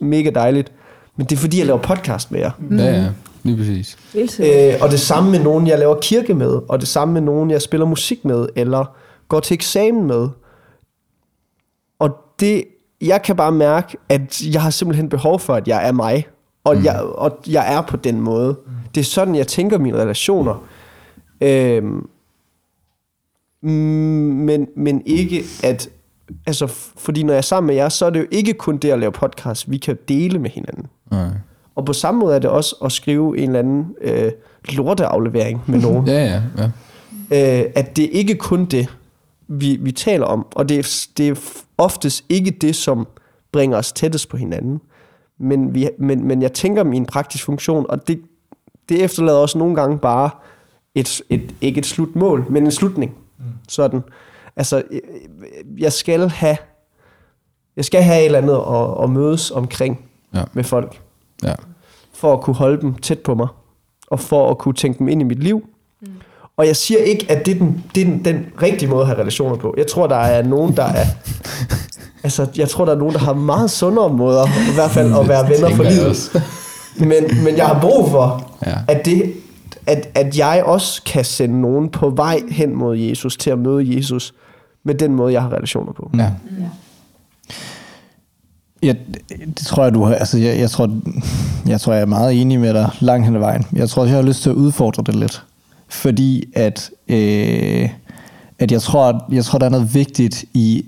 Mega 0.00 0.30
dejligt. 0.30 0.72
Men 1.16 1.26
det 1.26 1.36
er 1.36 1.40
fordi, 1.40 1.58
jeg 1.58 1.66
laver 1.66 1.80
podcast 1.80 2.30
med 2.32 2.40
jer. 2.40 2.50
Ja, 2.70 2.84
ja. 2.84 3.08
Lige 3.42 3.56
præcis. 3.56 3.98
Øh, 4.40 4.74
og 4.80 4.90
det 4.90 5.00
samme 5.00 5.30
med 5.30 5.38
nogen, 5.42 5.66
jeg 5.66 5.78
laver 5.78 5.96
kirke 6.02 6.34
med, 6.34 6.60
og 6.68 6.80
det 6.80 6.88
samme 6.88 7.14
med 7.14 7.20
nogen, 7.20 7.50
jeg 7.50 7.62
spiller 7.62 7.86
musik 7.86 8.24
med, 8.24 8.46
eller 8.56 8.84
går 9.28 9.40
til 9.40 9.54
eksamen 9.54 10.06
med. 10.06 10.28
Det, 12.40 12.64
jeg 13.00 13.22
kan 13.22 13.36
bare 13.36 13.52
mærke, 13.52 13.96
at 14.08 14.42
jeg 14.52 14.62
har 14.62 14.70
simpelthen 14.70 15.08
behov 15.08 15.40
for, 15.40 15.54
at 15.54 15.68
jeg 15.68 15.88
er 15.88 15.92
mig, 15.92 16.26
og, 16.64 16.76
mm. 16.76 16.84
jeg, 16.84 17.00
og 17.02 17.38
jeg 17.48 17.74
er 17.74 17.80
på 17.80 17.96
den 17.96 18.20
måde. 18.20 18.56
Det 18.94 19.00
er 19.00 19.04
sådan, 19.04 19.34
jeg 19.34 19.46
tænker 19.46 19.78
mine 19.78 19.98
relationer. 19.98 20.64
Øhm, 21.40 22.08
mm, 23.62 23.68
men, 23.70 24.68
men 24.76 25.02
ikke 25.06 25.44
at, 25.62 25.88
altså, 26.46 26.66
fordi 26.96 27.22
når 27.22 27.32
jeg 27.32 27.38
er 27.38 27.42
sammen 27.42 27.66
med 27.66 27.74
jer, 27.74 27.88
så 27.88 28.06
er 28.06 28.10
det 28.10 28.20
jo 28.20 28.26
ikke 28.30 28.52
kun 28.52 28.76
det 28.76 28.90
at 28.90 28.98
lave 28.98 29.12
podcast, 29.12 29.70
vi 29.70 29.76
kan 29.76 29.98
dele 30.08 30.38
med 30.38 30.50
hinanden. 30.50 30.86
Nej. 31.10 31.28
Og 31.74 31.84
på 31.84 31.92
samme 31.92 32.20
måde 32.20 32.34
er 32.34 32.38
det 32.38 32.50
også 32.50 32.76
at 32.84 32.92
skrive 32.92 33.38
en 33.38 33.44
eller 33.44 33.58
anden 33.58 33.94
øh, 34.00 34.32
lorteaflevering 34.68 35.62
med 35.66 35.78
nogen. 35.86 36.06
Ja, 36.06 36.24
ja, 36.24 36.42
ja. 37.30 37.64
øh, 37.64 37.70
at 37.74 37.96
det 37.96 38.04
er 38.04 38.08
ikke 38.10 38.34
kun 38.34 38.64
det, 38.64 38.88
vi, 39.48 39.78
vi 39.80 39.92
taler 39.92 40.26
om. 40.26 40.46
Og 40.54 40.68
det 40.68 41.08
det 41.16 41.28
er 41.28 41.34
oftest 41.80 42.24
ikke 42.28 42.50
det, 42.50 42.76
som 42.76 43.06
bringer 43.52 43.78
os 43.78 43.92
tættest 43.92 44.28
på 44.28 44.36
hinanden. 44.36 44.80
Men, 45.38 45.74
vi, 45.74 45.88
men, 45.98 46.24
men 46.24 46.42
jeg 46.42 46.52
tænker 46.52 46.84
min 46.84 47.06
praktisk 47.06 47.44
funktion, 47.44 47.86
og 47.88 48.08
det, 48.08 48.22
det 48.88 49.04
efterlader 49.04 49.38
også 49.38 49.58
nogle 49.58 49.74
gange 49.74 49.98
bare 49.98 50.30
et, 50.94 51.22
et, 51.30 51.54
ikke 51.60 51.78
et 51.78 51.86
slutmål, 51.86 52.46
men 52.50 52.64
en 52.64 52.70
slutning. 52.72 53.14
Mm. 53.38 53.44
Sådan. 53.68 54.00
Altså, 54.56 54.82
jeg 55.78 55.92
skal 55.92 56.28
have 56.28 56.56
jeg 57.76 57.84
skal 57.84 58.02
have 58.02 58.20
et 58.20 58.24
eller 58.24 58.38
andet 58.38 58.54
at, 58.54 59.04
at 59.04 59.10
mødes 59.10 59.50
omkring 59.50 60.04
Ja. 60.34 60.42
med 60.52 60.64
folk 60.64 61.00
ja. 61.42 61.54
for 62.12 62.32
at 62.32 62.40
kunne 62.40 62.56
holde 62.56 62.80
dem 62.80 62.94
tæt 62.94 63.18
på 63.18 63.34
mig, 63.34 63.48
og 64.06 64.20
for 64.20 64.50
at 64.50 64.58
kunne 64.58 64.74
tænke 64.74 64.98
dem 64.98 65.08
ind 65.08 65.20
i 65.20 65.24
mit 65.24 65.42
liv. 65.42 65.68
Mm. 66.00 66.08
Og 66.60 66.66
jeg 66.66 66.76
siger 66.76 66.98
ikke, 67.00 67.26
at 67.28 67.46
det 67.46 67.54
er, 67.54 67.58
den, 67.58 67.84
det 67.94 68.00
er 68.00 68.04
den, 68.04 68.24
den 68.24 68.46
rigtige 68.62 68.88
måde 68.88 69.00
at 69.00 69.06
have 69.06 69.18
relationer 69.20 69.56
på. 69.56 69.74
Jeg 69.76 69.86
tror, 69.86 70.06
der 70.06 70.16
er 70.16 70.42
nogen, 70.42 70.76
der 70.76 70.84
er... 70.84 71.04
altså, 72.24 72.46
jeg 72.56 72.68
tror, 72.68 72.84
der 72.84 72.92
er 72.92 72.98
nogen, 72.98 73.12
der 73.14 73.20
har 73.20 73.32
meget 73.34 73.70
sundere 73.70 74.08
måder, 74.10 74.46
i 74.70 74.74
hvert 74.74 74.90
fald 74.90 75.14
at 75.14 75.28
være 75.28 75.48
venner 75.48 75.76
for 75.76 75.82
jeg 75.84 75.92
livet. 75.92 76.42
Men, 76.96 77.44
men 77.44 77.56
jeg 77.56 77.66
har 77.66 77.80
brug 77.80 78.10
for, 78.10 78.50
Ja. 78.66 78.74
at, 78.88 79.04
det, 79.04 79.32
at, 79.86 80.08
at 80.14 80.38
jeg 80.38 80.62
også 80.66 81.02
kan 81.02 81.24
sende 81.24 81.60
nogen 81.60 81.88
på 81.88 82.10
vej 82.10 82.40
hen 82.50 82.76
mod 82.76 82.96
Jesus, 82.96 83.36
til 83.36 83.50
at 83.50 83.58
møde 83.58 83.96
Jesus, 83.96 84.34
med 84.84 84.94
den 84.94 85.14
måde, 85.14 85.32
jeg 85.32 85.42
har 85.42 85.52
relationer 85.52 85.92
på. 85.92 86.10
Ja. 86.18 86.30
Ja, 88.82 88.92
det, 89.12 89.18
det 89.58 89.66
tror 89.66 89.82
jeg, 89.82 89.94
du 89.94 90.04
har... 90.04 90.14
Altså, 90.14 90.38
jeg, 90.38 90.58
jeg, 90.58 90.70
tror, 90.70 90.90
jeg 91.66 91.80
tror, 91.80 91.92
jeg 91.92 92.02
er 92.02 92.06
meget 92.06 92.40
enig 92.40 92.60
med 92.60 92.74
dig 92.74 92.90
langt 93.00 93.26
hen 93.26 93.34
ad 93.34 93.40
vejen. 93.40 93.66
Jeg 93.72 93.88
tror, 93.88 94.04
jeg 94.04 94.14
har 94.14 94.22
lyst 94.22 94.42
til 94.42 94.50
at 94.50 94.56
udfordre 94.56 95.02
det 95.06 95.14
lidt. 95.14 95.42
Fordi 95.90 96.44
at, 96.54 96.90
øh, 97.08 97.88
at 98.58 98.72
jeg, 98.72 98.82
tror, 98.82 99.04
at, 99.04 99.20
jeg 99.32 99.44
tror, 99.44 99.58
der 99.58 99.66
er 99.66 99.70
noget 99.70 99.94
vigtigt 99.94 100.44
i 100.54 100.84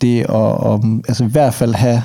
det 0.00 0.20
at, 0.20 0.72
at 0.72 0.80
altså, 1.08 1.24
i 1.24 1.28
hvert 1.28 1.54
fald 1.54 1.74
have 1.74 2.02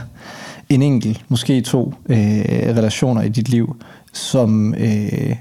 en 0.70 0.82
enkelt, 0.82 1.26
måske 1.30 1.62
to 1.62 1.94
øh, 2.10 2.18
relationer 2.50 3.22
i 3.22 3.30
dit 3.30 3.50
liv, 3.50 3.76
som, 4.14 4.74
øh, 4.74 5.36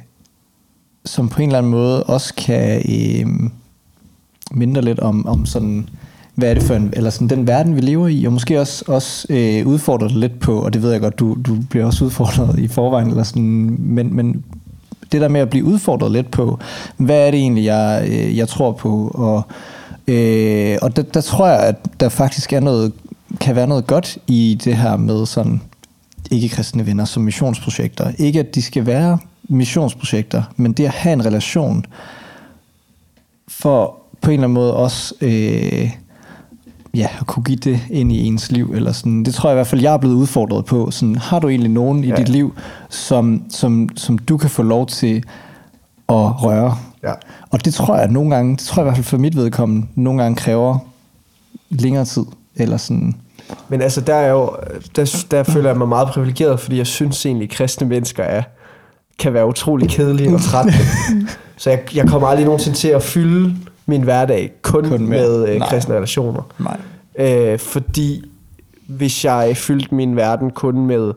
som 1.05 1.29
på 1.29 1.42
en 1.42 1.49
eller 1.49 1.59
anden 1.59 1.72
måde 1.72 2.03
også 2.03 2.35
kan 2.35 2.83
øh, 2.88 3.51
mindre 4.51 4.83
lidt 4.83 5.01
om, 5.01 5.27
om 5.27 5.46
sådan, 5.46 5.88
hvad 6.35 6.51
er 6.51 6.55
det 6.55 6.62
for 6.62 6.75
en, 6.75 6.92
eller 6.92 7.11
sådan 7.11 7.29
den 7.29 7.46
verden, 7.46 7.77
vi 7.77 7.81
lever 7.81 8.09
i, 8.09 8.25
og 8.25 8.33
måske 8.33 8.61
også, 8.61 8.85
også 8.88 9.27
øh, 9.31 9.66
udfordre 9.66 10.09
det 10.09 10.16
lidt 10.16 10.40
på, 10.40 10.59
og 10.59 10.72
det 10.72 10.83
ved 10.83 10.92
jeg 10.92 11.01
godt, 11.01 11.18
du, 11.18 11.37
du 11.46 11.57
bliver 11.70 11.87
også 11.87 12.05
udfordret 12.05 12.59
i 12.59 12.68
forvejen, 12.68 13.09
eller 13.09 13.22
sådan, 13.22 13.77
men, 13.79 14.16
men 14.16 14.44
det 15.12 15.21
der 15.21 15.29
med 15.29 15.40
at 15.40 15.51
blive 15.51 15.64
udfordret 15.64 16.12
lidt 16.12 16.31
på, 16.31 16.59
hvad 16.97 17.27
er 17.27 17.31
det 17.31 17.40
egentlig, 17.40 17.64
jeg, 17.64 18.07
øh, 18.09 18.37
jeg 18.37 18.49
tror 18.49 18.73
på, 18.73 19.11
og, 19.14 19.42
øh, 20.14 20.79
og 20.83 20.97
der, 20.97 21.03
der 21.03 21.21
tror 21.21 21.47
jeg, 21.49 21.61
at 21.61 21.77
der 22.01 22.09
faktisk 22.09 22.53
er 22.53 22.61
noget, 22.61 22.92
kan 23.40 23.57
være 23.57 23.66
noget 23.66 23.87
godt 23.87 24.19
i 24.27 24.61
det 24.64 24.77
her 24.77 24.97
med 24.97 25.27
sådan 25.27 25.61
ikke-kristne 26.31 26.87
venner 26.87 27.05
som 27.05 27.23
missionsprojekter. 27.23 28.12
Ikke 28.19 28.40
at 28.40 28.55
de 28.55 28.62
skal 28.62 28.87
være 28.87 29.19
missionsprojekter, 29.49 30.42
men 30.57 30.73
det 30.73 30.85
at 30.85 30.90
have 30.90 31.12
en 31.12 31.27
relation, 31.27 31.87
for 33.49 33.97
på 34.21 34.31
en 34.31 34.35
eller 34.35 34.45
anden 34.45 34.55
måde 34.55 34.77
også 34.77 35.14
øh, 35.21 35.90
ja, 36.97 37.09
at 37.21 37.27
kunne 37.27 37.43
give 37.45 37.57
det 37.59 37.81
ind 37.91 38.13
i 38.13 38.25
ens 38.27 38.53
liv. 38.53 38.73
Eller 38.75 38.93
sådan. 38.93 39.25
Det 39.25 39.35
tror 39.35 39.49
jeg 39.51 39.55
i 39.55 39.57
hvert 39.59 39.67
fald, 39.67 39.81
jeg 39.81 39.93
er 39.95 39.99
blevet 39.99 40.15
udfordret 40.15 40.65
på. 40.65 40.91
Sådan, 40.91 41.17
har 41.17 41.39
du 41.39 41.49
egentlig 41.49 41.71
nogen 41.71 42.05
i 42.05 42.07
Ja. 42.09 42.15
dit 42.15 42.29
liv, 42.29 42.55
som, 42.89 43.43
som, 43.51 43.89
som 43.97 44.19
du 44.19 44.37
kan 44.37 44.51
få 44.51 44.63
lov 44.63 44.87
til 44.87 45.17
at 46.09 46.43
røre? 46.45 46.77
Ja. 47.03 47.13
Og 47.51 47.65
det 47.65 47.75
tror 47.75 47.97
jeg 47.97 48.09
nogle 48.09 48.35
gange, 48.35 48.57
det 48.57 48.65
tror 48.65 48.83
jeg 48.83 48.85
i 48.85 48.89
hvert 48.89 48.97
fald 48.97 49.05
for 49.05 49.19
mit 49.19 49.37
vedkommende, 49.37 49.87
nogle 49.95 50.23
gange 50.23 50.37
kræver 50.37 50.79
længere 51.71 52.05
tid. 52.05 52.25
Eller 52.57 52.77
sådan, 52.77 53.15
Men 53.69 53.83
altså, 53.83 54.01
der, 54.01 54.15
er 54.15 54.31
jo, 54.31 54.51
der, 54.97 55.25
der 55.31 55.43
føler 55.43 55.69
jeg 55.71 55.79
mig 55.79 55.89
meget 55.89 56.09
privilegeret, 56.09 56.61
fordi 56.61 56.79
jeg 56.79 56.87
synes 56.87 57.27
egentlig, 57.27 57.47
at 57.51 57.51
kristne 57.57 57.87
mennesker 57.87 58.23
er, 58.23 58.43
kan 59.19 59.33
være 59.33 59.47
utrolig 59.49 59.89
kedelige 59.89 60.35
og 60.35 60.41
trætte. 60.41 60.73
Så 61.59 61.71
jeg, 61.71 61.81
jeg 61.97 62.09
kommer 62.09 62.29
aldrig 62.29 62.45
nogensinde 62.47 62.77
til 62.79 62.89
at 62.89 63.03
fylde 63.03 63.55
min 63.87 64.03
hverdag 64.03 64.53
kun, 64.62 64.83
Kun 64.88 64.90
med- 64.90 65.09
med, 65.09 65.49
øh, 65.49 65.57
nej. 65.59 65.68
kristne 65.68 65.94
relationer. 65.94 66.42
nej. 66.59 66.77
Øh, 67.18 67.59
fordi 67.59 68.25
hvis 68.88 69.25
jeg 69.25 69.57
fyldte 69.57 69.94
min 69.94 70.16
verden 70.16 70.51
kun 70.51 70.87
med 70.87 71.12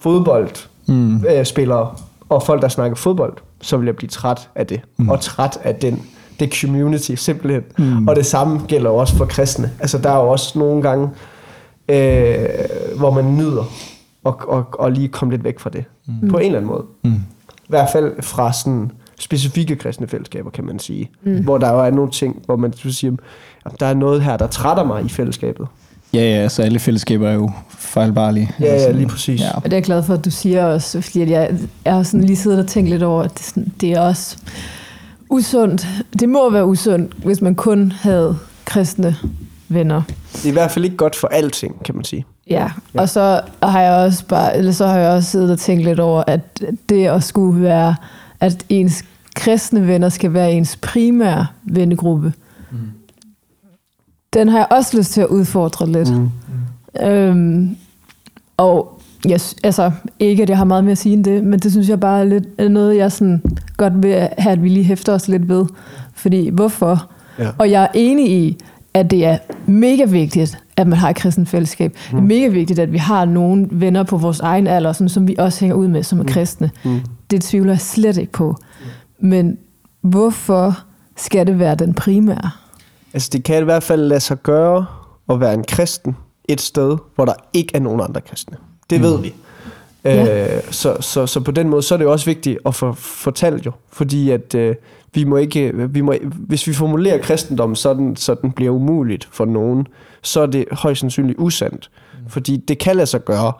fodboldspillere 0.00 0.66
Mm. 0.88 1.24
øh, 1.38 1.44
spillere 1.44 1.94
og 2.28 2.42
folk, 2.42 2.62
der 2.62 2.68
snakker 2.68 2.96
fodbold, 2.96 3.32
så 3.60 3.76
vil 3.76 3.86
jeg 3.86 3.96
blive 3.96 4.08
træt 4.08 4.48
af 4.54 4.66
det. 4.66 4.80
Mm. 4.96 5.08
Og 5.08 5.20
træt 5.20 5.58
af 5.64 5.74
den, 5.74 6.02
det 6.40 6.54
community 6.54 7.14
simpelthen. 7.14 7.62
Mm. 7.78 8.08
Og 8.08 8.16
det 8.16 8.26
samme 8.26 8.60
gælder 8.68 8.90
også 8.90 9.16
for 9.16 9.24
kristne. 9.24 9.70
Altså 9.80 9.98
der 9.98 10.10
er 10.10 10.16
jo 10.16 10.28
også 10.30 10.58
nogle 10.58 10.82
gange, 10.82 11.08
øh, 11.88 12.48
hvor 12.98 13.10
man 13.10 13.36
nyder 13.36 13.64
at, 14.26 14.34
at, 14.52 14.86
at 14.86 14.92
lige 14.92 15.08
komme 15.08 15.32
lidt 15.34 15.44
væk 15.44 15.58
fra 15.60 15.70
det. 15.70 15.84
Mm. 16.06 16.28
På 16.28 16.38
en 16.38 16.44
eller 16.44 16.58
anden 16.58 16.70
måde. 16.70 16.84
Mm. 17.04 17.10
I 17.50 17.68
hvert 17.68 17.88
fald 17.92 18.22
fra 18.22 18.52
sådan 18.52 18.92
specifikke 19.20 19.76
kristne 19.76 20.08
fællesskaber, 20.08 20.50
kan 20.50 20.64
man 20.64 20.78
sige. 20.78 21.10
Mm. 21.22 21.44
Hvor 21.44 21.58
der 21.58 21.72
jo 21.72 21.80
er 21.80 21.90
nogle 21.90 22.10
ting, 22.10 22.42
hvor 22.46 22.56
man 22.56 22.72
siger, 22.72 23.16
at 23.66 23.72
der 23.80 23.86
er 23.86 23.94
noget 23.94 24.22
her, 24.22 24.36
der 24.36 24.46
trætter 24.46 24.84
mig 24.84 25.04
i 25.04 25.08
fællesskabet. 25.08 25.66
Ja, 26.14 26.20
ja, 26.20 26.48
så 26.48 26.62
alle 26.62 26.78
fællesskaber 26.78 27.28
er 27.28 27.34
jo 27.34 27.50
fejlbarlige. 27.78 28.50
Ja, 28.60 28.74
ja, 28.74 28.90
lige 28.90 29.06
præcis. 29.06 29.40
Ja. 29.40 29.56
Og 29.56 29.64
det 29.64 29.72
er 29.72 29.76
jeg 29.76 29.84
glad 29.84 30.02
for, 30.02 30.14
at 30.14 30.24
du 30.24 30.30
siger 30.30 30.64
også, 30.64 31.00
fordi 31.00 31.30
jeg, 31.30 31.58
jeg 31.84 31.94
har 31.94 32.02
sådan 32.02 32.24
lige 32.24 32.36
siddet 32.36 32.58
og 32.58 32.66
tænkt 32.66 32.90
lidt 32.90 33.02
over, 33.02 33.22
at 33.22 33.30
det, 33.30 33.40
er 33.40 33.44
sådan, 33.44 33.72
det 33.80 33.92
er 33.92 34.00
også 34.00 34.36
usundt. 35.28 35.88
Det 36.20 36.28
må 36.28 36.50
være 36.50 36.66
usundt, 36.66 37.12
hvis 37.12 37.40
man 37.40 37.54
kun 37.54 37.92
havde 37.92 38.38
kristne 38.64 39.16
venner. 39.68 40.02
Det 40.32 40.44
er 40.44 40.48
i 40.48 40.52
hvert 40.52 40.70
fald 40.70 40.84
ikke 40.84 40.96
godt 40.96 41.16
for 41.16 41.28
alting, 41.28 41.84
kan 41.84 41.94
man 41.94 42.04
sige. 42.04 42.24
Ja, 42.50 42.70
og 42.94 43.08
så 43.08 43.40
har 43.62 43.80
jeg 43.80 43.92
også 43.92 44.24
bare, 44.26 44.56
eller 44.56 44.72
så 44.72 44.86
har 44.86 44.98
jeg 44.98 45.10
også 45.10 45.30
siddet 45.30 45.50
og 45.50 45.58
tænkt 45.58 45.84
lidt 45.84 46.00
over, 46.00 46.24
at 46.26 46.62
det 46.88 47.06
at 47.06 47.22
skulle 47.22 47.62
være, 47.62 47.96
at 48.40 48.64
ens 48.68 49.04
kristne 49.36 49.86
venner 49.86 50.08
skal 50.08 50.32
være 50.32 50.52
ens 50.52 50.76
primære 50.76 51.46
vennegruppe. 51.64 52.32
Mm. 52.70 52.78
Den 54.32 54.48
har 54.48 54.58
jeg 54.58 54.66
også 54.70 54.96
lyst 54.96 55.12
til 55.12 55.20
at 55.20 55.26
udfordre 55.26 55.92
lidt. 55.92 56.12
Mm. 56.12 56.30
Øhm, 57.06 57.76
og 58.56 59.00
yes, 59.30 59.56
altså, 59.64 59.90
ikke 60.18 60.42
at 60.42 60.48
jeg 60.48 60.58
har 60.58 60.64
meget 60.64 60.84
mere 60.84 60.92
at 60.92 60.98
sige 60.98 61.12
end 61.12 61.24
det, 61.24 61.44
men 61.44 61.58
det 61.58 61.72
synes 61.72 61.88
jeg 61.88 62.00
bare 62.00 62.20
er, 62.20 62.24
lidt, 62.24 62.44
er 62.58 62.68
noget, 62.68 62.96
jeg 62.96 63.12
sådan 63.12 63.42
godt 63.76 64.02
vil 64.02 64.28
have, 64.38 64.52
at 64.52 64.62
vi 64.62 64.68
lige 64.68 64.84
hæfter 64.84 65.12
os 65.12 65.28
lidt 65.28 65.48
ved. 65.48 65.66
Fordi 66.14 66.48
hvorfor? 66.48 67.10
Ja. 67.38 67.48
Og 67.58 67.70
jeg 67.70 67.82
er 67.82 67.88
enig 67.94 68.30
i, 68.30 68.56
at 68.94 69.10
det 69.10 69.24
er 69.24 69.38
mega 69.66 70.04
vigtigt, 70.04 70.58
at 70.76 70.86
man 70.86 70.98
har 70.98 71.10
et 71.10 71.16
kristen 71.16 71.46
fællesskab. 71.46 71.92
Mm. 71.92 72.16
Det 72.16 72.24
er 72.24 72.40
mega 72.40 72.48
vigtigt, 72.48 72.78
at 72.78 72.92
vi 72.92 72.98
har 72.98 73.24
nogle 73.24 73.68
venner 73.70 74.02
på 74.02 74.16
vores 74.16 74.40
egen 74.40 74.66
alder, 74.66 74.92
som, 74.92 75.08
som 75.08 75.28
vi 75.28 75.36
også 75.38 75.60
hænger 75.60 75.76
ud 75.76 75.88
med, 75.88 76.02
som 76.02 76.20
er 76.20 76.24
kristne. 76.24 76.70
Mm. 76.84 77.00
Det 77.30 77.42
tvivler 77.42 77.72
jeg 77.72 77.80
slet 77.80 78.16
ikke 78.16 78.32
på. 78.32 78.56
Men 79.20 79.58
hvorfor 80.00 80.78
skal 81.16 81.46
det 81.46 81.58
være 81.58 81.74
den 81.74 81.94
primære? 81.94 82.50
Altså 83.12 83.30
det 83.32 83.44
kan 83.44 83.60
i 83.60 83.64
hvert 83.64 83.82
fald 83.82 84.02
lade 84.02 84.20
sig 84.20 84.42
gøre 84.42 84.86
at 85.30 85.40
være 85.40 85.54
en 85.54 85.64
kristen 85.64 86.16
et 86.48 86.60
sted, 86.60 86.96
hvor 87.14 87.24
der 87.24 87.34
ikke 87.52 87.76
er 87.76 87.80
nogen 87.80 88.00
andre 88.00 88.20
kristne. 88.20 88.56
Det 88.90 89.02
ved 89.02 89.20
vi. 89.20 89.34
Ja. 90.04 90.56
Øh, 90.56 90.62
så, 90.70 90.96
så, 91.00 91.26
så 91.26 91.40
på 91.40 91.50
den 91.50 91.68
måde, 91.68 91.82
så 91.82 91.94
er 91.94 91.98
det 91.98 92.04
jo 92.04 92.12
også 92.12 92.26
vigtigt 92.26 92.58
at 92.66 92.74
få 92.74 92.92
fortalt 92.92 93.66
jo, 93.66 93.72
fordi 93.92 94.30
at 94.30 94.54
øh, 94.54 94.74
vi 95.14 95.24
må 95.24 95.36
ikke, 95.36 95.88
vi 95.88 96.00
må, 96.00 96.14
hvis 96.22 96.66
vi 96.66 96.72
formulerer 96.72 97.18
kristendommen 97.18 97.76
sådan, 97.76 98.16
så 98.16 98.34
den 98.34 98.52
bliver 98.52 98.70
umuligt 98.70 99.28
for 99.32 99.44
nogen, 99.44 99.86
så 100.22 100.40
er 100.40 100.46
det 100.46 100.64
højst 100.72 101.00
sandsynligt 101.00 101.38
usandt. 101.38 101.90
Fordi 102.28 102.56
det 102.56 102.78
kan 102.78 102.96
lade 102.96 103.06
sig 103.06 103.24
gøre 103.24 103.52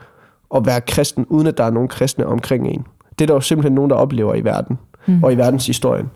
at 0.57 0.67
være 0.67 0.81
kristen, 0.81 1.27
uden 1.29 1.47
at 1.47 1.59
der 1.59 1.65
er 1.65 1.71
nogen 1.71 1.89
kristne 1.89 2.27
omkring 2.27 2.69
en. 2.69 2.87
Det 3.19 3.25
er 3.25 3.27
der 3.27 3.35
jo 3.35 3.41
simpelthen 3.41 3.75
nogen, 3.75 3.91
der 3.91 3.97
oplever 3.97 4.35
i 4.35 4.45
verden, 4.45 4.79
mm. 5.07 5.25
og 5.25 5.33
i 5.33 5.37
verdenshistorien. 5.37 6.11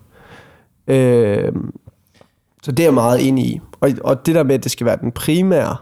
Øh, 0.87 1.53
så 2.62 2.72
det 2.72 2.80
er 2.80 2.87
jeg 2.87 2.95
meget 2.95 3.28
enig 3.28 3.47
i. 3.47 3.61
Og, 3.80 3.91
og 4.05 4.26
det 4.26 4.35
der 4.35 4.43
med, 4.43 4.55
at 4.55 4.64
det 4.64 4.72
skal 4.72 4.87
være 4.87 4.97
den 5.01 5.12
primære, 5.12 5.76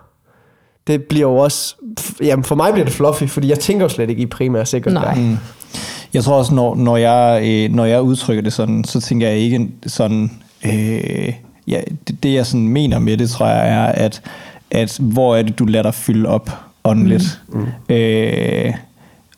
det 0.86 1.02
bliver 1.02 1.28
jo 1.28 1.36
også... 1.36 1.74
Jamen 2.20 2.44
for 2.44 2.54
mig 2.54 2.72
bliver 2.72 2.84
det 2.84 2.94
fluffy, 2.94 3.24
fordi 3.24 3.48
jeg 3.48 3.58
tænker 3.58 3.84
jo 3.84 3.88
slet 3.88 4.10
ikke 4.10 4.22
i 4.22 4.26
primær 4.26 4.64
sekundær. 4.64 5.00
Nej. 5.00 5.36
Jeg 6.14 6.24
tror 6.24 6.38
også, 6.38 6.54
når, 6.54 6.74
når, 6.74 6.96
jeg, 6.96 7.42
øh, 7.44 7.74
når 7.74 7.84
jeg 7.84 8.02
udtrykker 8.02 8.42
det 8.42 8.52
sådan, 8.52 8.84
så 8.84 9.00
tænker 9.00 9.28
jeg 9.28 9.38
ikke 9.38 9.68
sådan... 9.86 10.30
Øh, 10.66 11.32
ja, 11.66 11.80
det, 12.08 12.22
det, 12.22 12.34
jeg 12.34 12.46
sådan 12.46 12.68
mener 12.68 12.98
med 12.98 13.16
det, 13.16 13.30
tror 13.30 13.46
jeg, 13.46 13.68
er, 13.68 13.86
at, 13.86 14.22
at 14.70 14.98
hvor 15.00 15.36
er 15.36 15.42
det, 15.42 15.58
du 15.58 15.64
lader 15.64 15.82
dig 15.82 15.94
fylde 15.94 16.28
op 16.28 16.50
åndeligt. 16.84 17.40
Mm. 17.48 17.94
Øh, 17.94 18.74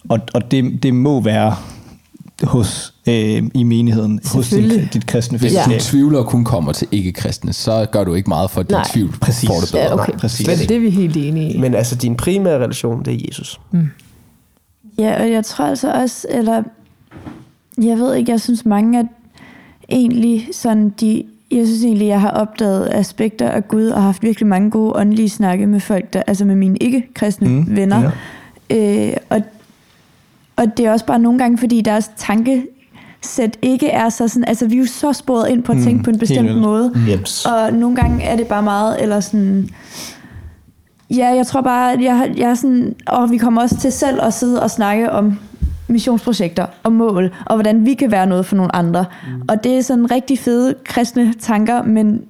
og 0.08 0.20
og 0.34 0.50
det, 0.50 0.82
det 0.82 0.94
må 0.94 1.20
være 1.20 1.56
hos 2.42 2.93
øh, 3.08 3.42
i 3.54 3.62
menigheden, 3.62 4.20
hos 4.34 4.48
din, 4.48 4.86
dit 4.92 5.06
kristne 5.06 5.38
Hvis 5.38 5.52
fællesskab. 5.52 5.78
du 5.80 5.84
tvivler 5.84 6.18
og 6.18 6.26
kun 6.26 6.44
kommer 6.44 6.72
til 6.72 6.88
ikke-kristne, 6.92 7.52
så 7.52 7.86
gør 7.92 8.04
du 8.04 8.14
ikke 8.14 8.28
meget 8.28 8.50
for, 8.50 8.60
at 8.60 8.68
din 8.68 8.74
Nej. 8.74 8.88
tvivl 8.92 9.12
Præcis. 9.20 9.48
får 9.48 9.54
det 9.60 9.70
bedre. 9.72 9.84
Ja, 9.84 9.94
okay. 9.94 10.12
Nej, 10.12 10.18
præcis. 10.18 10.46
Slet 10.46 10.68
Det 10.68 10.76
er 10.76 10.80
vi 10.80 10.90
helt 10.90 11.16
enige 11.16 11.52
i. 11.52 11.58
Men 11.58 11.74
altså, 11.74 11.94
din 11.96 12.16
primære 12.16 12.58
relation, 12.58 13.04
det 13.04 13.14
er 13.14 13.18
Jesus. 13.28 13.60
Ja, 14.98 15.22
og 15.22 15.30
jeg 15.30 15.44
tror 15.44 15.64
altså 15.64 15.92
også, 15.92 16.26
eller 16.30 16.62
jeg 17.82 17.98
ved 17.98 18.14
ikke, 18.14 18.32
jeg 18.32 18.40
synes 18.40 18.64
mange 18.64 18.98
at 18.98 19.06
egentlig 19.88 20.48
sådan 20.52 20.94
de, 21.00 21.24
jeg 21.50 21.66
synes 21.66 21.84
egentlig, 21.84 22.06
jeg 22.08 22.20
har 22.20 22.30
opdaget 22.30 22.88
aspekter 22.92 23.48
af 23.48 23.68
Gud 23.68 23.86
og 23.86 24.02
haft 24.02 24.22
virkelig 24.22 24.46
mange 24.46 24.70
gode 24.70 24.92
åndelige 24.94 25.28
snakke 25.28 25.66
med 25.66 25.80
folk, 25.80 26.12
der, 26.12 26.22
altså 26.26 26.44
med 26.44 26.54
mine 26.56 26.76
ikke-kristne 26.78 27.48
Mm, 27.48 27.54
mm, 27.54 27.76
venner. 27.76 28.10
Ja. 28.70 29.06
Øh, 29.10 29.16
og, 29.30 29.40
og 30.56 30.64
det 30.76 30.86
er 30.86 30.92
også 30.92 31.06
bare 31.06 31.18
nogle 31.18 31.38
gange, 31.38 31.58
fordi 31.58 31.80
deres 31.80 32.10
tankesæt 33.24 33.58
ikke 33.62 33.88
er 33.88 34.08
så 34.08 34.28
sådan, 34.28 34.44
altså 34.48 34.66
vi 34.66 34.74
er 34.74 34.78
jo 34.78 34.86
så 34.86 35.12
sporet 35.12 35.48
ind 35.48 35.62
på 35.62 35.72
at 35.72 35.78
Mm, 35.78 35.84
tænke 35.84 36.02
på 36.04 36.10
en 36.10 36.18
bestemt 36.18 36.60
måde. 36.60 36.92
Jeps. 37.10 37.46
Og 37.46 37.72
nogle 37.72 37.96
gange 37.96 38.24
er 38.24 38.36
det 38.36 38.46
bare 38.46 38.62
meget, 38.62 39.02
eller 39.02 39.20
sådan... 39.20 39.68
Ja, 41.10 41.26
jeg 41.26 41.46
tror 41.46 41.60
bare, 41.60 41.92
at 41.92 42.02
jeg, 42.02 42.34
jeg 42.36 42.50
er 42.50 42.54
sådan... 42.54 42.94
Og 43.06 43.30
vi 43.30 43.36
kommer 43.36 43.62
også 43.62 43.76
til 43.76 43.92
selv 43.92 44.22
at 44.22 44.34
sidde 44.34 44.62
og 44.62 44.70
snakke 44.70 45.10
om 45.10 45.38
missionsprojekter 45.88 46.66
og 46.82 46.92
mål, 46.92 47.34
og 47.46 47.56
hvordan 47.56 47.86
vi 47.86 47.94
kan 47.94 48.10
være 48.10 48.26
noget 48.26 48.46
for 48.46 48.56
nogle 48.56 48.76
andre. 48.76 49.04
Mm. 49.26 49.42
Og 49.48 49.64
det 49.64 49.76
er 49.78 49.82
sådan 49.82 50.10
rigtig 50.10 50.38
fede 50.38 50.74
kristne 50.84 51.34
tanker, 51.40 51.82
men 51.82 52.22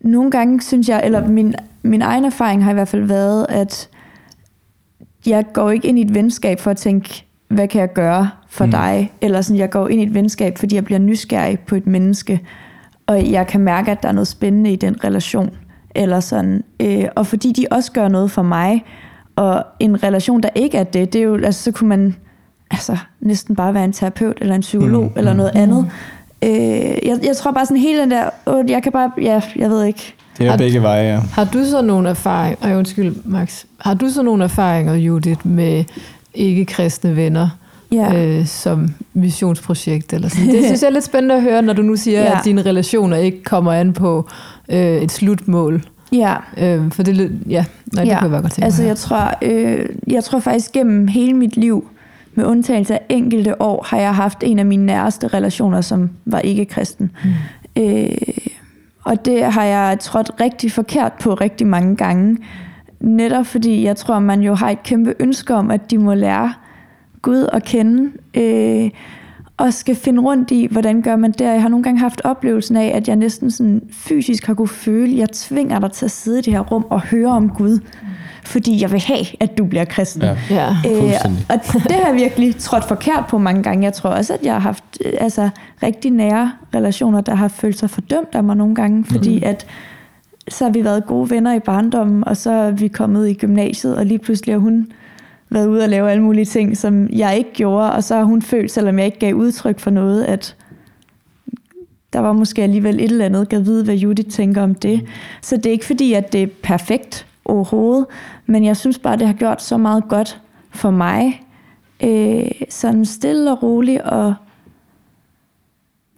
nogle 0.00 0.30
gange 0.30 0.62
synes 0.62 0.88
jeg, 0.88 1.02
eller 1.04 1.28
min, 1.28 1.54
min 1.82 2.02
egen 2.02 2.24
erfaring 2.24 2.64
har 2.64 2.70
i 2.70 2.74
hvert 2.74 2.88
fald 2.88 3.04
været, 3.04 3.46
at 3.48 3.88
jeg 5.26 5.44
går 5.52 5.70
ikke 5.70 5.88
ind 5.88 5.98
i 5.98 6.02
et 6.02 6.14
venskab 6.14 6.60
for 6.60 6.70
at 6.70 6.76
tænke, 6.76 7.27
hvad 7.48 7.68
kan 7.68 7.80
jeg 7.80 7.92
gøre 7.92 8.30
for 8.48 8.64
mm. 8.64 8.70
dig? 8.70 9.12
Eller 9.20 9.40
sådan, 9.40 9.58
jeg 9.58 9.70
går 9.70 9.88
ind 9.88 10.00
i 10.00 10.04
et 10.04 10.14
venskab, 10.14 10.58
fordi 10.58 10.74
jeg 10.74 10.84
bliver 10.84 10.98
nysgerrig 10.98 11.58
på 11.58 11.74
et 11.74 11.86
menneske, 11.86 12.40
og 13.06 13.30
jeg 13.30 13.46
kan 13.46 13.60
mærke, 13.60 13.90
at 13.90 14.02
der 14.02 14.08
er 14.08 14.12
noget 14.12 14.28
spændende 14.28 14.72
i 14.72 14.76
den 14.76 15.04
relation. 15.04 15.50
Eller 15.94 16.20
sådan. 16.20 16.64
Øh, 16.80 17.04
og 17.16 17.26
fordi 17.26 17.52
de 17.52 17.66
også 17.70 17.92
gør 17.92 18.08
noget 18.08 18.30
for 18.30 18.42
mig, 18.42 18.84
og 19.36 19.64
en 19.80 20.02
relation, 20.02 20.40
der 20.40 20.48
ikke 20.54 20.78
er 20.78 20.84
det, 20.84 21.12
det 21.12 21.18
er 21.18 21.22
jo, 21.22 21.34
altså, 21.34 21.62
så 21.62 21.72
kunne 21.72 21.88
man 21.88 22.16
altså, 22.70 22.96
næsten 23.20 23.56
bare 23.56 23.74
være 23.74 23.84
en 23.84 23.92
terapeut, 23.92 24.38
eller 24.40 24.54
en 24.54 24.60
psykolog, 24.60 25.04
mm. 25.04 25.12
eller 25.16 25.34
noget 25.34 25.50
andet. 25.54 25.90
Øh, 26.44 26.50
jeg, 27.08 27.18
jeg 27.22 27.36
tror 27.36 27.52
bare 27.52 27.66
sådan 27.66 27.82
hele 27.82 28.00
den 28.00 28.10
der, 28.10 28.30
åh, 28.46 28.70
jeg 28.70 28.82
kan 28.82 28.92
bare, 28.92 29.10
ja, 29.22 29.42
jeg 29.56 29.70
ved 29.70 29.84
ikke. 29.84 30.14
Det 30.38 30.46
er 30.46 30.50
Har- 30.50 30.58
begge 30.58 30.82
veje, 30.82 31.02
ja. 31.02 31.20
Har 31.32 31.44
du 31.44 31.64
så 31.64 31.82
nogle 31.82 32.08
erfaringer, 32.08 32.66
ej, 32.66 32.76
undskyld 32.76 33.16
Max, 33.24 33.64
har 33.78 33.94
du 33.94 34.08
så 34.08 34.22
nogle 34.22 34.44
erfaringer, 34.44 34.94
Judith, 34.94 35.46
med 35.46 35.84
ikke-kristne 36.38 37.16
venner 37.16 37.48
Ja. 37.92 38.26
øh, 38.26 38.46
som 38.46 38.88
missionsprojekt? 39.14 40.12
Eller 40.12 40.28
sådan? 40.28 40.46
Det 40.48 40.64
synes 40.66 40.82
jeg 40.82 40.88
er 40.88 40.92
lidt 40.92 41.04
spændende 41.04 41.34
at 41.34 41.42
høre, 41.42 41.62
når 41.62 41.72
du 41.72 41.82
nu 41.82 41.96
siger, 41.96 42.20
Ja. 42.22 42.38
at 42.38 42.44
dine 42.44 42.62
relationer 42.62 43.16
ikke 43.16 43.42
kommer 43.44 43.72
an 43.72 43.92
på 43.92 44.28
øh, 44.68 44.78
et 44.78 45.12
slutmål. 45.12 45.82
Ja, 46.12 46.34
Øh, 46.56 46.92
for 46.92 47.02
det, 47.02 47.40
ja, 47.48 47.64
nej, 47.94 48.04
det 48.04 48.10
ja. 48.10 48.20
kunne 48.20 48.34
jeg 48.34 48.42
godt 48.42 48.52
tænke 48.52 48.64
altså 48.64 48.82
mig. 48.82 48.88
jeg 48.88 48.96
tror, 48.96 49.34
øh, 49.42 49.86
jeg 50.06 50.24
tror 50.24 50.38
faktisk 50.40 50.72
gennem 50.72 51.08
hele 51.08 51.34
mit 51.34 51.56
liv, 51.56 51.88
med 52.34 52.44
undtagelse 52.44 52.94
af 52.94 53.00
enkelte 53.08 53.62
år, 53.62 53.86
har 53.88 53.98
jeg 53.98 54.14
haft 54.14 54.38
en 54.42 54.58
af 54.58 54.66
mine 54.66 54.86
næreste 54.86 55.28
relationer, 55.28 55.80
som 55.80 56.10
var 56.24 56.38
ikke 56.38 56.64
kristen. 56.64 57.10
Mm. 57.76 57.82
Øh, 57.82 58.08
og 59.04 59.24
det 59.24 59.44
har 59.44 59.64
jeg 59.64 59.96
trådt 60.00 60.30
rigtig 60.40 60.72
forkert 60.72 61.12
på 61.20 61.34
rigtig 61.34 61.66
mange 61.66 61.96
gange. 61.96 62.36
Netop 63.00 63.46
fordi 63.46 63.84
jeg 63.84 63.96
tror, 63.96 64.18
man 64.18 64.40
jo 64.40 64.54
har 64.54 64.70
et 64.70 64.82
kæmpe 64.82 65.14
ønske 65.20 65.54
om, 65.54 65.70
at 65.70 65.90
de 65.90 65.98
må 65.98 66.14
lære 66.14 66.52
Gud 67.22 67.48
at 67.52 67.64
kende. 67.64 68.10
Øh, 68.34 68.90
og 69.58 69.74
skal 69.74 69.94
finde 69.94 70.22
rundt 70.22 70.50
i, 70.50 70.68
hvordan 70.70 71.02
gør 71.02 71.16
man 71.16 71.32
det. 71.32 71.40
Jeg 71.40 71.62
har 71.62 71.68
nogle 71.68 71.82
gange 71.82 72.00
haft 72.00 72.20
oplevelsen 72.24 72.76
af, 72.76 72.92
at 72.94 73.08
jeg 73.08 73.16
næsten 73.16 73.50
sådan 73.50 73.82
fysisk 73.92 74.46
har 74.46 74.54
kunne 74.54 74.68
føle, 74.68 75.12
at 75.12 75.18
jeg 75.18 75.30
tvinger 75.30 75.78
dig 75.78 75.92
til 75.92 76.04
at 76.04 76.10
sidde 76.10 76.38
i 76.38 76.42
det 76.42 76.52
her 76.52 76.60
rum 76.60 76.86
og 76.90 77.00
høre 77.00 77.28
om 77.30 77.50
Gud. 77.50 77.78
Fordi 78.44 78.82
jeg 78.82 78.92
vil 78.92 79.00
have, 79.00 79.26
at 79.40 79.58
du 79.58 79.64
bliver 79.64 79.84
kristen. 79.84 80.22
Ja. 80.22 80.36
Ja. 80.50 80.76
Fuldstændig. 81.00 81.46
og 81.48 81.60
det 81.72 81.92
har 81.92 82.08
jeg 82.08 82.14
virkelig 82.14 82.56
trådt 82.56 82.84
forkert 82.84 83.24
på 83.28 83.38
mange 83.38 83.62
gange. 83.62 83.84
Jeg 83.84 83.92
tror 83.92 84.10
også, 84.10 84.34
at 84.34 84.40
jeg 84.42 84.52
har 84.52 84.60
haft 84.60 84.84
øh, 85.04 85.12
altså, 85.20 85.48
rigtig 85.82 86.10
nære 86.10 86.52
relationer, 86.74 87.20
der 87.20 87.34
har 87.34 87.48
følt 87.48 87.78
sig 87.78 87.90
fordømt 87.90 88.34
af 88.34 88.44
mig 88.44 88.56
nogle 88.56 88.74
gange, 88.74 89.04
fordi 89.04 89.42
at 89.42 89.66
så 90.48 90.64
har 90.64 90.70
vi 90.72 90.84
været 90.84 91.06
gode 91.06 91.30
venner 91.30 91.54
i 91.54 91.60
barndommen, 91.60 92.28
og 92.28 92.36
så 92.36 92.50
er 92.50 92.70
vi 92.70 92.88
kommet 92.88 93.28
i 93.28 93.34
gymnasiet, 93.34 93.96
og 93.96 94.06
lige 94.06 94.18
pludselig 94.18 94.54
har 94.54 94.60
hun 94.60 94.92
været 95.50 95.66
ude 95.66 95.82
og 95.82 95.88
lave 95.88 96.10
alle 96.10 96.22
mulige 96.22 96.44
ting, 96.44 96.76
som 96.76 97.08
jeg 97.08 97.38
ikke 97.38 97.52
gjorde, 97.52 97.92
og 97.92 98.04
så 98.04 98.16
har 98.16 98.24
hun 98.24 98.42
følt, 98.42 98.70
selvom 98.70 98.98
jeg 98.98 99.06
ikke 99.06 99.18
gav 99.18 99.34
udtryk 99.34 99.78
for 99.78 99.90
noget, 99.90 100.24
at 100.24 100.56
der 102.12 102.18
var 102.18 102.32
måske 102.32 102.62
alligevel 102.62 103.00
et 103.00 103.10
eller 103.10 103.24
andet, 103.24 103.48
kan 103.48 103.66
vide, 103.66 103.84
hvad 103.84 103.94
Judith 103.94 104.30
tænker 104.30 104.62
om 104.62 104.74
det. 104.74 105.06
Så 105.42 105.56
det 105.56 105.66
er 105.66 105.70
ikke 105.70 105.84
fordi, 105.84 106.12
at 106.12 106.32
det 106.32 106.42
er 106.42 106.46
perfekt 106.62 107.26
overhovedet, 107.44 108.06
men 108.46 108.64
jeg 108.64 108.76
synes 108.76 108.98
bare, 108.98 109.16
det 109.16 109.26
har 109.26 109.34
gjort 109.34 109.62
så 109.62 109.76
meget 109.76 110.04
godt 110.08 110.40
for 110.70 110.90
mig. 110.90 111.42
Øh, 112.02 112.50
sådan 112.68 113.04
stille 113.04 113.52
og 113.52 113.62
roligt, 113.62 114.00
og 114.00 114.34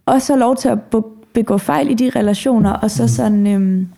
også 0.07 0.33
have 0.33 0.41
lov 0.41 0.57
til 0.57 0.69
at 0.69 0.83
be- 0.83 1.03
begå 1.33 1.59
fejl 1.59 1.91
i 1.91 1.95
de 1.95 2.11
relationer, 2.11 2.73
og 2.73 2.91
så 2.91 3.09
sådan... 3.09 3.47
Øhm, 3.47 3.89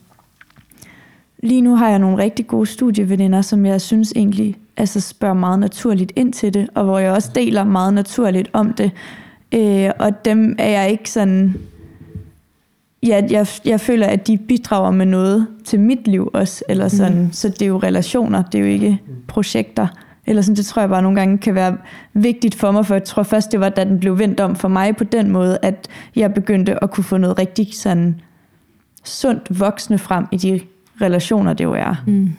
lige 1.42 1.60
nu 1.60 1.76
har 1.76 1.88
jeg 1.88 1.98
nogle 1.98 2.22
rigtig 2.22 2.46
gode 2.46 2.66
studieveninder, 2.66 3.42
som 3.42 3.66
jeg 3.66 3.80
synes 3.80 4.12
egentlig 4.16 4.56
altså 4.76 5.00
spørger 5.00 5.34
meget 5.34 5.58
naturligt 5.58 6.12
ind 6.16 6.32
til 6.32 6.54
det, 6.54 6.68
og 6.74 6.84
hvor 6.84 6.98
jeg 6.98 7.12
også 7.12 7.30
deler 7.34 7.64
meget 7.64 7.94
naturligt 7.94 8.50
om 8.52 8.72
det. 8.72 8.90
Øh, 9.54 9.90
og 9.98 10.24
dem 10.24 10.54
er 10.58 10.68
jeg 10.68 10.90
ikke 10.90 11.10
sådan... 11.10 11.54
Ja, 13.06 13.22
jeg, 13.30 13.46
jeg 13.64 13.80
føler, 13.80 14.06
at 14.06 14.26
de 14.26 14.38
bidrager 14.38 14.90
med 14.90 15.06
noget 15.06 15.46
til 15.64 15.80
mit 15.80 16.08
liv 16.08 16.30
også, 16.32 16.64
eller 16.68 16.88
sådan. 16.88 17.18
Mm. 17.18 17.32
Så 17.32 17.48
det 17.48 17.62
er 17.62 17.66
jo 17.66 17.78
relationer, 17.78 18.42
det 18.42 18.58
er 18.58 18.62
jo 18.62 18.68
ikke 18.68 18.98
projekter. 19.28 19.86
Eller 20.26 20.42
sådan, 20.42 20.56
det 20.56 20.66
tror 20.66 20.82
jeg 20.82 20.88
bare 20.88 21.02
nogle 21.02 21.20
gange 21.20 21.38
kan 21.38 21.54
være 21.54 21.76
vigtigt 22.12 22.54
for 22.54 22.70
mig, 22.70 22.86
for 22.86 22.94
jeg 22.94 23.04
tror 23.04 23.22
først, 23.22 23.52
det 23.52 23.60
var, 23.60 23.68
da 23.68 23.84
den 23.84 24.00
blev 24.00 24.18
vendt 24.18 24.40
om 24.40 24.56
for 24.56 24.68
mig 24.68 24.96
på 24.96 25.04
den 25.04 25.30
måde, 25.30 25.58
at 25.62 25.88
jeg 26.16 26.34
begyndte 26.34 26.84
at 26.84 26.90
kunne 26.90 27.04
få 27.04 27.16
noget 27.16 27.38
rigtig 27.38 27.68
sådan 27.74 28.20
sundt 29.04 29.60
voksne 29.60 29.98
frem 29.98 30.26
i 30.32 30.36
de 30.36 30.60
relationer, 31.02 31.52
det 31.52 31.64
jo 31.64 31.72
er. 31.72 31.94
Mm. 32.06 32.30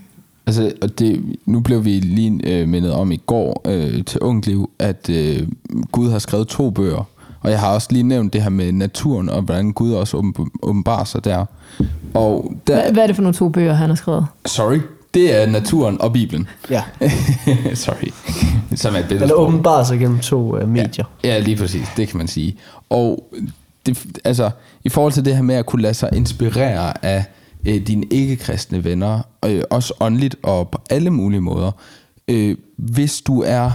Altså, 0.48 0.72
og 0.82 1.00
det, 1.00 1.36
nu 1.46 1.60
blev 1.60 1.86
vi 1.86 1.90
lige 2.00 2.40
øh, 2.44 2.68
mindet 2.68 2.92
om 2.94 3.12
i 3.12 3.18
går 3.26 3.62
øh, 3.66 4.04
til 4.06 4.20
Ungt 4.20 4.48
Liv, 4.48 4.70
at 4.80 5.10
øh, 5.10 5.48
Gud 5.92 6.12
har 6.12 6.20
skrevet 6.20 6.48
to 6.48 6.70
bøger. 6.70 7.08
Og 7.42 7.52
jeg 7.52 7.60
har 7.60 7.74
også 7.74 7.88
lige 7.92 8.04
nævnt 8.04 8.34
det 8.34 8.44
her 8.44 8.50
med 8.50 8.72
naturen, 8.72 9.30
og 9.30 9.42
hvordan 9.42 9.72
Gud 9.72 9.92
også 9.94 10.18
åben- 10.18 10.52
åbenbarer 10.62 11.04
sig 11.04 11.26
der. 11.26 11.46
Og 12.14 12.54
der, 12.68 12.82
Hvad, 12.82 12.92
hvad 12.94 13.04
er 13.04 13.08
det 13.08 13.16
for 13.16 13.24
nogle 13.24 13.34
to 13.36 13.50
bøger, 13.50 13.74
han 13.74 13.90
har 13.90 13.96
skrevet? 13.96 14.26
sorry, 14.46 14.80
det 15.14 15.42
er 15.42 15.46
naturen 15.46 16.02
og 16.02 16.14
Bibelen. 16.14 16.48
Ja. 16.70 16.84
sorry. 17.74 18.12
Som 18.76 18.94
er 18.96 18.98
et 19.00 19.04
er 19.04 19.08
billedsprog. 19.08 19.48
åbenbart 19.48 19.88
sig 19.88 20.00
gennem 20.00 20.20
to 20.20 20.62
uh, 20.62 20.70
medier. 20.70 21.06
Ja, 21.24 21.40
lige 21.40 21.58
præcis. 21.58 21.88
Det 21.98 22.08
kan 22.08 22.18
man 22.18 22.28
sige. 22.28 22.56
Og 22.90 23.34
det, 23.86 24.06
altså, 24.24 24.50
i 24.84 24.90
forhold 24.90 25.14
til 25.14 25.26
det 25.26 25.36
her 25.36 25.44
med 25.44 25.56
at 25.56 25.66
kunne 25.66 25.82
lade 25.82 25.94
sig 25.94 26.10
inspirere 26.16 27.06
af 27.06 27.26
øh, 27.68 27.88
dine 27.88 28.06
ikke-kristne 28.12 28.84
venner, 28.84 29.22
øh, 29.46 29.64
også 29.70 29.94
åndeligt 30.00 30.36
og 30.44 30.70
på 30.70 30.78
alle 30.90 31.10
mulige 31.10 31.42
måder, 31.42 31.72
øh, 32.28 32.58
hvis 32.78 33.22
du 33.22 33.42
er, 33.42 33.72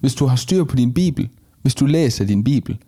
hvis 0.00 0.14
du 0.14 0.26
har 0.26 0.36
styr 0.36 0.64
på 0.64 0.76
din 0.76 0.92
bibel, 0.92 1.28
hvis 1.62 1.74
du 1.74 1.86
læser 1.86 2.24
din 2.24 2.44
bibel, 2.44 2.78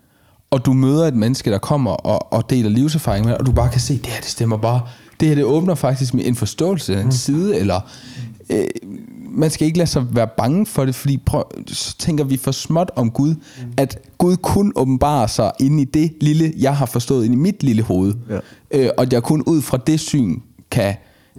og 0.50 0.66
du 0.66 0.72
møder 0.72 1.06
et 1.06 1.14
menneske, 1.14 1.50
der 1.50 1.58
kommer 1.58 1.90
og, 1.90 2.32
og 2.32 2.50
deler 2.50 2.70
livserfaring 2.70 3.24
med 3.24 3.32
dig, 3.32 3.40
og 3.40 3.46
du 3.46 3.52
bare 3.52 3.70
kan 3.70 3.80
se, 3.80 3.94
det 3.98 4.06
her, 4.06 4.20
det 4.20 4.28
stemmer 4.28 4.56
bare. 4.56 4.80
Det 5.20 5.28
her, 5.28 5.34
det 5.34 5.44
åbner 5.44 5.74
faktisk 5.74 6.14
med 6.14 6.26
en 6.26 6.34
forståelse 6.34 6.96
af 6.96 7.02
en 7.02 7.12
side, 7.12 7.58
eller 7.58 7.80
øh, 8.50 8.64
man 9.32 9.50
skal 9.50 9.66
ikke 9.66 9.78
lade 9.78 9.90
sig 9.90 10.14
være 10.14 10.28
bange 10.36 10.66
for 10.66 10.84
det, 10.84 10.94
fordi 10.94 11.16
prøv, 11.16 11.44
så 11.66 11.96
tænker 11.98 12.24
vi 12.24 12.36
for 12.36 12.50
småt 12.50 12.90
om 12.96 13.10
Gud, 13.10 13.34
at 13.76 13.98
Gud 14.18 14.36
kun 14.36 14.72
åbenbarer 14.76 15.26
sig 15.26 15.52
inde 15.60 15.82
i 15.82 15.84
det 15.84 16.12
lille, 16.20 16.52
jeg 16.58 16.76
har 16.76 16.86
forstået 16.86 17.24
inde 17.24 17.36
i 17.36 17.38
mit 17.38 17.62
lille 17.62 17.82
hoved. 17.82 18.14
Ja. 18.30 18.38
Øh, 18.70 18.90
og 18.96 19.02
at 19.02 19.12
jeg 19.12 19.22
kun 19.22 19.42
ud 19.42 19.62
fra 19.62 19.76
det 19.86 20.00
syn 20.00 20.40
kan 20.70 20.94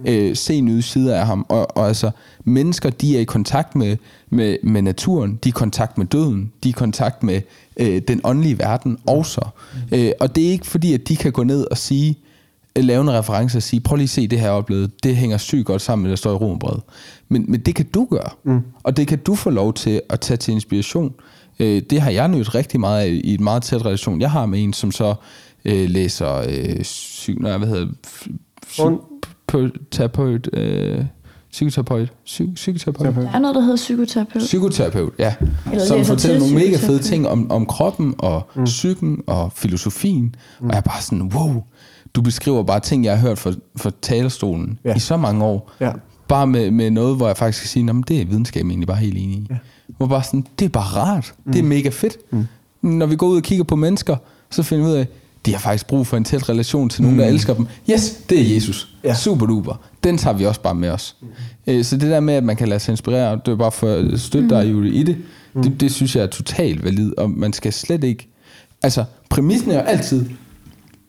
øh, 0.06 0.36
se 0.36 0.60
nye 0.60 0.82
sider 0.82 1.16
af 1.16 1.26
ham. 1.26 1.46
Og, 1.48 1.76
og 1.76 1.88
altså, 1.88 2.10
mennesker, 2.44 2.90
de 2.90 3.16
er 3.16 3.20
i 3.20 3.24
kontakt 3.24 3.74
med, 3.74 3.96
med, 4.30 4.56
med 4.62 4.82
naturen, 4.82 5.38
de 5.44 5.48
er 5.48 5.50
i 5.50 5.50
kontakt 5.50 5.98
med 5.98 6.06
døden, 6.06 6.52
de 6.62 6.68
er 6.68 6.70
i 6.70 6.72
kontakt 6.72 7.22
med 7.22 7.40
øh, 7.76 8.02
den 8.08 8.20
åndelige 8.24 8.58
verden 8.58 8.98
også. 9.06 9.40
Øh, 9.92 10.12
og 10.20 10.36
det 10.36 10.46
er 10.46 10.50
ikke 10.50 10.66
fordi, 10.66 10.94
at 10.94 11.08
de 11.08 11.16
kan 11.16 11.32
gå 11.32 11.42
ned 11.42 11.66
og 11.70 11.78
sige, 11.78 12.10
øh, 12.10 12.33
lave 12.76 13.00
en 13.00 13.10
reference 13.10 13.58
og 13.58 13.62
sige, 13.62 13.80
prøv 13.80 13.96
lige 13.96 14.04
at 14.04 14.10
se 14.10 14.26
det 14.26 14.40
her 14.40 14.50
oplevet, 14.50 15.04
det 15.04 15.16
hænger 15.16 15.36
sygt 15.36 15.66
godt 15.66 15.82
sammen 15.82 16.02
med, 16.02 16.10
der 16.10 16.16
står 16.16 16.30
i 16.30 16.34
romerbrevet. 16.34 16.82
Men, 17.28 17.44
men 17.48 17.60
det 17.60 17.74
kan 17.74 17.86
du 17.86 18.06
gøre, 18.10 18.30
mm. 18.44 18.60
og 18.82 18.96
det 18.96 19.06
kan 19.08 19.18
du 19.18 19.34
få 19.34 19.50
lov 19.50 19.74
til 19.74 20.00
at 20.08 20.20
tage 20.20 20.36
til 20.36 20.54
inspiration. 20.54 21.14
Øh, 21.58 21.82
det 21.90 22.00
har 22.00 22.10
jeg 22.10 22.28
nødt 22.28 22.54
rigtig 22.54 22.80
meget 22.80 23.02
af 23.02 23.08
i 23.24 23.34
et 23.34 23.40
meget 23.40 23.62
tæt 23.62 23.84
relation. 23.86 24.20
Jeg 24.20 24.30
har 24.30 24.46
med 24.46 24.62
en, 24.62 24.72
som 24.72 24.92
så 24.92 25.14
øh, 25.64 25.90
læser 25.90 26.34
øh, 26.34 26.80
psy, 26.82 27.30
nej, 27.30 27.58
hvad 27.58 27.68
hedder 27.68 27.86
psykoterapeut, 28.66 30.48
øh, 30.52 31.04
psykoterapeut, 31.50 32.12
psy, 32.24 32.42
psykoterapeut, 32.54 33.14
Der 33.14 33.32
er 33.32 33.38
noget, 33.38 33.54
der 33.54 33.60
hedder 33.60 33.76
psykoterapeut. 33.76 34.42
psykoterapeut, 34.42 35.12
ja, 35.18 35.34
Eller 35.72 35.84
som 35.84 36.04
fortæller 36.04 36.38
nogle 36.38 36.54
mega 36.54 36.76
fede 36.76 36.98
ting 36.98 37.28
om, 37.28 37.50
om 37.50 37.66
kroppen 37.66 38.14
og 38.18 38.48
mm. 38.56 38.64
psyken 38.64 39.22
og 39.26 39.52
filosofien, 39.52 40.34
mm. 40.60 40.66
og 40.66 40.72
jeg 40.72 40.78
er 40.78 40.82
bare 40.82 41.02
sådan, 41.02 41.22
wow, 41.22 41.62
du 42.14 42.22
beskriver 42.22 42.62
bare 42.62 42.80
ting, 42.80 43.04
jeg 43.04 43.18
har 43.18 43.28
hørt 43.28 43.38
fra, 43.38 43.52
fra 43.76 43.90
talerstolen 44.02 44.78
Ja. 44.84 44.94
i 44.96 44.98
så 44.98 45.16
mange 45.16 45.44
år, 45.44 45.72
Ja. 45.80 45.92
bare 46.28 46.46
med, 46.46 46.70
med 46.70 46.90
noget, 46.90 47.16
hvor 47.16 47.26
jeg 47.26 47.36
faktisk 47.36 47.62
kan 47.62 47.68
sige, 47.68 47.82
"Nå, 47.82 47.92
men 47.92 48.04
det 48.08 48.20
er 48.20 48.24
videnskaben 48.24 48.70
egentlig 48.70 48.86
bare 48.86 48.96
helt 48.96 49.18
enig 49.18 49.36
i. 49.38 49.46
Ja. 49.50 49.56
Hvor 49.96 50.06
bare 50.06 50.22
sådan, 50.22 50.46
det 50.58 50.64
er 50.64 50.68
bare 50.68 50.84
rart, 50.84 51.34
mm. 51.44 51.52
det 51.52 51.58
er 51.58 51.62
mega 51.62 51.88
fedt. 51.88 52.16
Mm. 52.30 52.46
Når 52.82 53.06
vi 53.06 53.16
går 53.16 53.26
ud 53.26 53.36
og 53.36 53.42
kigger 53.42 53.64
på 53.64 53.76
mennesker, 53.76 54.16
så 54.50 54.62
finder 54.62 54.84
vi 54.84 54.90
ud 54.90 54.96
af, 54.96 55.06
de 55.46 55.52
har 55.52 55.58
faktisk 55.58 55.86
brug 55.86 56.06
for 56.06 56.16
en 56.16 56.24
tæt 56.24 56.48
relation 56.48 56.88
til 56.88 57.02
nogen, 57.02 57.16
mm. 57.16 57.22
der 57.22 57.28
elsker 57.28 57.54
dem. 57.54 57.66
Yes, 57.90 58.10
det 58.28 58.40
er 58.50 58.54
Jesus. 58.54 58.94
Ja. 59.04 59.14
Super 59.14 59.46
duper. 59.46 59.80
Den 60.04 60.18
tager 60.18 60.36
vi 60.36 60.44
også 60.46 60.60
bare 60.60 60.74
med 60.74 60.88
os. 60.90 61.16
Mm. 61.66 61.82
Så 61.82 61.96
det 61.96 62.10
der 62.10 62.20
med, 62.20 62.34
at 62.34 62.44
man 62.44 62.56
kan 62.56 62.68
lade 62.68 62.80
sig 62.80 62.92
inspirere, 62.92 63.40
det 63.46 63.52
er 63.52 63.56
bare 63.56 63.72
for 63.72 63.88
at 63.88 64.20
støtte 64.20 64.48
dig 64.48 64.70
Julie, 64.72 64.92
i 64.92 65.02
det, 65.02 65.16
mm. 65.54 65.62
det, 65.62 65.80
det 65.80 65.92
synes 65.92 66.16
jeg 66.16 66.22
er 66.22 66.26
totalt 66.26 66.84
valid, 66.84 67.12
og 67.18 67.30
man 67.30 67.52
skal 67.52 67.72
slet 67.72 68.04
ikke... 68.04 68.28
Altså, 68.82 69.04
præmissen 69.30 69.70
er 69.70 69.74
jo 69.74 69.80
altid, 69.80 70.24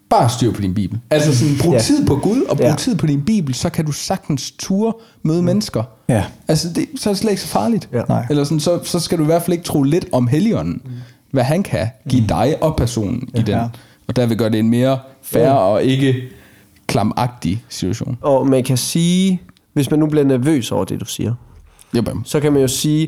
bare 0.09 0.29
styr 0.29 0.51
på 0.51 0.61
din 0.61 0.73
bibel. 0.73 0.99
Altså 1.09 1.37
sådan, 1.37 1.55
brug 1.61 1.71
Ja. 1.71 1.77
ja. 1.77 1.83
tid 1.83 2.07
på 2.07 2.15
Gud, 2.15 2.41
og 2.41 2.57
brug 2.57 2.65
Ja. 2.65 2.69
ja. 2.69 2.75
tid 2.75 2.95
på 2.95 3.07
din 3.07 3.21
bibel, 3.21 3.53
så 3.53 3.69
kan 3.69 3.85
du 3.85 3.91
sagtens 3.91 4.51
ture 4.51 4.93
møde 5.23 5.39
mm. 5.41 5.45
mennesker. 5.45 5.83
Ja. 6.09 6.25
Altså, 6.47 6.69
det, 6.73 6.85
så 6.95 7.09
er 7.09 7.13
det 7.13 7.19
slet 7.19 7.31
ikke 7.31 7.41
så 7.41 7.47
farligt. 7.47 7.89
Ja. 7.93 8.01
Nej. 8.09 8.25
Eller 8.29 8.43
sådan, 8.43 8.59
så, 8.59 8.79
så 8.83 8.99
skal 8.99 9.17
du 9.17 9.23
i 9.23 9.25
hvert 9.25 9.41
fald 9.41 9.53
ikke 9.53 9.65
tro 9.65 9.83
lidt 9.83 10.05
om 10.11 10.27
Helligånden, 10.27 10.81
mm. 10.85 10.91
hvad 11.31 11.43
han 11.43 11.63
kan 11.63 11.87
give 12.09 12.21
mm. 12.21 12.27
dig 12.27 12.55
og 12.61 12.75
personen 12.75 13.29
i 13.35 13.41
den. 13.41 13.47
Ja. 13.55 13.67
Og 14.07 14.15
der 14.15 14.25
vil 14.25 14.37
gøre 14.37 14.49
det 14.49 14.59
en 14.59 14.69
mere 14.69 14.99
færre 15.21 15.51
ja. 15.51 15.57
og 15.57 15.83
ikke 15.83 16.15
klamagtig 16.87 17.63
situation. 17.69 18.17
Og 18.21 18.47
man 18.47 18.63
kan 18.63 18.77
sige, 18.77 19.41
hvis 19.73 19.91
man 19.91 19.99
nu 19.99 20.07
bliver 20.07 20.25
nervøs 20.25 20.71
over 20.71 20.85
det, 20.85 20.99
du 20.99 21.05
siger, 21.05 21.33
Jamen. 21.95 22.21
så 22.25 22.39
kan 22.39 22.53
man 22.53 22.61
jo 22.61 22.67
sige, 22.67 23.07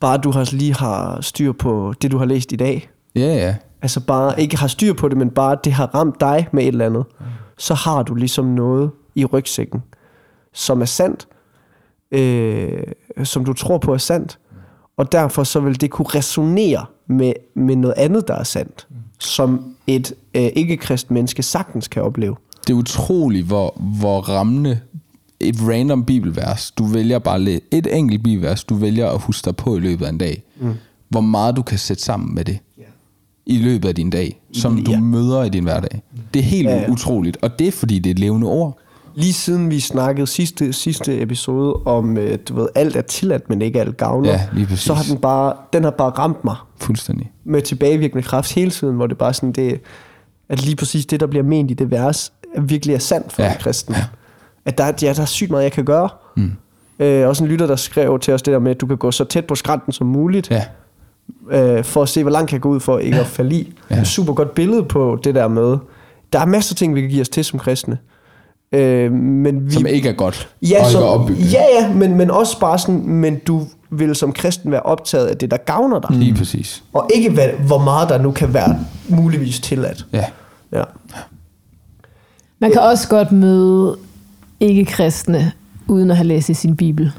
bare 0.00 0.18
du 0.18 0.30
har 0.30 0.54
lige 0.54 0.74
har 0.74 1.20
styr 1.20 1.52
på 1.52 1.94
det, 2.02 2.10
du 2.10 2.18
har 2.18 2.24
læst 2.24 2.52
i 2.52 2.56
dag, 2.56 2.88
Ja, 3.16 3.20
ja. 3.34 3.54
Altså 3.82 4.00
bare 4.00 4.40
ikke 4.40 4.56
har 4.56 4.66
styr 4.66 4.92
på 4.92 5.08
det, 5.08 5.16
men 5.16 5.30
bare 5.30 5.56
det 5.64 5.72
har 5.72 5.86
ramt 5.86 6.20
dig 6.20 6.48
med 6.52 6.62
et 6.62 6.68
eller 6.68 6.86
andet, 6.86 7.04
så 7.58 7.74
har 7.74 8.02
du 8.02 8.14
ligesom 8.14 8.44
noget 8.44 8.90
i 9.14 9.24
rygsækken, 9.24 9.82
som 10.52 10.80
er 10.80 10.84
sandt, 10.84 11.28
øh, 12.12 12.82
som 13.24 13.44
du 13.44 13.52
tror 13.52 13.78
på 13.78 13.92
er 13.94 13.98
sandt, 13.98 14.38
og 14.96 15.12
derfor 15.12 15.44
så 15.44 15.60
vil 15.60 15.80
det 15.80 15.90
kunne 15.90 16.08
resonere 16.14 16.86
med, 17.06 17.32
med 17.54 17.76
noget 17.76 17.94
andet, 17.96 18.28
der 18.28 18.34
er 18.34 18.42
sandt, 18.42 18.86
som 19.18 19.74
et 19.86 20.14
øh, 20.34 20.42
ikke-krist 20.42 21.10
menneske 21.10 21.42
sagtens 21.42 21.88
kan 21.88 22.02
opleve. 22.02 22.36
Det 22.66 22.72
er 22.72 22.76
utroligt, 22.76 23.46
hvor, 23.46 23.80
hvor 23.98 24.20
rammende 24.20 24.80
et 25.40 25.56
random 25.60 26.04
bibelvers, 26.04 26.70
du 26.70 26.84
vælger 26.84 27.18
bare 27.18 27.40
læ- 27.40 27.58
et 27.70 27.96
enkelt 27.96 28.22
bibelvers, 28.22 28.64
du 28.64 28.74
vælger 28.74 29.10
at 29.10 29.20
huske 29.20 29.44
dig 29.44 29.56
på 29.56 29.76
i 29.76 29.80
løbet 29.80 30.04
af 30.04 30.08
en 30.10 30.18
dag. 30.18 30.42
Mm. 30.60 30.74
Hvor 31.08 31.20
meget 31.20 31.56
du 31.56 31.62
kan 31.62 31.78
sætte 31.78 32.02
sammen 32.02 32.34
med 32.34 32.44
det 32.44 32.58
i 33.46 33.58
løbet 33.58 33.88
af 33.88 33.94
din 33.94 34.10
dag, 34.10 34.40
som 34.52 34.84
du 34.84 34.90
ja. 34.90 35.00
møder 35.00 35.42
i 35.44 35.48
din 35.48 35.62
hverdag. 35.64 36.02
Det 36.34 36.40
er 36.40 36.44
helt 36.44 36.68
Ja, 36.68 36.76
ja, 36.76 36.90
utroligt, 36.90 37.36
og 37.42 37.58
det 37.58 37.68
er 37.68 37.72
fordi, 37.72 37.98
det 37.98 38.10
er 38.10 38.14
et 38.14 38.18
levende 38.18 38.46
ord. 38.46 38.78
Lige 39.14 39.32
siden 39.32 39.70
vi 39.70 39.80
snakkede 39.80 40.26
sidste, 40.26 40.72
sidste 40.72 41.20
episode 41.20 41.74
om, 41.84 42.16
øh, 42.18 42.38
du 42.48 42.54
ved, 42.54 42.68
alt 42.74 42.96
er 42.96 43.02
tilladt, 43.02 43.48
men 43.48 43.62
ikke 43.62 43.80
alt 43.80 43.96
gavner, 43.96 44.30
Ja, 44.30 44.40
lige 44.52 44.66
præcis. 44.66 44.84
så 44.84 44.94
har 44.94 45.02
den 45.02 45.18
bare, 45.18 45.54
den 45.72 45.84
har 45.84 45.90
bare 45.90 46.10
ramt 46.10 46.44
mig 46.44 46.56
Fuldstændig. 46.80 47.30
med 47.44 47.62
tilbagevirkende 47.62 48.22
kraft 48.22 48.54
hele 48.54 48.70
tiden, 48.70 48.96
hvor 48.96 49.06
det 49.06 49.18
bare 49.18 49.34
sådan, 49.34 49.52
det, 49.52 49.80
at 50.48 50.64
lige 50.64 50.76
præcis 50.76 51.06
det, 51.06 51.20
der 51.20 51.26
bliver 51.26 51.42
ment 51.44 51.70
i 51.70 51.74
det 51.74 51.90
vers, 51.90 52.32
er 52.54 52.60
virkelig 52.60 52.94
er 52.94 52.98
sandt 52.98 53.32
for 53.32 53.42
ja. 53.42 53.52
En 53.52 53.58
kristen. 53.60 53.94
Ja. 53.94 54.04
At 54.64 54.78
der, 54.78 54.84
er- 54.84 54.92
ja, 55.02 55.12
der 55.12 55.22
er 55.22 55.26
sygt 55.26 55.50
meget, 55.50 55.62
jeg 55.64 55.72
kan 55.72 55.84
gøre. 55.84 56.08
Mm. 56.36 56.52
Øh, 56.98 57.28
også 57.28 57.44
en 57.44 57.50
lytter, 57.50 57.66
der 57.66 57.76
skrev 57.76 58.18
til 58.20 58.34
os 58.34 58.42
det 58.42 58.52
der 58.52 58.58
med, 58.58 58.70
at 58.70 58.80
du 58.80 58.86
kan 58.86 58.96
gå 58.96 59.10
så 59.10 59.24
tæt 59.24 59.44
på 59.46 59.54
skrænten 59.54 59.92
som 59.92 60.06
muligt, 60.06 60.50
Ja, 60.50 60.64
øh, 61.50 61.84
for 61.84 62.02
at 62.02 62.08
se, 62.08 62.22
hvor 62.22 62.32
langt 62.32 62.48
kan 62.48 62.56
jeg 62.56 62.62
gå 62.62 62.68
ud 62.68 62.80
for 62.80 62.98
ikke 62.98 63.20
at 63.20 63.26
falde 63.26 63.56
i. 63.56 63.72
Ja. 63.90 64.00
Et 64.00 64.06
super 64.06 64.32
godt 64.32 64.54
billede 64.54 64.82
på 64.82 65.18
det 65.24 65.34
der 65.34 65.48
med, 65.48 65.76
der 66.32 66.38
er 66.38 66.46
masser 66.46 66.74
af 66.74 66.76
ting, 66.76 66.94
vi 66.94 67.00
kan 67.00 67.10
give 67.10 67.20
os 67.20 67.28
til 67.28 67.44
som 67.44 67.58
kristne. 67.58 67.98
Øh, 68.72 69.12
men 69.12 69.66
vi, 69.66 69.72
som 69.72 69.86
ikke 69.86 70.08
er 70.08 70.12
godt. 70.12 70.48
Ja, 70.62 70.66
og 70.66 70.80
ikke 70.80 70.92
som, 70.92 71.02
er 71.02 71.06
opbygget. 71.06 71.52
ja, 71.52 71.62
ja 71.80 71.92
men, 71.94 72.16
men 72.16 72.30
også 72.30 72.60
bare 72.60 72.78
sådan, 72.78 73.06
men 73.06 73.38
du 73.38 73.66
vil 73.90 74.14
som 74.14 74.32
kristen 74.32 74.70
være 74.70 74.82
optaget 74.82 75.26
af 75.26 75.36
det, 75.36 75.50
der 75.50 75.56
gavner 75.56 76.00
dig. 76.00 76.10
Mm. 76.12 76.18
Lige 76.18 76.34
præcis. 76.34 76.82
Og 76.92 77.10
ikke 77.14 77.30
hvad, 77.30 77.48
hvor 77.66 77.78
meget 77.78 78.08
der 78.08 78.18
nu 78.18 78.30
kan 78.30 78.54
være 78.54 78.78
muligvis 79.08 79.60
tilladt. 79.60 80.06
Ja. 80.12 80.24
Ja. 80.72 80.82
Man 82.58 82.72
kan 82.72 82.80
også 82.80 83.08
godt 83.08 83.32
møde 83.32 83.96
ikke-kristne, 84.60 85.52
uden 85.88 86.10
at 86.10 86.16
have 86.16 86.26
læst 86.26 86.48
i 86.48 86.54
sin 86.54 86.76
bibel. 86.76 87.12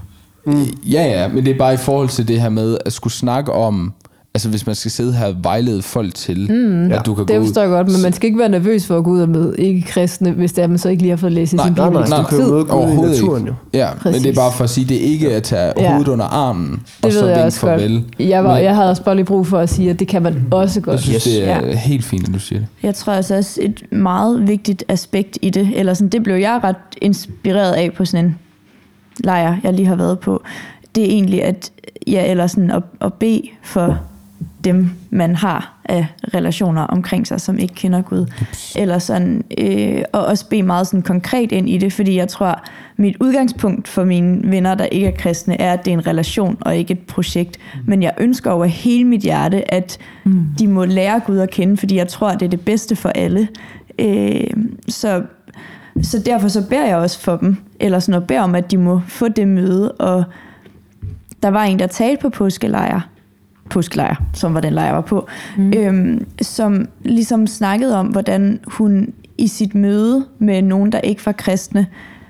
Ja, 0.90 1.04
ja, 1.22 1.28
men 1.28 1.46
det 1.46 1.54
er 1.54 1.58
bare 1.58 1.74
i 1.74 1.78
forhold 1.78 2.10
til 2.10 2.28
det 2.28 2.42
her 2.42 2.50
med 2.50 2.78
at 2.86 2.94
skulle 2.94 3.14
snakke 3.14 3.52
om, 3.54 3.94
altså 4.36 4.50
hvis 4.50 4.66
man 4.66 4.76
skal 4.76 4.92
sidde 4.92 5.14
her 5.14 5.26
og 5.26 5.36
vejlede 5.44 5.82
folk 5.82 6.16
til, 6.16 6.52
mm, 6.52 6.92
at 6.92 7.06
du 7.06 7.16
kan 7.16 7.26
Det 7.28 7.36
gå 7.38 7.44
forstår 7.46 7.62
jeg 7.62 7.70
godt, 7.70 7.92
men 7.92 8.02
man 8.02 8.14
skal 8.14 8.28
ikke 8.28 8.40
være 8.40 8.50
nervøs 8.50 8.86
for 8.86 8.98
at 8.98 9.04
gå 9.04 9.10
ud 9.12 9.22
og 9.22 9.30
møde 9.30 9.56
ikke-kristne, 9.58 10.32
hvis 10.32 10.54
det 10.54 10.64
er, 10.64 10.68
man 10.68 10.78
så 10.78 10.90
ikke 10.90 11.02
lige 11.04 11.10
har 11.10 11.18
fået 11.18 11.32
læst 11.32 11.54
i 11.54 11.56
Nej, 11.56 11.66
sin 11.66 11.74
Nej, 11.78 11.90
bibel. 11.90 12.10
nej, 12.10 12.18
et 12.20 12.26
du 12.30 12.36
stykke 12.36 12.46
kan 12.46 12.80
jo 12.80 12.86
møde 12.86 12.96
Gud 12.96 13.08
i 13.08 13.12
naturen 13.12 13.48
jo. 13.48 13.54
Ja, 13.74 13.90
men 13.94 14.00
Præcis. 14.00 14.22
det 14.22 14.30
er 14.30 14.36
bare 14.36 14.52
for 14.52 14.64
at 14.64 14.70
sige, 14.70 14.86
det 14.90 14.98
er 14.98 15.02
ikke 15.12 15.32
at 15.32 15.44
tage 15.44 15.74
Ja. 15.78 15.92
hovedet 15.92 16.08
under 16.08 16.26
armen, 16.26 16.72
og 16.74 16.80
Det 17.04 17.14
så 17.14 17.20
ved 17.20 17.28
jeg 17.28 17.36
vinke 17.38 17.46
også 17.46 17.60
farvel. 17.60 17.94
godt. 17.94 18.30
Jeg, 18.30 18.44
var, 18.44 18.54
Men 18.56 18.64
jeg 18.64 18.76
havde 18.76 18.90
også 18.90 19.04
bare 19.04 19.16
lige 19.16 19.26
brug 19.26 19.48
for 19.48 19.60
at 19.60 19.70
sige, 19.70 19.90
at 19.90 20.00
det 20.00 20.08
kan 20.08 20.22
man 20.22 20.48
også 20.52 20.82
godt. 20.82 20.94
jeg 20.94 21.00
synes, 21.04 21.24
Yes. 21.24 21.34
det 21.34 21.50
er 21.50 21.68
Ja. 21.68 21.76
helt 21.78 22.06
fint, 22.06 22.28
at 22.28 22.34
du 22.34 22.40
siger 22.40 22.60
det. 22.60 22.68
Jeg 22.84 22.96
tror 22.96 23.14
altså 23.14 23.36
også 23.36 23.60
et 23.64 23.84
meget 23.92 24.48
vigtigt 24.48 24.84
aspekt 24.88 25.38
i 25.42 25.50
det, 25.50 25.70
eller 25.76 25.94
sådan, 25.94 26.10
det 26.10 26.24
blev 26.24 26.36
jeg 26.36 26.60
ret 26.64 26.76
inspireret 27.02 27.72
af 27.74 27.92
på 27.98 28.06
sådan 28.06 28.26
en 28.26 28.36
lejr, 29.18 29.58
jeg 29.64 29.74
lige 29.74 29.88
har 29.88 29.96
været 29.96 30.20
på. 30.20 30.44
Det 30.96 31.04
er 31.04 31.08
egentlig 31.08 31.44
at, 31.44 31.72
ja, 32.08 32.32
eller 32.32 32.48
sådan 32.48 32.72
at, 32.72 32.84
at 33.02 33.14
bede 33.14 33.42
for 33.62 34.00
dem, 34.64 34.90
man 35.10 35.36
har 35.36 35.74
af 35.86 36.08
relationer 36.34 36.82
omkring 36.82 37.28
sig, 37.28 37.42
som 37.42 37.58
ikke 37.58 37.74
kender 37.74 38.02
Gud. 38.02 38.26
Eller 38.76 39.00
sådan, 39.00 39.44
øh, 39.58 40.04
og 40.14 40.26
også 40.26 40.50
bede 40.50 40.64
meget 40.64 40.88
sådan 40.88 41.02
konkret 41.02 41.52
ind 41.52 41.70
i 41.70 41.78
det, 41.78 41.94
fordi 41.94 42.16
jeg 42.16 42.28
tror, 42.28 42.64
mit 42.98 43.16
udgangspunkt 43.20 43.88
for 43.88 44.04
mine 44.04 44.52
venner, 44.52 44.76
der 44.76 44.86
ikke 44.86 45.08
er 45.08 45.12
kristne, 45.12 45.62
er, 45.62 45.74
at 45.74 45.86
det 45.86 45.94
er 45.94 45.98
en 45.98 46.08
relation 46.08 46.58
og 46.62 46.76
ikke 46.76 46.92
et 46.92 47.00
projekt. 47.00 47.58
Men 47.86 48.04
jeg 48.04 48.14
ønsker 48.18 48.52
over 48.52 48.66
hele 48.66 49.04
mit 49.04 49.22
hjerte, 49.22 49.74
at 49.74 49.98
mm. 50.24 50.46
de 50.60 50.68
må 50.68 50.86
lære 50.86 51.20
Gud 51.20 51.38
at 51.38 51.50
kende, 51.50 51.78
fordi 51.78 51.96
jeg 51.96 52.08
tror, 52.08 52.30
at 52.30 52.40
det 52.40 52.46
er 52.46 52.50
det 52.50 52.62
bedste 52.62 52.96
for 52.96 53.10
alle. 53.10 53.48
Øh, 54.00 54.48
så, 54.88 55.24
så 56.02 56.20
derfor 56.20 56.48
så 56.48 56.68
beder 56.68 56.86
jeg 56.86 56.98
også 56.98 57.20
for 57.20 57.38
dem, 57.38 57.58
eller 57.80 58.00
sådan 58.00 58.22
og 58.22 58.28
beder 58.28 58.42
om, 58.42 58.56
at 58.56 58.72
de 58.72 58.78
må 58.78 59.02
få 59.08 59.28
det 59.28 59.48
møde, 59.48 59.92
og 59.92 60.24
der 61.44 61.50
var 61.50 61.64
en, 61.64 61.80
der 61.80 61.88
talte 61.88 62.22
på 62.22 62.30
påskelejr, 62.30 63.10
påskelejr, 63.70 64.16
som 64.34 64.54
var 64.54 64.62
den 64.62 64.74
lejr, 64.74 64.86
jeg 64.86 64.96
var 64.96 65.02
på, 65.02 65.28
mm. 65.58 65.74
øhm, 65.76 66.26
som 66.42 66.88
ligesom 67.04 67.48
snakkede 67.48 67.98
om, 67.98 68.08
hvordan 68.08 68.60
hun 68.68 69.14
i 69.38 69.48
sit 69.48 69.76
møde 69.76 70.26
med 70.40 70.62
nogen, 70.62 70.92
der 70.92 71.00
ikke 71.00 71.26
var 71.26 71.32
kristne, 71.32 71.88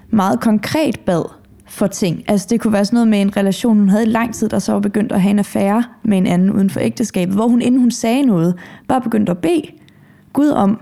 meget 0.10 0.40
konkret 0.40 1.00
bad 1.00 1.24
for 1.66 1.88
ting. 1.88 2.24
Altså 2.28 2.48
det 2.50 2.62
kunne 2.62 2.74
være 2.74 2.86
sådan 2.86 2.96
noget 2.96 3.08
med 3.08 3.22
en 3.22 3.38
relation, 3.38 3.80
hun 3.80 3.90
havde 3.90 4.04
i 4.04 4.10
lang 4.10 4.34
tid, 4.34 4.50
der 4.50 4.60
så 4.60 4.72
var 4.72 4.80
begyndt 4.80 5.12
at 5.12 5.22
have 5.22 5.32
en 5.32 5.40
affære 5.40 5.84
med 6.04 6.18
en 6.18 6.28
anden 6.28 6.52
uden 6.52 6.70
for 6.70 6.80
ægteskabet, 6.80 7.36
hvor 7.36 7.48
hun, 7.48 7.62
inden 7.62 7.82
hun 7.82 7.92
sagde 7.92 8.22
noget, 8.24 8.56
bare 8.88 9.02
begyndte 9.02 9.32
at 9.32 9.38
bede 9.38 9.64
Gud 10.34 10.50
om, 10.50 10.80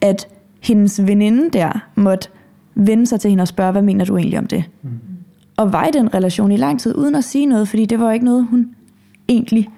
at 0.00 0.28
hendes 0.60 1.06
veninde 1.06 1.50
der 1.58 1.84
måtte 1.94 2.28
vende 2.74 3.06
sig 3.06 3.20
til 3.20 3.30
hende 3.30 3.42
og 3.42 3.48
spørge, 3.48 3.72
hvad 3.72 3.82
mener 3.82 4.04
du 4.04 4.16
egentlig 4.16 4.38
om 4.38 4.46
det? 4.46 4.64
Mm. 4.82 4.90
Og 5.56 5.72
var 5.72 5.86
i 5.86 5.90
den 5.92 6.14
relation 6.14 6.52
i 6.52 6.56
lang 6.56 6.80
tid, 6.80 6.96
uden 6.96 7.14
at 7.14 7.24
sige 7.24 7.46
noget, 7.46 7.68
fordi 7.68 7.86
det 7.86 8.00
var 8.00 8.12
ikke 8.12 8.24
noget, 8.24 8.46
hun 8.50 8.66
egentlig 9.28 9.68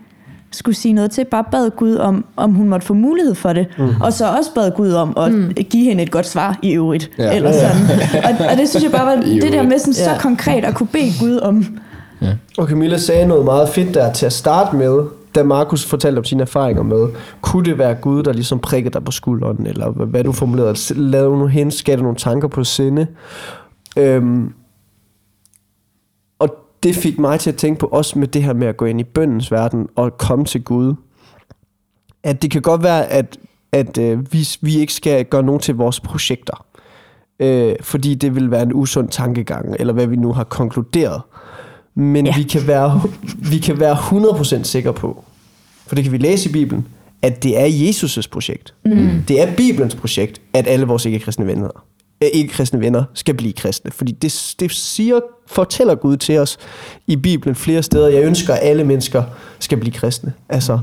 skulle 0.51 0.75
sige 0.77 0.93
noget 0.93 1.11
til, 1.11 1.25
bare 1.25 1.45
bad 1.51 1.71
Gud 1.71 1.95
om, 1.97 2.25
om 2.37 2.55
hun 2.55 2.69
måtte 2.69 2.87
få 2.87 2.95
mulighed 2.95 3.35
for 3.35 3.53
det. 3.53 3.67
Mm. 3.79 3.89
Og 4.01 4.13
så 4.13 4.27
også 4.39 4.55
bad 4.55 4.71
Gud 4.77 4.93
om 4.93 5.15
at 5.17 5.33
mm. 5.33 5.53
give 5.71 5.85
hende 5.85 6.03
et 6.03 6.11
godt 6.11 6.27
svar 6.27 6.59
i 6.63 6.73
øvrigt. 6.73 7.11
Ja. 7.19 7.25
Ja. 7.25 7.37
Eller 7.37 7.53
sådan. 7.53 8.01
Og, 8.25 8.47
og 8.51 8.57
det 8.57 8.69
synes 8.69 8.83
jeg 8.85 8.93
bare 8.93 9.07
var 9.17 9.23
det 9.43 9.53
der 9.53 9.63
med 9.63 9.79
sådan, 9.79 9.95
så 9.95 10.11
Ja. 10.11 10.19
konkret 10.19 10.65
at 10.65 10.75
kunne 10.75 10.87
bede 10.87 11.11
Gud 11.21 11.39
om. 11.43 11.67
Og 12.59 12.67
Camilla 12.69 12.97
sagde 12.97 13.27
noget 13.27 13.45
meget 13.45 13.69
fedt 13.69 13.95
der 13.95 14.13
til 14.13 14.27
at 14.27 14.33
starte 14.33 14.77
med, 14.77 14.99
da 15.35 15.43
Markus 15.43 15.85
fortalte 15.85 16.19
om 16.19 16.25
sine 16.25 16.43
erfaringer 16.43 16.83
med, 16.83 17.09
kunne 17.41 17.65
det 17.65 17.79
være 17.79 17.95
Gud, 17.95 18.23
der 18.23 18.33
ligesom 18.33 18.59
prikkede 18.59 18.93
dig 18.93 19.05
på 19.05 19.13
skulderen, 19.13 19.67
eller 19.67 19.91
hvad 19.91 20.07
hvad 20.07 20.25
du 20.25 20.33
formulerede, 20.33 20.69
altså, 20.69 20.95
lavede 20.95 21.31
nogle 21.31 21.51
hens, 21.51 21.83
gav 21.83 21.95
dig 21.95 22.03
nogle 22.03 22.19
tanker 22.19 22.49
på 22.49 22.65
sinde. 22.65 23.07
Øhm, 23.99 24.53
og 26.39 26.49
det 26.83 26.95
fik 26.95 27.19
mig 27.19 27.41
til 27.41 27.51
at 27.51 27.57
tænke 27.57 27.79
på, 27.79 27.87
også 27.87 28.19
med 28.19 28.29
det 28.29 28.43
her 28.43 28.53
med 28.53 28.67
at 28.67 28.77
gå 28.77 28.85
ind 28.85 29.01
i 29.01 29.05
bøndens 29.05 29.53
verden 29.53 29.89
og 29.97 30.19
komme 30.19 30.45
til 30.45 30.65
Gud, 30.65 30.95
at 32.23 32.43
det 32.43 32.51
kan 32.51 32.63
godt 32.63 32.83
være, 32.83 33.07
at, 33.07 33.39
at 33.73 33.99
øh, 33.99 34.33
vi, 34.33 34.49
vi 34.61 34.77
ikke 34.77 34.93
skal 34.93 35.25
gøre 35.25 35.43
nogen 35.43 35.61
til 35.61 35.75
vores 35.75 36.01
projekter, 36.01 36.67
øh, 37.41 37.75
fordi 37.81 38.15
det 38.15 38.35
vil 38.35 38.51
være 38.51 38.63
en 38.63 38.75
usund 38.75 39.09
tankegang, 39.09 39.77
eller 39.79 39.93
hvad 39.93 40.07
vi 40.07 40.17
nu 40.17 40.33
har 40.33 40.45
konkluderet. 40.45 41.23
Men 41.95 42.27
ja. 42.27 42.37
vi, 42.37 42.43
kan 42.43 42.67
være, 42.67 43.03
vi 43.51 43.59
kan 43.59 43.81
være 43.81 43.95
100% 43.95 44.63
sikre 44.63 44.93
på, 44.93 45.25
for 45.87 45.95
det 45.95 46.05
kan 46.05 46.13
vi 46.13 46.19
læse 46.19 46.49
i 46.49 46.53
Bibelen, 46.53 46.87
at 47.23 47.43
det 47.43 47.61
er 47.61 47.67
Jesus' 47.67 48.29
projekt. 48.31 48.75
Mm. 48.85 49.23
Det 49.29 49.43
er 49.43 49.57
Bibelens 49.57 49.95
projekt, 49.95 50.41
at 50.53 50.67
alle 50.67 50.87
vores 50.87 51.05
ikke-kristne 51.05 51.47
venner, 51.47 51.85
øh, 52.23 52.29
ikke-kristne 52.33 52.81
venner 52.81 53.05
skal 53.15 53.35
blive 53.35 53.53
kristne. 53.53 53.91
Fordi 53.91 54.13
det, 54.13 54.55
det 54.61 54.73
siger, 54.73 55.21
fortæller 55.47 55.95
Gud 55.95 56.17
til 56.17 56.39
os 56.39 56.59
i 57.07 57.17
Bibelen 57.17 57.55
flere 57.55 57.83
steder. 57.83 58.09
Jeg 58.09 58.25
ønsker, 58.25 58.55
at 58.55 58.61
alle 58.63 58.85
mennesker 58.85 59.25
skal 59.59 59.79
blive 59.79 59.93
kristne. 59.93 60.33
Altså, 60.49 60.79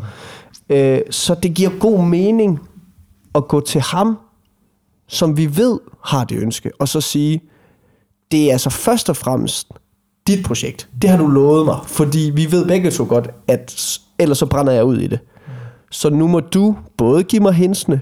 øh, 0.69 0.99
så 1.09 1.35
det 1.43 1.53
giver 1.53 1.69
god 1.79 2.05
mening 2.05 2.59
at 3.35 3.47
gå 3.47 3.61
til 3.61 3.81
ham, 3.81 4.17
som 5.07 5.37
vi 5.37 5.57
ved 5.57 5.79
har 6.05 6.23
det 6.23 6.37
ønske, 6.37 6.71
og 6.79 6.87
så 6.87 7.01
sige, 7.01 7.41
det 8.31 8.47
er 8.47 8.51
altså 8.51 8.69
først 8.69 9.09
og 9.09 9.17
fremmest 9.17 9.67
dit 10.29 10.45
projekt. 10.45 10.89
Det 11.01 11.09
har 11.09 11.17
du 11.17 11.27
lovet 11.27 11.65
mig, 11.65 11.77
fordi 11.87 12.31
vi 12.33 12.51
ved 12.51 12.67
begge 12.67 12.91
to 12.91 13.05
godt, 13.09 13.29
at 13.47 13.99
ellers 14.19 14.37
så 14.37 14.45
brænder 14.45 14.73
jeg 14.73 14.85
ud 14.85 14.97
i 14.97 15.07
det. 15.07 15.19
Så 15.91 16.09
nu 16.09 16.27
må 16.27 16.39
du 16.39 16.75
både 16.97 17.23
give 17.23 17.41
mig 17.41 17.53
hensene 17.53 18.01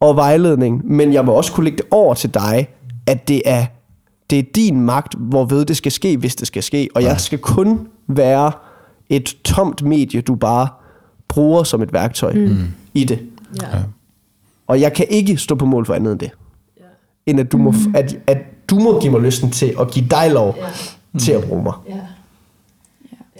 og 0.00 0.16
vejledning, 0.16 0.92
men 0.92 1.12
jeg 1.12 1.24
må 1.24 1.32
også 1.32 1.52
kunne 1.52 1.64
lægge 1.64 1.76
det 1.76 1.86
over 1.90 2.14
til 2.14 2.34
dig, 2.34 2.68
at 3.06 3.28
det 3.28 3.42
er, 3.44 3.66
det 4.30 4.38
er 4.38 4.42
din 4.54 4.80
magt, 4.80 5.14
hvorved 5.18 5.64
det 5.64 5.76
skal 5.76 5.92
ske, 5.92 6.16
hvis 6.16 6.36
det 6.36 6.46
skal 6.46 6.62
ske. 6.62 6.88
Og 6.94 7.02
jeg 7.02 7.20
skal 7.20 7.38
kun 7.38 7.88
være 8.08 8.52
et 9.08 9.36
tomt 9.44 9.82
medie, 9.82 10.20
du 10.20 10.34
bare 10.34 10.68
bruger 11.28 11.62
som 11.62 11.82
et 11.82 11.92
værktøj 11.92 12.32
mm. 12.32 12.56
i 12.94 13.04
det. 13.04 13.18
Ja. 13.62 13.66
Og 14.66 14.80
jeg 14.80 14.92
kan 14.92 15.06
ikke 15.10 15.36
stå 15.36 15.54
på 15.54 15.64
mål 15.64 15.86
for 15.86 15.94
andet 15.94 16.12
end 16.12 16.20
det. 16.20 16.30
End 17.26 17.40
at 17.40 17.52
du, 17.52 17.56
må, 17.58 17.74
at, 17.94 18.16
at 18.26 18.38
du 18.70 18.78
må 18.78 19.00
give 19.00 19.12
mig 19.12 19.20
lysten 19.20 19.50
til 19.50 19.74
at 19.80 19.90
give 19.90 20.06
dig 20.10 20.30
lov 20.30 20.56
til 21.18 21.32
at 21.32 21.44
bruge 21.44 21.62
mig. 21.62 21.72
Ja. 21.88 21.94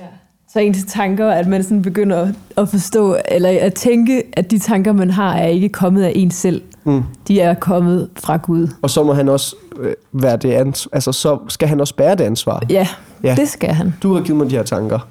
Ja. 0.01 0.05
Så 0.53 0.59
ens 0.61 0.85
tanker, 0.89 1.29
at 1.31 1.47
man 1.47 1.63
sådan 1.63 1.83
begynder 1.83 2.33
at 2.57 2.69
forstå, 2.69 3.17
eller 3.29 3.59
at 3.61 3.75
tænke, 3.75 4.23
at 4.33 4.51
de 4.51 4.59
tanker, 4.59 4.93
man 4.93 5.11
har, 5.11 5.35
er 5.35 5.47
ikke 5.47 5.69
kommet 5.69 6.03
af 6.03 6.13
en 6.15 6.31
selv. 6.31 6.63
Mm. 6.85 7.03
De 7.29 7.41
er 7.41 7.55
kommet 7.55 8.09
fra 8.17 8.37
Gud. 8.37 8.69
Og 8.83 8.91
så 8.91 9.03
må 9.03 9.13
han 9.13 9.29
også 9.29 9.57
øh, 9.81 9.93
være 10.13 10.37
det 10.37 10.55
ans- 10.57 10.87
altså 10.93 11.13
så 11.13 11.39
skal 11.49 11.69
han 11.69 11.81
også 11.81 11.95
bære 11.97 12.15
det 12.15 12.25
ansvar. 12.25 12.63
Ja, 12.71 12.75
Ja. 13.23 13.29
ja. 13.29 13.35
det 13.35 13.49
skal 13.49 13.69
han. 13.75 13.95
Du 14.03 14.15
har 14.15 14.23
givet 14.23 14.39
mig 14.39 14.51
de 14.51 14.57
her 14.57 14.63
tanker. 14.63 15.09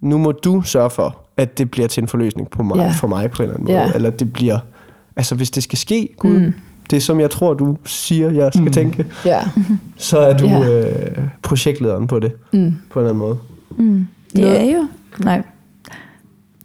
Nu 0.00 0.18
må 0.18 0.32
du 0.32 0.62
sørge 0.62 0.90
for, 0.90 1.18
at 1.36 1.58
det 1.58 1.70
bliver 1.70 1.88
til 1.88 2.02
en 2.02 2.08
forløsning 2.08 2.50
på 2.50 2.62
mig, 2.62 2.76
Ja. 2.76 2.90
for 3.00 3.06
mig 3.06 3.30
på 3.30 3.42
en 3.42 3.48
eller 3.48 3.54
anden 3.60 3.72
måde. 3.74 3.82
Ja. 3.86 3.92
Eller 3.94 4.10
det 4.10 4.32
bliver, 4.32 4.58
altså 5.16 5.34
hvis 5.34 5.50
det 5.50 5.62
skal 5.62 5.78
ske, 5.78 6.08
Gud, 6.18 6.40
mm. 6.40 6.52
Det 6.90 6.96
er 6.96 7.00
som 7.00 7.20
jeg 7.20 7.30
tror, 7.30 7.54
du 7.54 7.76
siger, 7.84 8.30
jeg 8.30 8.50
skal 8.52 8.64
mm. 8.66 8.72
tænke, 8.72 9.04
Ja. 9.24 9.40
så 9.96 10.18
er 10.18 10.36
du 10.38 10.46
Ja. 10.46 10.80
øh, 10.88 11.18
projektlederen 11.42 12.06
på 12.06 12.18
det, 12.18 12.32
Mm. 12.52 12.74
på 12.90 13.00
en 13.00 13.06
eller 13.06 13.14
anden 13.14 13.18
måde. 13.28 13.38
Mm. 13.78 14.06
Det 14.32 14.40
Noget- 14.40 14.60
er 14.60 14.64
jo... 14.76 14.86
Nej. 15.24 15.42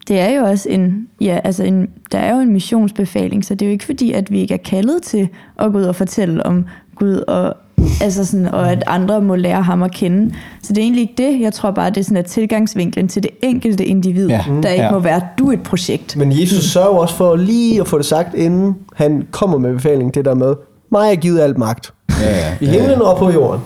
Det 0.08 0.20
er 0.20 0.30
jo 0.30 0.44
også 0.44 0.70
en, 0.70 1.08
ja, 1.22 1.40
altså 1.44 1.64
en, 1.64 1.88
der 2.12 2.18
er 2.20 2.36
jo 2.36 2.40
en 2.42 2.54
missionsbefaling, 2.54 3.46
så 3.46 3.56
det 3.56 3.62
er 3.62 3.70
jo 3.70 3.72
ikke 3.72 3.86
fordi, 3.86 4.12
at 4.12 4.32
vi 4.32 4.40
ikke 4.40 4.54
er 4.54 4.58
kaldet 4.58 5.04
til 5.04 5.30
at 5.60 5.72
gå 5.72 5.78
ud 5.78 5.84
og 5.84 5.96
fortælle 5.96 6.46
om 6.46 6.66
Gud, 6.96 7.16
og, 7.28 7.58
altså 8.02 8.26
sådan, 8.26 8.46
og 8.46 8.72
at 8.72 8.84
andre 8.88 9.22
må 9.22 9.36
lære 9.36 9.62
ham 9.64 9.84
at 9.84 9.92
kende. 9.92 10.34
Så 10.64 10.74
det 10.74 10.78
er 10.78 10.82
egentlig 10.82 11.02
ikke 11.02 11.14
det. 11.18 11.40
Jeg 11.42 11.54
tror 11.54 11.72
bare, 11.72 11.90
det 11.90 11.98
er 11.98 12.04
sådan, 12.04 12.18
at 12.18 12.26
tilgangsvinklen 12.26 13.08
til 13.08 13.24
det 13.24 13.32
enkelte 13.44 13.86
individ, 13.86 14.28
Ja. 14.28 14.44
ja. 14.48 14.54
der 14.64 14.70
ikke 14.70 14.84
Ja. 14.86 14.92
må 14.92 15.00
være, 15.00 15.22
du 15.40 15.48
er 15.50 15.54
et 15.54 15.64
projekt. 15.64 16.18
Men 16.18 16.40
Jesus 16.42 16.64
sørger 16.64 16.88
også 17.00 17.16
for 17.16 17.36
lige 17.36 17.82
at 17.82 17.88
få 17.88 17.98
det 17.98 18.06
sagt, 18.06 18.34
inden 18.36 18.76
han 18.96 19.28
kommer 19.32 19.58
med 19.58 19.74
befalingen, 19.74 20.12
det 20.14 20.26
der 20.26 20.36
med, 20.36 20.54
mig 20.92 21.12
er 21.12 21.16
givet 21.16 21.40
alt 21.40 21.58
magt. 21.58 21.94
Ja, 22.22 22.38
ja. 22.38 22.54
I 22.62 22.66
himlen 22.66 23.02
og 23.02 23.18
på 23.18 23.32
jorden. 23.32 23.62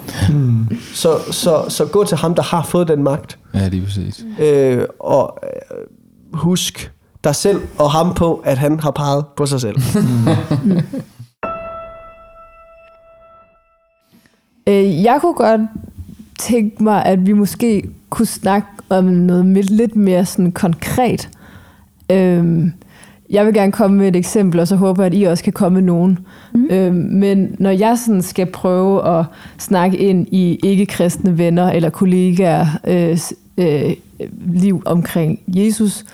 Så, 0.93 1.09
så, 1.31 1.63
så 1.69 1.85
gå 1.85 2.03
til 2.03 2.17
ham, 2.17 2.35
der 2.35 2.43
har 2.43 2.63
fået 2.63 2.87
den 2.87 3.03
magt. 3.03 3.37
Ja, 3.53 3.67
lige 3.67 3.83
præcis. 3.85 4.25
Øh, 4.39 4.83
og 4.99 5.39
øh, 5.43 5.77
husk 6.33 6.91
dig 7.23 7.35
selv 7.35 7.61
og 7.77 7.91
ham 7.91 8.13
på, 8.13 8.41
at 8.45 8.57
han 8.57 8.79
har 8.79 8.91
peget 8.91 9.25
på 9.37 9.45
sig 9.45 9.61
selv. 9.61 9.75
Øh, 14.67 15.03
jeg 15.03 15.17
kunne 15.21 15.33
godt 15.33 15.61
tænke 16.39 16.83
mig, 16.83 17.05
at 17.05 17.27
vi 17.27 17.33
måske 17.33 17.89
kunne 18.09 18.25
snakke 18.25 18.67
om 18.89 19.03
noget 19.03 19.71
lidt 19.71 19.95
mere 19.95 20.25
sådan 20.25 20.51
konkret. 20.51 21.29
Øhm, 22.11 22.71
jeg 23.29 23.45
vil 23.45 23.53
gerne 23.53 23.71
komme 23.71 23.97
med 23.97 24.07
et 24.07 24.15
eksempel, 24.15 24.59
og 24.59 24.67
så 24.67 24.75
håber 24.75 25.03
jeg, 25.03 25.13
at 25.13 25.19
I 25.19 25.23
også 25.23 25.43
kan 25.43 25.53
komme 25.53 25.75
med 25.75 25.83
nogen. 25.83 26.19
Mm. 26.53 26.67
Øhm, 26.69 26.95
men 26.95 27.55
når 27.59 27.69
jeg 27.69 27.97
sådan 27.97 28.21
skal 28.21 28.45
prøve 28.45 29.19
at 29.19 29.25
snakke 29.57 29.97
ind 29.97 30.27
i 30.31 30.59
ikke-kristne 30.63 31.37
venner 31.37 31.71
eller 31.71 31.89
kollegaer 31.89 32.65
øh, 32.87 33.17
øh, 33.57 33.93
liv 34.45 34.81
omkring 34.85 35.39
Jesus, 35.47 36.05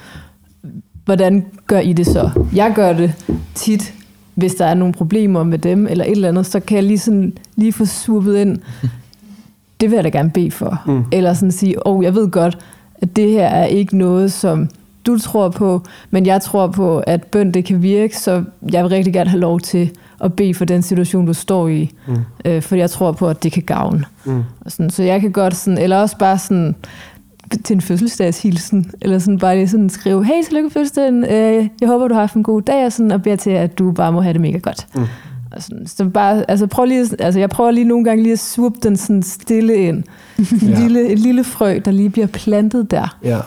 hvordan 1.05 1.45
gør 1.67 1.79
I 1.79 1.93
det 1.93 2.05
så? 2.05 2.29
Jeg 2.55 2.71
gør 2.75 2.93
det 2.93 3.13
tit, 3.55 3.93
hvis 4.35 4.55
der 4.55 4.65
er 4.65 4.73
nogle 4.73 4.93
problemer 4.93 5.43
med 5.43 5.59
dem, 5.59 5.87
eller 5.87 6.05
et 6.05 6.11
eller 6.11 6.27
andet, 6.27 6.45
så 6.45 6.59
kan 6.59 6.75
jeg 6.75 6.83
lige, 6.83 6.99
sådan, 6.99 7.33
lige 7.55 7.73
få 7.73 7.85
swoopet 7.85 8.37
ind. 8.37 8.57
Det 9.81 9.89
vil 9.91 9.95
jeg 9.95 10.03
da 10.03 10.09
gerne 10.09 10.29
bede 10.29 10.51
for. 10.51 10.81
Mm. 10.85 11.03
Eller 11.11 11.33
sådan 11.33 11.51
sige, 11.51 11.87
åh, 11.87 11.97
oh, 11.97 12.03
jeg 12.03 12.15
ved 12.15 12.31
godt, 12.31 12.57
at 13.01 13.15
det 13.15 13.31
her 13.31 13.47
er 13.47 13.65
ikke 13.65 13.97
noget, 13.97 14.31
som 14.31 14.69
du 15.05 15.19
tror 15.19 15.49
på, 15.49 15.81
men 16.09 16.25
jeg 16.25 16.41
tror 16.41 16.67
på, 16.67 16.99
at 16.99 17.23
bøn 17.23 17.51
det 17.51 17.65
kan 17.65 17.81
virke, 17.81 18.17
så 18.17 18.43
jeg 18.71 18.83
vil 18.83 18.89
rigtig 18.89 19.13
gerne 19.13 19.29
have 19.29 19.39
lov 19.39 19.59
til 19.59 19.91
at 20.23 20.33
bede 20.33 20.53
for 20.53 20.65
den 20.65 20.81
situation, 20.81 21.25
du 21.25 21.33
står 21.33 21.67
i. 21.67 21.91
Mm. 22.07 22.17
Øh, 22.45 22.61
for 22.61 22.75
jeg 22.75 22.89
tror 22.89 23.11
på, 23.11 23.27
at 23.27 23.43
det 23.43 23.51
kan 23.51 23.63
gavne. 23.63 24.05
Mm. 24.25 24.43
Og 24.61 24.71
sådan, 24.71 24.89
så 24.89 25.03
jeg 25.03 25.21
kan 25.21 25.31
godt 25.31 25.55
sådan, 25.55 25.77
eller 25.77 25.97
også 25.97 26.17
bare 26.17 26.37
sådan, 26.37 26.75
til 27.63 27.73
en 27.73 27.81
fødselsdagshilsen, 27.81 28.91
eller 29.01 29.19
sådan 29.19 29.37
bare 29.37 29.55
lige 29.55 29.67
sådan 29.69 29.89
skrive, 29.89 30.25
hey, 30.25 30.43
tillykke 30.43 30.63
med 30.65 30.71
fødselsdagen, 30.71 31.23
øh, 31.25 31.67
jeg 31.81 31.87
håber, 31.89 32.07
du 32.07 32.13
har 32.13 32.21
haft 32.21 32.35
en 32.35 32.43
god 32.43 32.61
dag, 32.61 32.85
og, 32.85 32.91
sådan, 32.93 33.11
og 33.11 33.21
beder 33.21 33.35
til, 33.35 33.49
at 33.49 33.79
du 33.79 33.91
bare 33.91 34.11
må 34.11 34.21
have 34.21 34.33
det 34.33 34.41
mega 34.41 34.57
godt. 34.57 34.87
Mm. 34.95 35.01
Og 35.51 35.63
sådan, 35.63 35.87
så 35.87 36.05
bare, 36.05 36.51
altså 36.51 36.67
prøv 36.67 36.85
lige, 36.85 37.07
altså 37.19 37.39
jeg 37.39 37.49
prøver 37.49 37.71
lige 37.71 37.83
nogle 37.83 38.03
gange 38.05 38.23
lige 38.23 38.33
at 38.33 38.39
swoop 38.39 38.73
den 38.83 38.97
sådan 38.97 39.23
stille 39.23 39.75
ind. 39.75 40.03
En 40.37 40.45
Ja. 40.69 40.79
lille, 40.79 41.07
et 41.09 41.19
lille 41.19 41.43
frø, 41.43 41.79
der 41.85 41.91
lige 41.91 42.09
bliver 42.09 42.27
plantet 42.27 42.91
der. 42.91 43.17
Ja. 43.23 43.37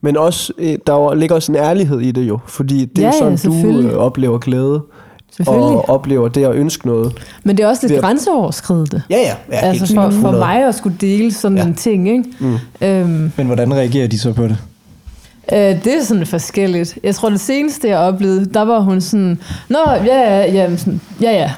Men 0.00 0.16
også, 0.16 0.52
øh, 0.58 0.78
der 0.86 1.14
ligger 1.14 1.34
også 1.34 1.52
en 1.52 1.56
ærlighed 1.58 2.00
i 2.00 2.10
det 2.10 2.28
jo, 2.28 2.38
fordi 2.46 2.84
det 2.84 2.98
er 2.98 3.02
Ja, 3.02 3.06
ja, 3.06 3.18
sådan, 3.18 3.32
du 3.32 3.38
selvfølgelig. 3.38 3.90
øh, 3.92 3.96
oplever 3.98 4.38
glæde. 4.38 4.82
Og 5.46 5.88
oplever 5.88 6.28
det 6.28 6.44
at 6.44 6.54
ønske 6.54 6.86
noget. 6.86 7.12
Men 7.44 7.56
det 7.56 7.64
er 7.64 7.68
også 7.68 7.88
lidt 7.88 8.00
grænseoverskridende. 8.00 9.02
Ja, 9.10 9.16
ja. 9.16 9.32
ja 9.52 9.56
altså 9.66 9.84
helt 9.86 9.94
for, 9.94 10.02
for 10.02 10.08
100. 10.08 10.38
mig 10.38 10.64
at 10.68 10.74
skulle 10.74 10.96
dele 11.00 11.32
sådan 11.32 11.58
Ja. 11.58 11.64
en 11.64 11.74
ting, 11.74 12.08
ikke? 12.08 12.24
Mm. 12.40 12.56
Øhm, 12.80 13.32
Men 13.36 13.46
hvordan 13.46 13.74
reagerer 13.74 14.06
de 14.08 14.18
så 14.18 14.32
på 14.32 14.42
det? 14.42 14.56
Øh, 15.52 15.58
det 15.58 15.86
er 15.86 16.02
sådan 16.04 16.26
forskelligt. 16.26 16.98
Jeg 17.02 17.14
tror, 17.14 17.30
det 17.30 17.40
seneste, 17.40 17.88
jeg 17.88 17.98
oplevede, 17.98 18.46
der 18.46 18.62
var 18.62 18.80
hun 18.80 19.00
sådan, 19.00 19.38
Nå, 19.68 19.78
ja, 20.06 20.40
ja, 20.40 20.52
ja, 20.52 20.76
sådan, 20.76 21.00
ja, 21.20 21.30
ja. 21.32 21.50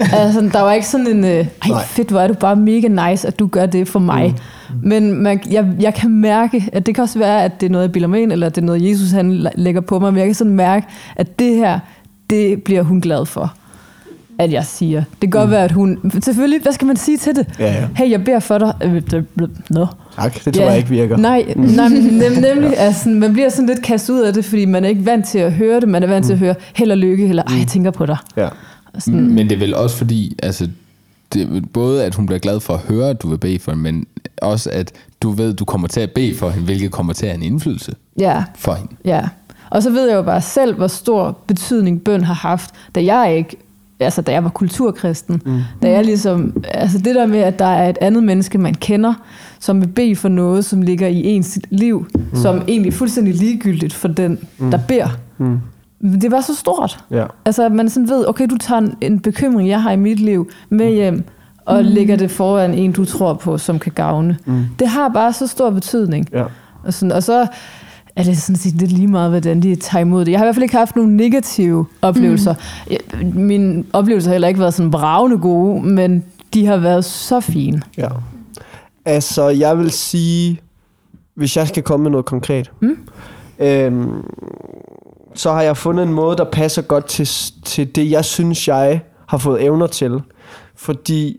altså, 0.12 0.40
der 0.52 0.60
var 0.60 0.72
ikke 0.72 0.86
sådan 0.88 1.06
en, 1.06 1.24
øh, 1.24 1.30
ej 1.30 1.46
Nej. 1.68 1.84
fedt, 1.84 2.08
hvor 2.10 2.20
er 2.20 2.28
du 2.28 2.34
bare 2.34 2.56
mega 2.56 2.88
nice, 3.10 3.28
at 3.28 3.38
du 3.38 3.46
gør 3.46 3.66
det 3.66 3.88
for 3.88 3.98
mig. 3.98 4.34
Mm. 4.70 4.88
Men 4.88 5.22
man, 5.22 5.40
jeg, 5.50 5.66
jeg 5.80 5.94
kan 5.94 6.10
mærke, 6.10 6.68
at 6.72 6.86
det 6.86 6.94
kan 6.94 7.02
også 7.02 7.18
være, 7.18 7.44
at 7.44 7.60
det 7.60 7.66
er 7.66 7.70
noget, 7.70 7.82
jeg 7.84 7.92
bilder 7.92 8.08
mig 8.08 8.22
ind, 8.22 8.32
eller 8.32 8.46
at 8.46 8.54
det 8.54 8.62
er 8.62 8.66
noget, 8.66 8.90
Jesus 8.90 9.10
han 9.10 9.46
lægger 9.54 9.80
på 9.80 9.98
mig, 9.98 10.12
men 10.12 10.18
jeg 10.18 10.26
kan 10.26 10.34
sådan 10.34 10.52
mærke, 10.54 10.86
at 11.16 11.38
det 11.38 11.56
her, 11.56 11.78
det 12.30 12.62
bliver 12.62 12.82
hun 12.82 13.00
glad 13.00 13.26
for 13.26 13.54
at 14.40 14.52
jeg 14.52 14.64
siger. 14.64 14.98
Det 14.98 15.20
kan 15.20 15.30
godt 15.30 15.48
mm. 15.48 15.50
være, 15.50 15.64
at 15.64 15.72
hun... 15.72 16.12
Selvfølgelig, 16.22 16.62
hvad 16.62 16.72
skal 16.72 16.86
man 16.86 16.96
sige 16.96 17.18
til 17.18 17.36
det? 17.36 17.46
Ja, 17.58 17.72
ja. 17.72 17.88
Hey, 17.96 18.10
jeg 18.10 18.24
beder 18.24 18.40
for 18.40 18.58
dig. 18.58 18.74
Øh, 18.82 19.02
Nå. 19.70 19.86
Tak, 20.16 20.44
det 20.44 20.54
tror 20.54 20.64
jeg 20.64 20.76
ikke 20.76 20.88
virker. 20.88 21.16
Nej, 21.16 21.44
nej 21.56 21.88
nem, 21.88 22.32
nemlig, 22.32 22.78
altså, 22.86 23.08
man 23.08 23.32
bliver 23.32 23.48
sådan 23.48 23.66
lidt 23.66 23.82
kastet 23.82 24.14
ud 24.14 24.20
af 24.20 24.32
det, 24.32 24.44
fordi 24.44 24.64
man 24.64 24.84
er 24.84 24.88
ikke 24.88 25.06
vant 25.06 25.26
til 25.26 25.38
at 25.38 25.52
høre 25.52 25.80
det. 25.80 25.88
Man 25.88 26.02
er 26.02 26.06
vant 26.06 26.26
til 26.26 26.32
at 26.32 26.38
høre 26.38 26.54
held 26.74 26.90
og 26.90 26.98
lykke, 26.98 27.28
eller 27.28 27.42
ej, 27.42 27.58
jeg 27.58 27.66
tænker 27.66 27.90
på 27.90 28.06
dig. 28.06 28.16
Ja. 28.36 28.48
Sådan, 28.98 29.34
Men 29.34 29.48
det 29.48 29.52
er 29.52 29.58
vel 29.58 29.74
også 29.74 29.96
fordi, 29.96 30.36
altså, 30.42 30.68
det, 31.34 31.72
både 31.72 32.04
at 32.04 32.14
hun 32.14 32.26
bliver 32.26 32.38
glad 32.38 32.60
for 32.60 32.74
at 32.74 32.80
høre, 32.80 33.10
at 33.10 33.22
du 33.22 33.28
vil 33.28 33.38
bede 33.38 33.58
for 33.58 33.70
hende, 33.72 33.82
men 33.82 34.06
også 34.42 34.70
at 34.72 34.92
du 35.20 35.30
ved, 35.30 35.52
at 35.52 35.58
du 35.58 35.64
kommer 35.64 35.88
til 35.88 36.00
at 36.00 36.10
bede 36.10 36.34
for 36.36 36.50
hende, 36.50 36.64
hvilket 36.64 36.90
kommer 36.90 37.12
til 37.12 37.26
at 37.26 37.32
have 37.32 37.44
en 37.44 37.52
indflydelse 37.52 37.92
Ja, 38.18 38.44
for 38.58 38.74
hende. 38.74 38.92
ja. 39.04 39.20
Og 39.70 39.82
så 39.82 39.90
ved 39.90 40.08
jeg 40.08 40.16
jo 40.16 40.22
bare 40.22 40.40
selv, 40.40 40.74
hvor 40.74 40.86
stor 40.86 41.38
betydning 41.46 42.02
bøn 42.02 42.24
har 42.24 42.34
haft, 42.34 42.74
da 42.94 43.04
jeg 43.04 43.36
ikke 43.36 43.56
altså 44.00 44.22
da 44.22 44.32
jeg 44.32 44.44
var 44.44 44.50
kulturkristen, 44.50 45.42
mm. 45.46 45.60
da 45.82 45.90
jeg 45.90 46.04
ligesom, 46.04 46.64
altså 46.74 46.98
det 46.98 47.14
der 47.14 47.26
med, 47.26 47.38
at 47.38 47.58
der 47.58 47.64
er 47.64 47.88
et 47.88 47.98
andet 48.00 48.24
menneske, 48.24 48.58
man 48.58 48.74
kender, 48.74 49.14
som 49.58 49.80
vil 49.80 49.88
bede 49.88 50.16
for 50.16 50.28
noget, 50.28 50.64
som 50.64 50.82
ligger 50.82 51.06
i 51.06 51.24
ens 51.24 51.58
liv, 51.70 52.06
mm. 52.14 52.24
som 52.34 52.62
egentlig 52.68 52.90
er 52.90 52.96
fuldstændig 52.96 53.34
ligegyldigt 53.34 53.94
for 53.94 54.08
den, 54.08 54.38
mm. 54.58 54.70
der 54.70 54.78
beder. 54.88 55.08
Mm. 55.38 55.60
Det 56.20 56.30
var 56.30 56.40
så 56.40 56.54
stort. 56.54 57.04
Ja. 57.10 57.24
Altså, 57.44 57.66
at 57.66 57.72
man 57.72 57.88
sådan 57.88 58.08
ved, 58.08 58.28
okay, 58.28 58.46
du 58.50 58.56
tager 58.56 58.78
en, 58.78 58.94
en 59.00 59.20
bekymring, 59.20 59.68
jeg 59.68 59.82
har 59.82 59.92
i 59.92 59.96
mit 59.96 60.20
liv, 60.20 60.50
med 60.68 60.90
hjem, 60.92 61.24
og 61.64 61.82
mm. 61.82 61.88
lægger 61.88 62.16
det 62.16 62.30
foran 62.30 62.74
en, 62.74 62.92
du 62.92 63.04
tror 63.04 63.34
på, 63.34 63.58
som 63.58 63.78
kan 63.78 63.92
gavne. 63.92 64.36
Mm. 64.44 64.64
Det 64.78 64.88
har 64.88 65.08
bare 65.08 65.32
så 65.32 65.46
stor 65.46 65.70
betydning. 65.70 66.28
Ja. 66.32 66.44
Og, 66.84 66.94
sådan, 66.94 67.12
og 67.12 67.22
så 67.22 67.46
er 68.16 68.22
det 68.22 68.38
sådan 68.38 68.56
set 68.56 68.74
lidt 68.74 68.92
lige 68.92 69.06
meget, 69.06 69.30
hvordan 69.30 69.62
de 69.62 69.76
tager 69.76 70.02
imod 70.02 70.24
det. 70.24 70.32
Jeg 70.32 70.40
har 70.40 70.44
i 70.44 70.46
hvert 70.46 70.54
fald 70.54 70.62
ikke 70.62 70.76
haft 70.76 70.96
nogle 70.96 71.16
negative 71.16 71.86
oplevelser. 72.02 72.54
Mm. 73.22 73.40
Mine 73.40 73.84
oplevelser 73.92 74.30
har 74.30 74.34
heller 74.34 74.48
ikke 74.48 74.60
været 74.60 74.74
sådan 74.74 74.90
bravende 74.90 75.38
gode, 75.38 75.82
men 75.82 76.24
de 76.54 76.66
har 76.66 76.76
været 76.76 77.04
så 77.04 77.40
fine. 77.40 77.82
Ja. 77.98 78.08
Altså, 79.04 79.48
jeg 79.48 79.78
vil 79.78 79.90
sige, 79.90 80.60
hvis 81.34 81.56
jeg 81.56 81.68
skal 81.68 81.82
komme 81.82 82.02
med 82.02 82.10
noget 82.10 82.26
konkret, 82.26 82.70
mm. 82.80 82.96
øhm, 83.58 84.12
så 85.34 85.52
har 85.52 85.62
jeg 85.62 85.76
fundet 85.76 86.02
en 86.02 86.12
måde, 86.12 86.36
der 86.36 86.44
passer 86.44 86.82
godt 86.82 87.04
til, 87.04 87.28
til 87.64 87.94
det, 87.94 88.10
jeg 88.10 88.24
synes, 88.24 88.68
jeg 88.68 89.00
har 89.26 89.38
fået 89.38 89.62
evner 89.64 89.86
til. 89.86 90.20
Fordi 90.76 91.36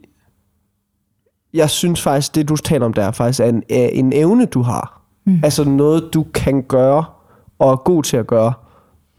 jeg 1.53 1.69
synes 1.69 2.01
faktisk, 2.01 2.35
det 2.35 2.49
du 2.49 2.55
taler 2.55 2.85
om 2.85 2.93
der, 2.93 3.11
faktisk 3.11 3.39
er 3.39 3.45
en, 3.45 3.63
er 3.69 3.87
en 3.87 4.13
evne, 4.13 4.45
du 4.45 4.61
har. 4.61 5.00
Mm. 5.31 5.39
Altså 5.43 5.63
noget, 5.63 6.09
du 6.13 6.25
kan 6.33 6.61
gøre, 6.61 7.03
og 7.59 7.71
er 7.71 7.75
god 7.75 8.03
til 8.03 8.17
at 8.17 8.27
gøre, 8.27 8.53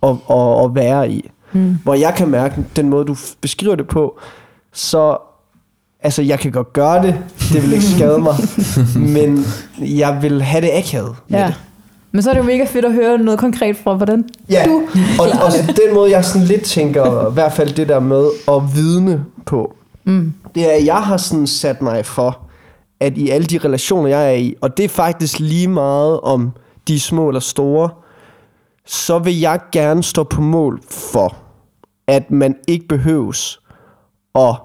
og, 0.00 0.18
og, 0.26 0.56
og 0.56 0.74
være 0.74 1.10
i. 1.10 1.30
Mm. 1.52 1.78
Hvor 1.82 1.94
jeg 1.94 2.14
kan 2.16 2.28
mærke, 2.28 2.54
den 2.76 2.88
måde, 2.88 3.04
du 3.04 3.16
beskriver 3.40 3.74
det 3.74 3.88
på, 3.88 4.18
så 4.72 5.16
altså, 6.00 6.22
jeg 6.22 6.38
kan 6.38 6.52
godt 6.52 6.72
gøre 6.72 7.02
det, 7.06 7.18
det 7.52 7.62
vil 7.62 7.72
ikke 7.72 7.84
skade 7.84 8.18
mig, 8.18 8.34
men 9.16 9.44
jeg 9.80 10.18
vil 10.22 10.42
have 10.42 10.60
det 10.60 10.70
akavet 10.72 11.16
med 11.28 11.38
Ja. 11.38 11.46
det. 11.46 11.54
Men 12.14 12.22
så 12.22 12.30
er 12.30 12.34
det 12.34 12.40
jo 12.40 12.46
mega 12.46 12.64
fedt 12.64 12.84
at 12.84 12.92
høre 12.92 13.18
noget 13.18 13.40
konkret 13.40 13.76
fra, 13.76 13.94
hvordan 13.94 14.24
Ja, 14.50 14.64
du 14.66 14.82
og, 15.18 15.26
og 15.44 15.52
den 15.86 15.94
måde, 15.94 16.10
jeg 16.10 16.24
sådan 16.24 16.46
lidt 16.46 16.62
tænker, 16.62 17.30
i 17.30 17.32
hvert 17.32 17.52
fald 17.52 17.74
det 17.74 17.88
der 17.88 18.00
med 18.00 18.26
at 18.48 18.74
vidne 18.74 19.24
på, 19.46 19.74
mm. 20.04 20.32
det 20.54 20.72
er, 20.72 20.78
at 20.80 20.86
jeg 20.86 20.96
har 21.02 21.16
sådan 21.16 21.46
sat 21.46 21.82
mig 21.82 22.06
for, 22.06 22.38
at 23.03 23.18
i 23.18 23.30
alle 23.30 23.46
de 23.46 23.59
relationer, 23.59 24.09
jeg 24.09 24.26
er 24.26 24.34
i, 24.34 24.55
og 24.61 24.76
det 24.76 24.84
er 24.84 24.88
faktisk 24.88 25.38
lige 25.38 25.68
meget 25.68 26.20
om 26.20 26.53
de 26.88 26.94
er 26.94 26.98
små 26.98 27.28
eller 27.28 27.40
store, 27.40 27.90
så 28.86 29.18
vil 29.18 29.40
jeg 29.40 29.61
gerne 29.72 30.03
stå 30.03 30.24
på 30.24 30.40
mål 30.40 30.82
for, 30.90 31.36
at 32.07 32.30
man 32.30 32.57
ikke 32.68 32.88
behøves 32.88 33.61
at 34.34 34.57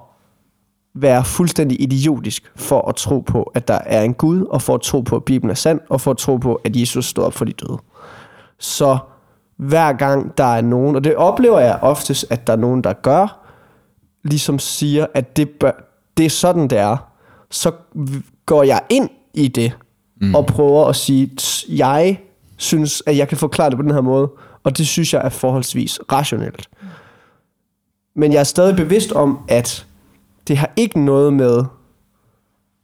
være 0.94 1.24
fuldstændig 1.24 1.80
idiotisk 1.80 2.52
for 2.56 2.88
at 2.88 2.94
tro 2.94 3.20
på, 3.20 3.42
at 3.42 3.68
der 3.68 3.78
er 3.86 4.02
en 4.02 4.14
Gud, 4.14 4.42
og 4.42 4.62
for 4.62 4.74
at 4.74 4.80
tro 4.80 5.00
på, 5.00 5.16
at 5.16 5.24
Bibelen 5.24 5.50
er 5.50 5.54
sand, 5.54 5.80
og 5.88 6.00
for 6.00 6.10
at 6.10 6.16
tro 6.16 6.36
på, 6.36 6.54
at 6.54 6.76
Jesus 6.76 7.06
stod 7.06 7.24
op 7.24 7.32
for 7.32 7.44
de 7.44 7.52
døde. 7.52 7.78
Så 8.58 8.98
hver 9.56 9.92
gang 9.92 10.38
der 10.38 10.44
er 10.44 10.60
nogen, 10.60 10.96
og 10.96 11.04
det 11.04 11.16
oplever 11.16 11.58
jeg 11.58 11.78
oftest, 11.82 12.26
at 12.30 12.46
der 12.46 12.52
er 12.52 12.56
nogen, 12.56 12.84
der 12.84 12.92
gør, 12.92 13.44
ligesom 14.24 14.58
siger, 14.58 15.06
at 15.14 15.36
det, 15.36 15.50
bør, 15.50 15.72
det 16.16 16.26
er 16.26 16.30
sådan, 16.30 16.68
det 16.68 16.78
er, 16.78 17.07
så 17.50 17.72
går 18.46 18.62
jeg 18.62 18.80
ind 18.88 19.08
i 19.34 19.48
det, 19.48 19.72
mm. 20.20 20.34
og 20.34 20.46
prøver 20.46 20.86
at 20.86 20.96
sige, 20.96 21.30
"T- 21.40 21.76
jeg 21.76 22.20
synes, 22.56 23.02
at 23.06 23.16
jeg 23.16 23.28
kan 23.28 23.38
forklare 23.38 23.70
det 23.70 23.76
på 23.76 23.82
den 23.82 23.90
her 23.90 24.00
måde, 24.00 24.30
og 24.64 24.78
det 24.78 24.86
synes 24.86 25.14
jeg 25.14 25.22
er 25.24 25.28
forholdsvis 25.28 26.00
rationelt. 26.12 26.68
Men 28.14 28.32
jeg 28.32 28.40
er 28.40 28.44
stadig 28.44 28.76
bevidst 28.76 29.12
om, 29.12 29.38
at 29.48 29.86
det 30.48 30.56
har 30.56 30.72
ikke 30.76 31.00
noget 31.04 31.32
med 31.32 31.64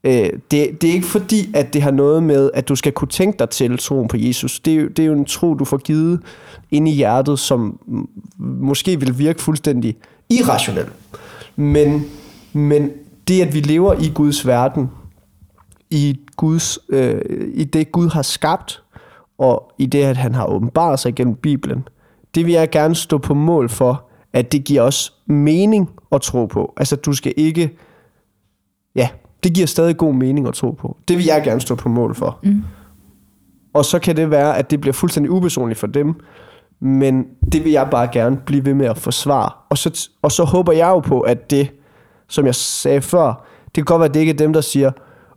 Øh, 0.06 0.30
det, 0.50 0.82
det 0.82 0.84
er 0.84 0.92
ikke 0.92 1.06
fordi, 1.06 1.50
at 1.54 1.74
det 1.74 1.82
har 1.82 1.90
noget 1.90 2.22
med, 2.22 2.50
at 2.54 2.68
du 2.68 2.76
skal 2.76 2.92
kunne 2.92 3.08
tænke 3.08 3.38
dig 3.38 3.50
til 3.50 3.78
troen 3.78 4.08
på 4.08 4.16
Jesus. 4.16 4.60
Det 4.60 4.72
er, 4.72 4.80
jo, 4.80 4.88
det 4.88 4.98
er 4.98 5.06
jo 5.06 5.12
en 5.12 5.24
tro, 5.24 5.54
du 5.54 5.64
får 5.64 5.76
givet 5.76 6.20
ind 6.70 6.88
i 6.88 6.90
hjertet, 6.90 7.38
som 7.38 7.80
måske 8.38 9.00
vil 9.00 9.18
virke 9.18 9.42
fuldstændig 9.42 9.96
irrationel. 10.30 10.86
Men, 11.56 12.04
men 12.52 12.90
det, 13.28 13.42
at 13.42 13.54
vi 13.54 13.60
lever 13.60 13.94
i 13.94 14.10
Guds 14.14 14.46
verden, 14.46 14.90
i, 15.90 16.20
Guds, 16.36 16.78
øh, 16.88 17.20
i 17.54 17.64
det 17.64 17.92
Gud 17.92 18.08
har 18.08 18.22
skabt, 18.22 18.82
og 19.38 19.72
i 19.78 19.86
det, 19.86 20.02
at 20.02 20.16
han 20.16 20.34
har 20.34 20.46
åbenbaret 20.46 21.00
sig 21.00 21.14
gennem 21.14 21.34
Bibelen, 21.34 21.88
det 22.34 22.46
vil 22.46 22.52
jeg 22.52 22.70
gerne 22.70 22.94
stå 22.94 23.18
på 23.18 23.34
mål 23.34 23.68
for, 23.68 24.08
at 24.32 24.52
det 24.52 24.64
giver 24.64 24.82
os 24.82 25.12
mening 25.26 25.90
at 26.12 26.20
tro 26.20 26.46
på. 26.46 26.72
Altså, 26.76 26.96
du 26.96 27.12
skal 27.12 27.34
ikke 27.36 27.76
ja, 28.96 29.08
det 29.44 29.54
giver 29.54 29.66
stadig 29.66 29.96
god 29.96 30.14
mening 30.14 30.48
at 30.48 30.54
tro 30.54 30.70
på. 30.70 30.96
Det 31.08 31.16
vil 31.16 31.24
jeg 31.24 31.42
gerne 31.44 31.60
stå 31.60 31.74
på 31.74 31.88
mål 31.88 32.14
for. 32.14 32.38
Mm. 32.42 32.62
Og 33.72 33.84
så 33.84 33.98
kan 33.98 34.16
det 34.16 34.30
være, 34.30 34.58
at 34.58 34.70
det 34.70 34.80
bliver 34.80 34.92
fuldstændig 34.92 35.30
upersonligt 35.30 35.80
for 35.80 35.86
dem, 35.86 36.14
men 36.80 37.26
det 37.52 37.64
vil 37.64 37.72
jeg 37.72 37.88
bare 37.90 38.08
gerne 38.12 38.36
blive 38.36 38.64
ved 38.64 38.74
med 38.74 38.86
at 38.86 38.98
forsvare. 38.98 39.50
Og 39.70 39.78
så, 39.78 40.08
og 40.22 40.32
så 40.32 40.44
håber 40.44 40.72
jeg 40.72 40.88
jo 40.88 40.98
på, 40.98 41.20
at 41.20 41.50
det, 41.50 41.70
som 42.28 42.46
jeg 42.46 42.54
sagde 42.54 43.00
før, 43.02 43.44
det 43.64 43.74
kan 43.74 43.84
godt 43.84 44.00
være, 44.00 44.08
at 44.08 44.14
det 44.14 44.20
ikke 44.20 44.32
er 44.32 44.36
dem, 44.36 44.52
der 44.52 44.60
siger, 44.60 44.90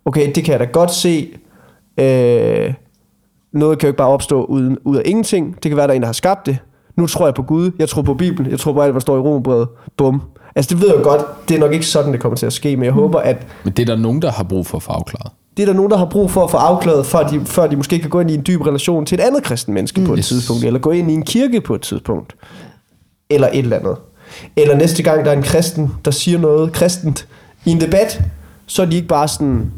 okay, 0.04 0.32
det 0.34 0.44
kan 0.44 0.52
jeg 0.52 0.60
da 0.60 0.64
godt 0.64 0.90
se, 0.94 1.28
øh, 2.00 2.74
noget 3.52 3.78
kan 3.78 3.86
jo 3.86 3.90
ikke 3.90 3.98
bare 3.98 4.08
opstå 4.08 4.44
uden, 4.44 4.78
ud 4.84 4.96
af 4.96 5.02
ingenting. 5.04 5.54
Det 5.62 5.70
kan 5.70 5.76
være, 5.76 5.86
der 5.86 5.92
er 5.92 5.96
en, 5.96 6.02
der 6.02 6.08
har 6.08 6.12
skabt 6.12 6.46
det. 6.46 6.58
Nu 6.96 7.06
tror 7.06 7.26
jeg 7.26 7.34
på 7.34 7.42
Gud, 7.42 7.70
jeg 7.78 7.88
tror 7.88 8.02
på 8.02 8.14
Bibelen, 8.14 8.50
jeg 8.50 8.58
tror 8.58 8.72
på 8.72 8.80
alt, 8.82 8.92
hvad 8.92 9.00
står 9.00 9.16
i 9.16 9.20
Romerbrevet. 9.20 9.68
Bum. 9.96 10.22
Altså 10.56 10.74
det 10.74 10.82
ved 10.82 10.94
jeg 10.94 11.02
godt, 11.04 11.48
det 11.48 11.54
er 11.54 11.58
nok 11.60 11.72
ikke 11.72 11.86
sådan, 11.86 12.12
det 12.12 12.20
kommer 12.20 12.36
til 12.36 12.46
at 12.46 12.52
ske, 12.52 12.76
men 12.76 12.84
jeg 12.84 12.92
mm. 12.92 12.98
håber, 13.00 13.18
at 13.18 13.46
Men 13.64 13.72
det 13.72 13.82
er 13.82 13.94
der 13.94 14.02
nogen, 14.02 14.22
der 14.22 14.30
har 14.30 14.44
brug 14.44 14.66
for 14.66 14.76
at 14.76 14.82
få 14.82 14.92
afklaret. 14.92 15.32
det 15.56 15.62
er 15.62 15.66
der 15.66 15.72
nogen, 15.72 15.90
der 15.90 15.96
har 15.96 16.04
brug 16.06 16.30
for 16.30 16.44
at 16.44 16.50
få 16.50 16.56
afklaret, 16.56 17.06
før 17.06 17.26
de, 17.28 17.40
før 17.44 17.66
de 17.66 17.76
måske 17.76 17.98
kan 17.98 18.10
gå 18.10 18.20
ind 18.20 18.30
i 18.30 18.34
en 18.34 18.42
dyb 18.46 18.60
relation 18.60 19.06
til 19.06 19.18
et 19.20 19.24
andet 19.24 19.42
kristen 19.42 19.74
menneske 19.74 20.00
mm. 20.00 20.06
på 20.06 20.12
et 20.12 20.18
Yes. 20.18 20.28
tidspunkt, 20.28 20.64
eller 20.64 20.80
gå 20.80 20.90
ind 20.90 21.10
i 21.10 21.14
en 21.14 21.22
kirke 21.22 21.60
på 21.60 21.74
et 21.74 21.80
tidspunkt, 21.82 22.36
eller 23.30 23.48
et 23.52 23.58
eller 23.58 23.76
andet. 23.76 23.96
Eller 24.56 24.76
næste 24.76 25.02
gang, 25.02 25.24
der 25.24 25.30
er 25.32 25.36
en 25.36 25.42
kristen, 25.42 25.90
der 26.04 26.10
siger 26.10 26.38
noget 26.38 26.72
kristent 26.72 27.28
i 27.64 27.70
en 27.70 27.80
debat, 27.80 28.22
så 28.66 28.82
er 28.82 28.86
de 28.86 28.96
ikke 28.96 29.08
bare 29.08 29.28
sådan, 29.28 29.70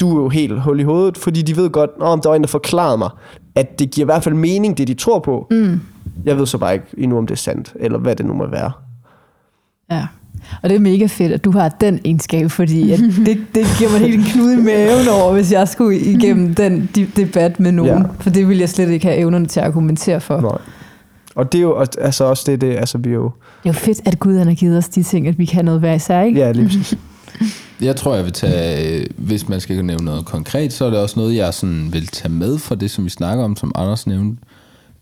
du 0.00 0.18
er 0.18 0.22
jo 0.22 0.28
helt 0.28 0.60
hul 0.60 0.80
i 0.80 0.82
hovedet, 0.82 1.18
fordi 1.18 1.42
de 1.42 1.56
ved 1.56 1.70
godt, 1.70 1.90
om 2.00 2.20
der 2.20 2.28
var 2.28 2.36
en, 2.36 2.42
der 2.42 2.48
forklarede 2.48 2.98
mig, 2.98 3.10
at 3.54 3.78
det 3.78 3.90
giver 3.90 4.04
i 4.04 4.08
hvert 4.08 4.24
fald 4.24 4.34
mening, 4.34 4.78
det 4.78 4.88
de 4.88 4.94
tror 4.94 5.18
på. 5.18 5.46
Mm. 5.50 5.80
Jeg 6.24 6.38
ved 6.38 6.46
så 6.46 6.58
bare 6.58 6.74
ikke 6.74 6.86
endnu, 6.98 7.18
om 7.18 7.26
det 7.26 7.34
er 7.34 7.38
sandt, 7.38 7.72
eller 7.80 7.98
hvad 7.98 8.16
det 8.16 8.26
nu 8.26 8.34
må 8.34 8.46
være. 8.46 8.72
Ja. 9.90 10.06
Og 10.62 10.68
det 10.68 10.76
er 10.76 10.80
mega 10.80 11.06
fedt, 11.06 11.32
at 11.32 11.44
du 11.44 11.50
har 11.50 11.68
den 11.68 12.00
egenskab, 12.04 12.50
fordi 12.50 12.92
at 12.92 12.98
det, 13.26 13.38
det 13.54 13.66
giver 13.78 13.90
mig 13.90 14.00
helt 14.00 14.14
en 14.14 14.24
knude 14.24 14.54
i 14.54 14.62
maven 14.62 15.08
over, 15.08 15.32
hvis 15.32 15.52
jeg 15.52 15.68
skulle 15.68 15.98
igennem 16.00 16.54
den 16.64 16.90
de- 16.94 17.08
debat 17.16 17.60
med 17.60 17.72
nogen. 17.72 18.02
Ja. 18.02 18.08
For 18.20 18.30
det 18.30 18.48
ville 18.48 18.60
jeg 18.60 18.68
slet 18.68 18.88
ikke 18.88 19.06
have 19.06 19.18
evnerne 19.18 19.46
til 19.46 19.60
at 19.60 19.66
argumentere 19.66 20.20
for. 20.20 20.40
Nej. 20.40 20.58
Og 21.34 21.52
det 21.52 21.58
er 21.58 21.62
jo 21.62 21.84
altså 22.00 22.24
også 22.24 22.44
det, 22.46 22.60
det 22.60 22.76
altså 22.76 22.98
vi 22.98 23.10
jo, 23.10 23.30
Det 23.64 23.70
er 23.70 23.74
jo 23.74 23.78
fedt, 23.78 24.00
at 24.04 24.18
Gud 24.18 24.38
har 24.38 24.54
givet 24.54 24.78
os 24.78 24.88
de 24.88 25.02
ting, 25.02 25.28
at 25.28 25.38
vi 25.38 25.44
kan 25.44 25.64
noget 25.64 25.80
hver 25.80 25.94
især, 25.94 26.22
ikke? 26.22 26.40
ja, 26.40 26.52
lige 26.52 26.66
præcis. 26.66 26.94
Jeg 27.80 27.96
tror, 27.96 28.14
jeg 28.14 28.24
vil 28.24 28.32
tage, 28.32 28.98
øh, 29.00 29.06
hvis 29.16 29.48
man 29.48 29.60
skal 29.60 29.84
nævne 29.84 30.04
noget 30.04 30.24
konkret, 30.24 30.72
så 30.72 30.84
er 30.84 30.90
det 30.90 30.98
også 30.98 31.20
noget, 31.20 31.36
jeg 31.36 31.54
sådan 31.54 31.92
vil 31.92 32.06
tage 32.06 32.32
med 32.32 32.58
for 32.58 32.74
det, 32.74 32.90
som 32.90 33.04
vi 33.04 33.10
snakker 33.10 33.44
om, 33.44 33.56
som 33.56 33.72
Anders 33.74 34.06
nævnte. 34.06 34.42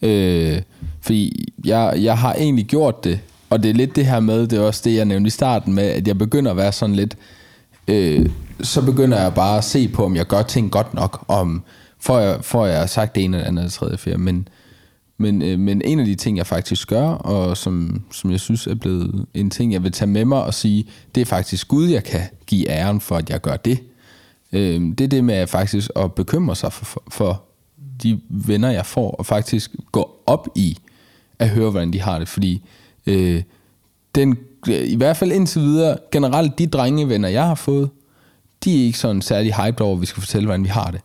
Øh, 0.02 0.62
fordi 1.00 1.48
jeg, 1.64 1.94
jeg 1.96 2.18
har 2.18 2.34
egentlig 2.34 2.64
gjort 2.64 3.04
det, 3.04 3.20
og 3.50 3.62
det 3.62 3.70
er 3.70 3.74
lidt 3.74 3.96
det 3.96 4.06
her 4.06 4.20
med, 4.20 4.46
det 4.46 4.58
er 4.58 4.62
også 4.62 4.80
det, 4.84 4.94
jeg 4.94 5.04
nævnte 5.04 5.28
i 5.28 5.30
starten 5.30 5.74
med, 5.74 5.84
at 5.84 6.08
jeg 6.08 6.18
begynder 6.18 6.50
at 6.50 6.56
være 6.56 6.72
sådan 6.72 6.96
lidt, 6.96 7.16
øh, 7.88 8.28
så 8.62 8.82
begynder 8.82 9.20
jeg 9.22 9.34
bare 9.34 9.58
at 9.58 9.64
se 9.64 9.88
på, 9.88 10.04
om 10.04 10.16
jeg 10.16 10.26
gør 10.26 10.42
ting 10.42 10.70
godt 10.70 10.94
nok, 10.94 11.24
om 11.28 11.62
får 12.00 12.18
jeg, 12.18 12.38
får 12.42 12.66
jeg 12.66 12.90
sagt 12.90 13.14
det 13.14 13.24
ene 13.24 13.36
eller 13.36 13.48
andet 13.48 13.62
eller 13.62 13.70
tredje, 13.70 13.96
fjerde, 13.96 14.18
men, 14.18 14.48
men, 15.22 15.42
øh, 15.42 15.58
men 15.58 15.82
en 15.84 16.00
af 16.00 16.06
de 16.06 16.14
ting, 16.14 16.36
jeg 16.36 16.46
faktisk 16.46 16.88
gør, 16.88 17.08
og 17.08 17.56
som, 17.56 18.02
som 18.10 18.30
jeg 18.30 18.40
synes 18.40 18.66
er 18.66 18.74
blevet 18.74 19.26
en 19.34 19.50
ting, 19.50 19.72
jeg 19.72 19.82
vil 19.82 19.92
tage 19.92 20.08
med 20.08 20.24
mig 20.24 20.44
og 20.44 20.54
sige, 20.54 20.86
det 21.14 21.20
er 21.20 21.24
faktisk 21.24 21.68
Gud, 21.68 21.86
jeg 21.86 22.04
kan 22.04 22.20
give 22.46 22.70
æren 22.70 23.00
for, 23.00 23.16
at 23.16 23.30
jeg 23.30 23.40
gør 23.40 23.56
det. 23.56 23.78
Øh, 24.52 24.80
det 24.80 25.00
er 25.00 25.08
det 25.08 25.24
med 25.24 25.34
at 25.34 25.48
faktisk 25.48 25.90
at 25.96 26.12
bekymre 26.12 26.56
sig 26.56 26.72
for, 26.72 26.84
for, 26.84 27.02
for 27.10 27.42
de 28.02 28.20
venner, 28.28 28.70
jeg 28.70 28.86
får, 28.86 29.10
og 29.10 29.26
faktisk 29.26 29.70
gå 29.92 30.10
op 30.26 30.48
i 30.54 30.78
at 31.38 31.48
høre, 31.48 31.70
hvordan 31.70 31.92
de 31.92 32.00
har 32.00 32.18
det. 32.18 32.28
Fordi 32.28 32.62
øh, 33.06 33.42
den, 34.14 34.38
i 34.66 34.96
hvert 34.96 35.16
fald 35.16 35.32
indtil 35.32 35.62
videre, 35.62 35.98
generelt 36.12 36.58
de 36.58 36.66
drengevenner, 36.66 37.28
jeg 37.28 37.46
har 37.46 37.54
fået, 37.54 37.90
de 38.64 38.80
er 38.80 38.86
ikke 38.86 38.98
sådan 38.98 39.22
særlig 39.22 39.54
hyped 39.54 39.80
over, 39.80 39.94
at 39.94 40.00
vi 40.00 40.06
skal 40.06 40.20
fortælle, 40.20 40.46
hvordan 40.46 40.64
vi 40.64 40.68
har 40.68 40.90
det. 40.90 41.00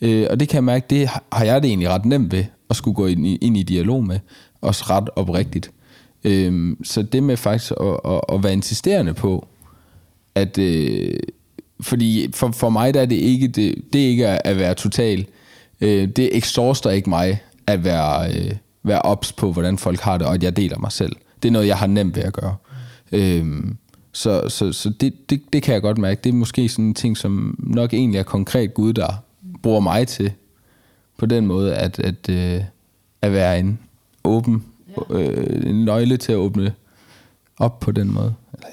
Øh, 0.00 0.26
og 0.30 0.40
det 0.40 0.48
kan 0.48 0.56
jeg 0.56 0.64
mærke, 0.64 0.86
det 0.90 1.08
har 1.32 1.44
jeg 1.44 1.62
det 1.62 1.68
egentlig 1.68 1.88
ret 1.88 2.04
nemt 2.04 2.32
ved, 2.32 2.44
at 2.70 2.76
skulle 2.76 2.94
gå 2.94 3.06
ind 3.06 3.26
i, 3.26 3.36
ind 3.36 3.56
i 3.56 3.62
dialog 3.62 4.04
med, 4.04 4.18
også 4.60 4.84
ret 4.90 5.10
oprigtigt. 5.16 5.70
Øhm, 6.24 6.84
så 6.84 7.02
det 7.02 7.22
med 7.22 7.36
faktisk 7.36 7.72
at, 7.80 8.00
at, 8.04 8.20
at 8.32 8.42
være 8.42 8.52
insisterende 8.52 9.14
på, 9.14 9.46
at 10.34 10.58
øh, 10.58 11.18
fordi 11.80 12.30
for, 12.34 12.50
for 12.50 12.70
mig 12.70 12.94
der 12.94 13.00
er 13.00 13.06
det 13.06 13.16
ikke 13.16 13.48
det, 13.48 13.74
det 13.92 14.04
er 14.04 14.08
ikke 14.08 14.28
at, 14.28 14.40
at 14.44 14.56
være 14.56 14.74
total. 14.74 15.26
Øh, 15.80 16.08
det 16.08 16.36
exhauster 16.36 16.90
ikke 16.90 17.10
mig 17.10 17.42
at 17.66 17.84
være 17.84 18.32
øh, 18.34 18.52
være 18.82 19.02
ops 19.02 19.32
på 19.32 19.52
hvordan 19.52 19.78
folk 19.78 20.00
har 20.00 20.18
det 20.18 20.26
og 20.26 20.34
at 20.34 20.42
jeg 20.42 20.56
deler 20.56 20.78
mig 20.78 20.92
selv. 20.92 21.16
Det 21.42 21.48
er 21.48 21.52
noget 21.52 21.66
jeg 21.66 21.76
har 21.76 21.86
nemt 21.86 22.16
ved 22.16 22.22
at 22.22 22.32
gøre. 22.32 22.56
Øh, 23.12 23.46
så 24.12 24.48
så, 24.48 24.72
så 24.72 24.90
det, 24.90 25.30
det, 25.30 25.42
det 25.52 25.62
kan 25.62 25.74
jeg 25.74 25.82
godt 25.82 25.98
mærke. 25.98 26.20
Det 26.24 26.30
er 26.30 26.34
måske 26.34 26.68
sådan 26.68 26.84
en 26.84 26.94
ting, 26.94 27.16
som 27.16 27.56
nok 27.58 27.92
egentlig 27.92 28.18
er 28.18 28.22
konkret 28.22 28.74
Gud, 28.74 28.92
der 28.92 29.12
bruger 29.62 29.80
mig 29.80 30.08
til 30.08 30.32
på 31.18 31.26
den 31.26 31.46
måde, 31.46 31.74
at, 31.74 31.98
at, 31.98 32.28
øh, 32.28 32.60
at 33.22 33.32
være 33.32 33.58
en 33.58 33.78
åben, 34.24 34.64
øh, 35.10 35.70
en 35.70 35.84
nøgle 35.84 36.16
til 36.16 36.32
at 36.32 36.36
åbne 36.36 36.72
op 37.58 37.80
på 37.80 37.92
den 37.92 38.14
måde. 38.14 38.34
Eller, 38.54 38.68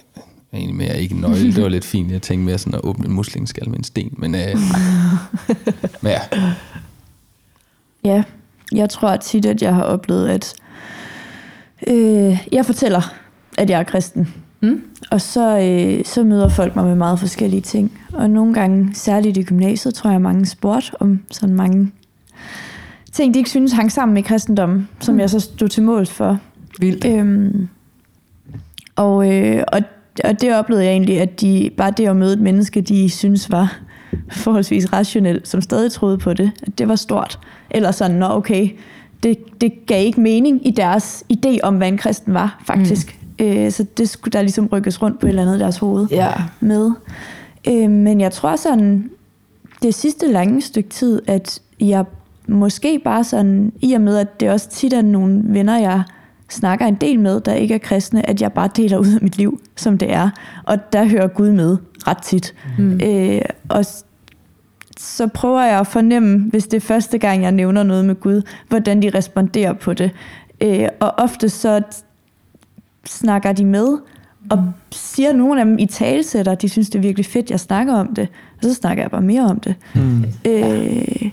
egentlig 0.53 0.75
mere 0.75 1.01
ikke 1.01 1.15
en 1.15 1.21
nøgle, 1.21 1.55
det 1.55 1.63
var 1.63 1.69
lidt 1.69 1.85
fint. 1.85 2.11
Jeg 2.11 2.21
tænkte 2.21 2.45
mere 2.45 2.57
sådan 2.57 2.75
at 2.75 2.81
åbne 2.83 3.05
en 3.05 3.13
muslingskal 3.13 3.69
med 3.69 3.77
en 3.77 3.83
sten. 3.83 4.13
Men, 4.17 4.35
øh, 4.35 4.41
men 6.01 6.11
ja, 6.11 6.21
Ja, 8.05 8.23
jeg 8.71 8.89
tror 8.89 9.15
tit, 9.15 9.45
at 9.45 9.61
jeg 9.61 9.75
har 9.75 9.83
oplevet, 9.83 10.27
at 10.27 10.53
øh, 11.87 12.47
jeg 12.51 12.65
fortæller, 12.65 13.13
at 13.57 13.69
jeg 13.69 13.79
er 13.79 13.83
kristen. 13.83 14.33
Mm. 14.61 14.81
Og 15.11 15.21
så, 15.21 15.59
øh, 15.59 16.05
så 16.05 16.23
møder 16.23 16.49
folk 16.49 16.75
mig 16.75 16.85
med 16.85 16.95
meget 16.95 17.19
forskellige 17.19 17.61
ting. 17.61 17.99
Og 18.13 18.29
nogle 18.29 18.53
gange, 18.53 18.89
særligt 18.93 19.37
i 19.37 19.43
gymnasiet, 19.43 19.93
tror 19.93 20.11
jeg, 20.11 20.21
mange 20.21 20.45
spurgte 20.45 21.01
om 21.01 21.19
sådan 21.31 21.55
mange 21.55 21.91
ting, 23.15 23.33
de 23.33 23.39
ikke 23.39 23.49
synes 23.49 23.71
hang 23.71 23.91
sammen 23.91 24.13
med 24.13 24.23
kristendommen, 24.23 24.89
som 24.99 25.13
mm. 25.13 25.19
jeg 25.19 25.29
så 25.29 25.39
stod 25.39 25.67
til 25.67 25.83
mål 25.83 26.05
for. 26.05 26.39
Vildt. 26.79 27.05
Øhm, 27.05 27.67
og, 28.95 29.33
øh, 29.33 29.63
og, 29.67 29.81
og 30.23 30.41
det 30.41 30.55
oplevede 30.55 30.85
jeg 30.85 30.91
egentlig, 30.91 31.21
at 31.21 31.41
de, 31.41 31.69
bare 31.77 31.91
det 31.97 32.07
at 32.07 32.15
møde 32.15 32.33
et 32.33 32.39
menneske, 32.41 32.81
de 32.81 33.09
synes 33.09 33.51
var 33.51 33.79
forholdsvis 34.43 34.93
rationelt, 34.93 35.47
som 35.47 35.61
stadig 35.61 35.91
troede 35.91 36.17
på 36.17 36.33
det, 36.33 36.51
at 36.61 36.77
det 36.77 36.87
var 36.87 36.95
stort. 36.95 37.39
Eller 37.69 37.91
sådan, 37.91 38.15
nå 38.15 38.27
okay, 38.29 38.69
det, 39.23 39.61
det 39.61 39.85
gav 39.85 40.05
ikke 40.05 40.21
mening 40.21 40.67
i 40.67 40.71
deres 40.71 41.23
idé 41.33 41.57
om, 41.63 41.77
hvad 41.77 41.87
en 41.87 41.97
kristen 41.97 42.33
var, 42.33 42.63
faktisk. 42.65 43.19
Mm. 43.39 43.45
Øh, 43.45 43.71
så 43.71 43.85
det 43.97 44.09
skulle 44.09 44.31
der 44.31 44.41
ligesom 44.41 44.65
rykkes 44.67 45.01
rundt 45.01 45.19
på 45.19 45.25
et 45.25 45.29
eller 45.29 45.41
andet 45.41 45.55
i 45.55 45.59
deres 45.59 45.77
hoved 45.77 46.07
Ja. 46.11 46.31
med. 46.59 46.91
Øh, 47.67 47.89
men 47.89 48.21
jeg 48.21 48.31
tror 48.31 48.55
sådan, 48.55 49.09
det 49.81 49.93
sidste 49.93 50.31
lange 50.31 50.61
stykke 50.61 50.89
tid, 50.89 51.21
at 51.27 51.59
jeg 51.79 52.05
måske 52.47 52.99
bare 53.03 53.23
sådan, 53.23 53.71
i 53.81 53.93
og 53.93 54.01
med, 54.01 54.17
at 54.17 54.39
det 54.39 54.49
også 54.49 54.69
tit 54.69 54.93
er 54.93 55.01
nogle 55.01 55.41
venner, 55.45 55.79
jeg 55.79 56.03
snakker 56.49 56.85
en 56.85 56.95
del 56.95 57.19
med, 57.19 57.41
der 57.41 57.53
ikke 57.53 57.73
er 57.73 57.77
kristne, 57.77 58.29
at 58.29 58.41
jeg 58.41 58.53
bare 58.53 58.69
deler 58.75 58.97
ud 58.97 59.13
af 59.15 59.21
mit 59.21 59.37
liv, 59.37 59.61
som 59.75 59.97
det 59.97 60.13
er. 60.13 60.29
Og 60.63 60.93
der 60.93 61.05
hører 61.05 61.27
Gud 61.27 61.51
med 61.51 61.77
ret 62.07 62.17
tit. 62.17 62.53
Mm. 62.77 62.99
Øh, 63.03 63.41
og 63.69 63.85
så 64.97 65.27
prøver 65.27 65.63
jeg 65.63 65.79
at 65.79 65.87
fornemme, 65.87 66.49
hvis 66.49 66.67
det 66.67 66.77
er 66.77 66.81
første 66.81 67.17
gang, 67.17 67.43
jeg 67.43 67.51
nævner 67.51 67.83
noget 67.83 68.05
med 68.05 68.15
Gud, 68.15 68.41
hvordan 68.69 69.01
de 69.01 69.09
responderer 69.09 69.73
på 69.73 69.93
det. 69.93 70.11
Øh, 70.61 70.87
og 70.99 71.13
ofte 71.17 71.49
så 71.49 71.81
snakker 73.05 73.53
de 73.53 73.65
med, 73.65 73.97
og 74.49 74.73
siger 74.91 75.33
nogle 75.33 75.59
af 75.59 75.65
dem 75.65 75.79
i 75.79 75.85
talesætter, 75.85 76.55
de 76.55 76.69
synes, 76.69 76.89
det 76.89 76.99
er 76.99 77.01
virkelig 77.01 77.25
fedt, 77.25 77.51
jeg 77.51 77.59
snakker 77.59 77.93
om 77.93 78.15
det. 78.15 78.27
Og 78.57 78.63
så 78.63 78.73
snakker 78.73 79.03
jeg 79.03 79.11
bare 79.11 79.21
mere 79.21 79.41
om 79.41 79.59
det. 79.59 79.75
Mm. 79.95 80.23
Øh, 80.45 81.31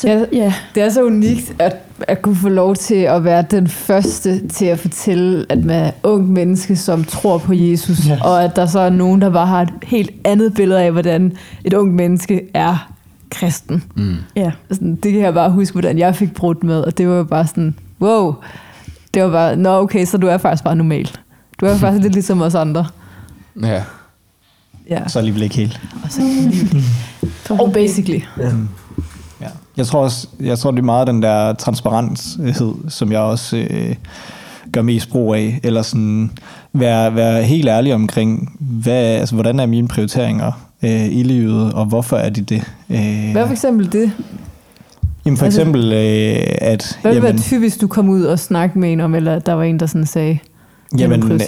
så, 0.00 0.08
Ja. 0.08 0.24
ja. 0.32 0.54
Det 0.74 0.82
er 0.82 0.90
så 0.90 1.04
unikt 1.04 1.54
at, 1.58 1.76
at 2.08 2.22
kunne 2.22 2.36
få 2.36 2.48
lov 2.48 2.76
til 2.76 2.94
at 2.94 3.24
være 3.24 3.44
den 3.50 3.66
første 3.68 4.48
til 4.48 4.64
at 4.66 4.78
fortælle, 4.78 5.46
at 5.48 5.64
man 5.64 5.84
er 5.84 5.90
ung 6.02 6.28
menneske, 6.32 6.76
som 6.76 7.04
tror 7.04 7.38
på 7.38 7.52
Jesus, 7.52 7.98
yes. 7.98 8.20
og 8.24 8.44
at 8.44 8.56
der 8.56 8.66
så 8.66 8.80
er 8.80 8.90
nogen, 8.90 9.20
der 9.20 9.30
bare 9.30 9.46
har 9.46 9.62
et 9.62 9.70
helt 9.82 10.10
andet 10.24 10.54
billede 10.54 10.82
af, 10.82 10.92
hvordan 10.92 11.32
et 11.64 11.72
ung 11.74 11.94
menneske 11.94 12.40
er 12.54 12.92
kristen. 13.30 13.84
mm. 13.96 14.14
ja. 14.36 14.52
Sådan, 14.70 14.96
det 14.96 15.12
kan 15.12 15.20
jeg 15.20 15.34
bare 15.34 15.50
huske, 15.50 15.72
hvordan 15.74 15.98
jeg 15.98 16.16
fik 16.16 16.34
brudt 16.34 16.64
med, 16.64 16.80
og 16.80 16.98
det 16.98 17.08
var 17.08 17.14
jo 17.16 17.24
bare 17.24 17.46
sådan, 17.46 17.74
wow, 18.00 18.34
det 19.14 19.22
var 19.22 19.30
bare, 19.30 19.56
nå 19.56 19.70
okay, 19.80 20.04
så 20.04 20.16
du 20.18 20.26
er 20.26 20.38
faktisk 20.38 20.64
bare 20.64 20.76
normal. 20.76 21.08
Du 21.60 21.66
er 21.66 21.76
faktisk 21.76 22.02
lidt 22.02 22.12
ligesom 22.12 22.42
os 22.42 22.54
andre. 22.54 22.86
ja. 23.62 23.82
Ja, 24.90 25.08
Så 25.08 25.18
alligevel 25.18 25.42
ikke 25.42 25.54
helt. 25.56 25.80
og 26.04 26.12
så 26.12 26.22
oh, 27.50 27.72
basically. 27.72 28.20
Ja. 28.38 28.50
Jeg 29.80 29.86
tror 29.86 30.02
også, 30.02 30.28
jeg 30.40 30.58
tror, 30.58 30.70
det 30.70 30.78
er 30.78 30.82
meget 30.82 31.06
den 31.06 31.22
der 31.22 31.52
transparenshed, 31.52 32.74
som 32.88 33.12
jeg 33.12 33.20
også 33.20 33.56
øh, 33.56 33.94
gør 34.72 34.82
mest 34.82 35.10
brug 35.10 35.34
af. 35.34 35.60
Eller 35.62 35.82
sådan 35.82 36.30
være, 36.72 37.14
være 37.14 37.42
helt 37.42 37.68
ærlig 37.68 37.94
omkring, 37.94 38.58
hvad, 38.60 39.04
altså, 39.04 39.34
hvordan 39.34 39.60
er 39.60 39.66
mine 39.66 39.88
prioriteringer 39.88 40.52
øh, 40.82 41.04
i 41.04 41.22
livet, 41.22 41.72
og 41.72 41.84
hvorfor 41.84 42.16
er 42.16 42.30
de 42.30 42.40
det? 42.40 42.72
Øh, 42.90 43.32
Hvad 43.32 43.46
for 43.46 43.52
eksempel 43.52 43.92
det? 43.92 44.12
jamen 45.24 45.36
for 45.36 45.44
altså- 45.44 45.60
eksempel, 45.60 45.92
øh, 45.92 46.36
at... 46.60 46.98
Hvad 47.02 47.12
ville 47.12 47.22
være 47.22 47.38
typisk, 47.38 47.80
du 47.80 47.86
kom 47.86 48.08
ud 48.08 48.22
og 48.22 48.38
snakkede 48.38 48.78
med 48.78 48.92
en 48.92 49.00
om, 49.00 49.14
eller 49.14 49.38
der 49.38 49.52
var 49.52 49.62
en, 49.62 49.80
der 49.80 49.86
sådan 49.86 50.06
sagde, 50.06 50.38
Jamen, 50.98 51.32
øh, 51.32 51.40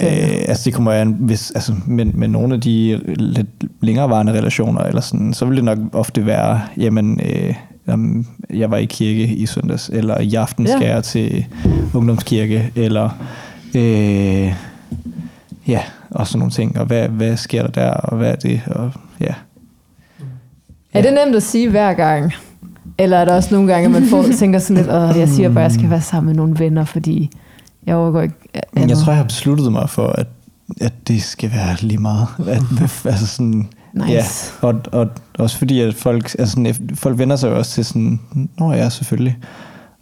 altså 0.47 0.61
det 0.65 0.73
kommer 0.73 0.91
an, 0.91 1.15
hvis, 1.19 1.51
altså, 1.51 1.73
med, 1.87 2.05
med 2.05 2.27
nogle 2.27 2.53
af 2.53 2.61
de 2.61 3.01
lidt 3.15 3.47
længerevarende 3.81 4.33
relationer, 4.33 4.81
eller 4.81 5.01
sådan, 5.01 5.33
så 5.33 5.45
vil 5.45 5.55
det 5.55 5.63
nok 5.63 5.77
ofte 5.93 6.25
være, 6.25 6.61
jamen, 6.77 7.19
øh, 7.25 7.53
jamen, 7.87 8.27
jeg 8.53 8.71
var 8.71 8.77
i 8.77 8.85
kirke 8.85 9.23
i 9.27 9.45
søndags, 9.45 9.89
eller 9.93 10.19
i 10.19 10.33
aften 10.35 10.67
skal 10.67 10.81
Ja. 10.81 10.93
jeg 10.95 11.03
til 11.03 11.45
ungdomskirke, 11.93 12.71
eller 12.75 13.09
øh, 13.75 14.53
ja, 15.67 15.79
og 16.09 16.27
sådan 16.27 16.39
nogle 16.39 16.51
ting, 16.51 16.79
og 16.79 16.85
hvad, 16.85 17.07
hvad 17.09 17.37
sker 17.37 17.61
der 17.61 17.69
der, 17.71 17.89
og 17.91 18.17
hvad 18.17 18.31
er 18.31 18.35
det, 18.35 18.61
og 18.67 18.91
ja. 19.19 19.33
Er 20.93 21.01
det 21.01 21.13
nemt 21.13 21.35
at 21.35 21.43
sige 21.43 21.69
hver 21.69 21.93
gang? 21.93 22.33
Eller 22.97 23.17
er 23.17 23.25
der 23.25 23.35
også 23.35 23.53
nogle 23.55 23.73
gange, 23.73 23.85
at 23.85 23.91
man 23.91 24.09
får, 24.09 24.23
tænker 24.39 24.59
sådan 24.59 24.77
lidt, 24.77 24.89
at 24.89 25.17
jeg 25.19 25.29
siger 25.29 25.49
bare, 25.49 25.65
at 25.65 25.71
jeg 25.71 25.79
skal 25.79 25.89
være 25.89 26.01
sammen 26.01 26.25
med 26.27 26.35
nogle 26.35 26.59
venner, 26.59 26.85
fordi 26.85 27.29
jeg 27.85 27.95
overgår 27.95 28.21
ikke 28.21 28.35
Men 28.53 28.61
jeg 28.75 28.83
andet." 28.83 28.97
tror, 28.97 29.11
jeg 29.11 29.17
har 29.17 29.23
besluttet 29.23 29.71
mig 29.71 29.89
for, 29.89 30.07
at, 30.07 30.27
at 30.81 30.93
det 31.07 31.23
skal 31.23 31.51
være 31.51 31.75
lige 31.81 31.97
meget. 31.97 32.27
At, 32.47 32.61
altså 33.11 33.27
sådan, 33.27 33.67
Nice. 33.93 34.09
Ja, 34.11 34.67
og, 34.67 34.81
og 34.91 35.09
også 35.37 35.57
fordi, 35.57 35.79
at 35.79 35.95
folk, 35.95 36.35
altså 36.39 36.51
sådan, 36.51 36.95
folk 36.95 37.17
vender 37.17 37.35
sig 37.35 37.49
jo 37.49 37.57
også 37.57 37.71
til 37.71 37.85
sådan, 37.85 38.19
nå 38.57 38.71
ja, 38.71 38.89
selvfølgelig. 38.89 39.37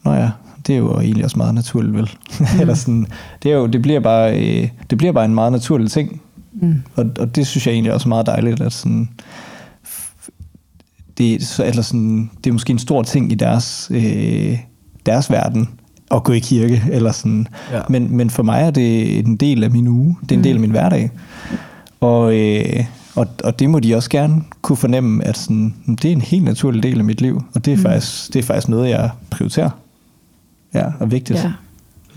Nå 0.04 0.14
ja, 0.14 0.30
det 0.68 0.74
er 0.74 0.78
jo 0.78 1.00
egentlig 1.00 1.26
også 1.26 1.38
meget 1.38 1.56
naturligt, 1.56 1.96
vel? 1.96 2.10
Mm. 2.39 2.46
Eller 2.62 2.74
sådan, 2.74 3.08
det, 3.44 3.52
er 3.52 3.56
jo, 3.56 3.68
det, 3.68 3.82
bliver 3.82 4.00
bare, 4.00 4.39
øh, 4.39 4.70
det 4.89 4.98
bliver 4.98 5.14
bare 5.14 5.26
en 5.26 5.36
meget 5.36 5.52
naturlig 5.52 5.92
ting. 5.92 6.22
Mm. 6.54 6.82
Og, 6.96 7.06
og 7.20 7.36
det 7.36 7.48
synes 7.48 7.68
jeg 7.68 7.74
egentlig 7.74 7.94
også 7.94 8.08
er 8.08 8.10
meget 8.10 8.26
dejligt, 8.26 8.62
at 8.62 8.74
sådan, 8.74 9.10
det, 11.18 11.36
er 11.36 11.46
så, 11.46 11.66
eller 11.66 11.82
sådan, 11.82 12.32
det 12.44 12.50
er 12.50 12.54
måske 12.54 12.72
en 12.72 12.80
stor 12.80 13.04
ting 13.04 13.32
i 13.32 13.36
deres, 13.36 13.92
øh, 13.94 14.60
deres 15.06 15.32
verden, 15.32 15.70
at 16.12 16.24
gå 16.24 16.32
i 16.34 16.39
kirke, 16.39 16.84
eller 16.92 17.12
sådan. 17.12 17.48
Ja. 17.72 17.82
Men, 17.89 18.18
men 18.18 18.30
for 18.30 18.44
mig 18.44 18.62
er 18.62 18.72
det 18.72 19.20
en 19.20 19.36
del 19.36 19.64
af 19.64 19.72
min 19.72 19.88
uge. 19.88 20.18
Det 20.22 20.32
er 20.32 20.38
en 20.38 20.44
del 20.44 20.56
af 20.56 20.62
min 20.62 20.72
hverdag. 20.72 21.12
Og, 22.00 22.36
øh, 22.36 22.86
og, 23.16 23.28
og 23.43 23.59
det 23.59 23.70
må 23.70 23.80
de 23.80 23.95
også 23.95 24.09
gerne 24.09 24.43
kunne 24.62 24.78
fornemme, 24.78 25.24
at 25.24 25.38
sådan, 25.38 25.76
det 25.88 26.05
er 26.05 26.12
en 26.12 26.22
helt 26.22 26.43
naturlig 26.43 26.84
del 26.84 26.99
af 26.99 27.05
mit 27.05 27.22
liv. 27.22 27.41
Og 27.55 27.66
det 27.66 27.74
er, 27.74 27.78
mm. 27.78 27.84
faktisk, 27.84 28.34
det 28.34 28.39
er 28.39 28.43
faktisk 28.43 28.70
noget, 28.70 28.89
jeg 28.89 29.09
prioriterer. 29.32 29.70
Ja, 30.74 30.86
og 30.99 31.12
vigtigt. 31.12 31.39
Ja. 31.39 31.53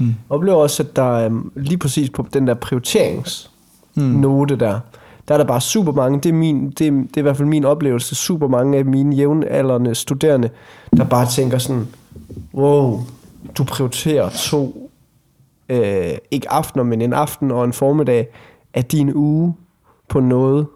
Jeg 0.01 0.15
oplever 0.31 0.57
også, 0.57 0.83
at 0.83 0.97
der 0.97 1.19
er 1.19 1.43
lige 1.57 1.79
præcis 1.79 2.11
på 2.11 2.27
den 2.33 2.47
der 2.47 2.55
prioriteringsnote 2.55 4.57
der, 4.57 4.81
der 5.29 5.35
er 5.35 5.39
der 5.39 5.45
bare 5.45 5.61
super 5.61 5.93
mange, 5.93 6.21
det 6.21 6.29
er, 6.29 6.33
min, 6.33 6.71
det, 6.71 6.87
er, 6.87 6.91
det 6.91 7.17
er 7.17 7.19
i 7.19 7.23
hvert 7.23 7.37
fald 7.37 7.49
min 7.49 7.65
oplevelse, 7.65 8.15
super 8.15 8.49
mange 8.49 8.79
af 8.79 8.85
mine 8.85 9.17
jævnaldrende 9.17 9.95
studerende, 9.95 10.51
der 10.97 11.05
bare 11.05 11.27
tænker 11.27 11.59
sådan, 11.59 11.87
wow, 12.55 13.01
du 13.59 13.65
prioriterer 13.65 14.29
to, 14.29 14.91
øh, 15.69 16.13
ikke 16.31 16.51
aftener, 16.51 16.85
men 16.85 17.01
en 17.01 17.13
aften 17.13 17.51
og 17.51 17.65
en 17.65 17.73
formiddag 17.73 18.27
af 18.75 18.85
din 18.85 19.15
uge 19.15 19.55
på 20.09 20.21
noget. 20.21 20.67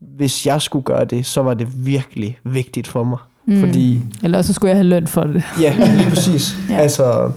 Hvis 0.00 0.46
jeg 0.46 0.62
skulle 0.62 0.82
gøre 0.84 1.04
det, 1.04 1.26
så 1.26 1.42
var 1.42 1.54
det 1.54 1.86
virkelig 1.86 2.38
vigtigt 2.44 2.86
for 2.86 3.04
mig. 3.04 3.18
Mm. 3.46 3.60
Fordi, 3.60 4.00
Eller 4.22 4.42
så 4.42 4.52
skulle 4.52 4.68
jeg 4.68 4.76
have 4.76 4.86
løn 4.88 5.06
for 5.06 5.24
det. 5.24 5.42
ja, 5.60 5.74
lige 5.96 6.08
præcis. 6.14 6.56
Ja. 6.70 6.76
Altså, 6.76 7.32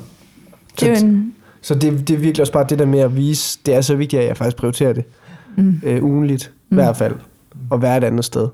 Det 0.79 0.89
er 0.89 0.97
en, 1.03 1.33
så 1.61 1.75
det, 1.75 2.07
det 2.07 2.13
er 2.13 2.17
virkelig 2.17 2.41
også 2.41 2.53
bare 2.53 2.65
det 2.69 2.79
der 2.79 2.85
med 2.85 2.99
at 2.99 3.15
vise, 3.15 3.59
det 3.65 3.75
er 3.75 3.81
så 3.81 3.95
vigtigt, 3.95 4.21
at 4.21 4.27
jeg 4.27 4.37
faktisk 4.37 4.57
prioriterer 4.57 4.93
det. 4.93 5.03
Mm. 5.57 5.81
Øh, 5.83 6.03
ugenligt, 6.03 6.51
i 6.71 6.75
hvert 6.75 6.97
fald. 6.97 7.15
Og 7.69 7.81
være 7.81 7.97
et 7.97 8.03
andet 8.03 8.25
sted. 8.25 8.47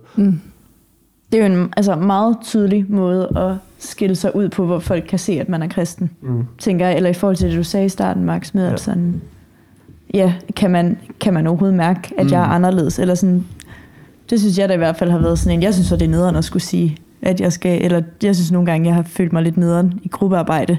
det 1.31 1.39
er 1.41 1.47
jo 1.47 1.53
en 1.53 1.73
altså, 1.77 1.95
meget 1.95 2.37
tydelig 2.43 2.85
måde 2.89 3.29
at 3.37 3.51
skille 3.79 4.15
sig 4.15 4.35
ud 4.35 4.49
på, 4.49 4.65
hvor 4.65 4.79
folk 4.79 5.03
kan 5.09 5.19
se, 5.19 5.31
at 5.39 5.49
man 5.49 5.61
er 5.61 5.67
kristen. 5.67 6.09
Mm. 6.21 6.43
Tænker 6.57 6.87
jeg, 6.87 6.95
eller 6.95 7.09
i 7.09 7.13
forhold 7.13 7.35
til 7.35 7.49
det, 7.49 7.57
du 7.57 7.63
sagde 7.63 7.85
i 7.85 7.89
starten, 7.89 8.23
Max, 8.23 8.53
med 8.53 8.61
Ja. 8.63 8.67
ja. 8.67 8.73
at 8.73 8.79
sådan, 8.79 9.21
ja, 10.13 10.33
kan 10.55 10.71
man, 10.71 10.97
kan 11.19 11.33
man 11.33 11.47
overhovedet 11.47 11.77
mærke, 11.77 12.13
at 12.17 12.25
mm. 12.25 12.31
jeg 12.31 12.41
er 12.41 12.45
anderledes? 12.45 12.99
Eller 12.99 13.15
sådan, 13.15 13.45
det 14.29 14.39
synes 14.39 14.57
jeg 14.57 14.69
da 14.69 14.73
i 14.73 14.77
hvert 14.77 14.97
fald 14.97 15.11
har 15.11 15.19
været 15.19 15.39
sådan 15.39 15.57
en, 15.57 15.63
jeg 15.63 15.73
synes 15.73 15.87
så, 15.87 15.95
det 15.95 16.05
er 16.05 16.09
nederen 16.09 16.35
at 16.35 16.45
skulle 16.45 16.63
sige, 16.63 16.97
at 17.21 17.41
jeg 17.41 17.53
skal, 17.53 17.85
eller 17.85 18.01
jeg 18.23 18.35
synes 18.35 18.51
nogle 18.51 18.71
gange, 18.71 18.87
jeg 18.87 18.95
har 18.95 19.03
følt 19.03 19.33
mig 19.33 19.43
lidt 19.43 19.57
nederen 19.57 19.99
i 20.03 20.07
gruppearbejde, 20.07 20.77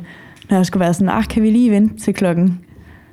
når 0.51 0.57
jeg 0.57 0.67
skulle 0.67 0.81
være 0.81 0.95
sådan, 0.95 1.09
ah, 1.09 1.25
kan 1.25 1.43
vi 1.43 1.51
lige 1.51 1.71
vente 1.71 2.05
til 2.05 2.15
klokken 2.15 2.61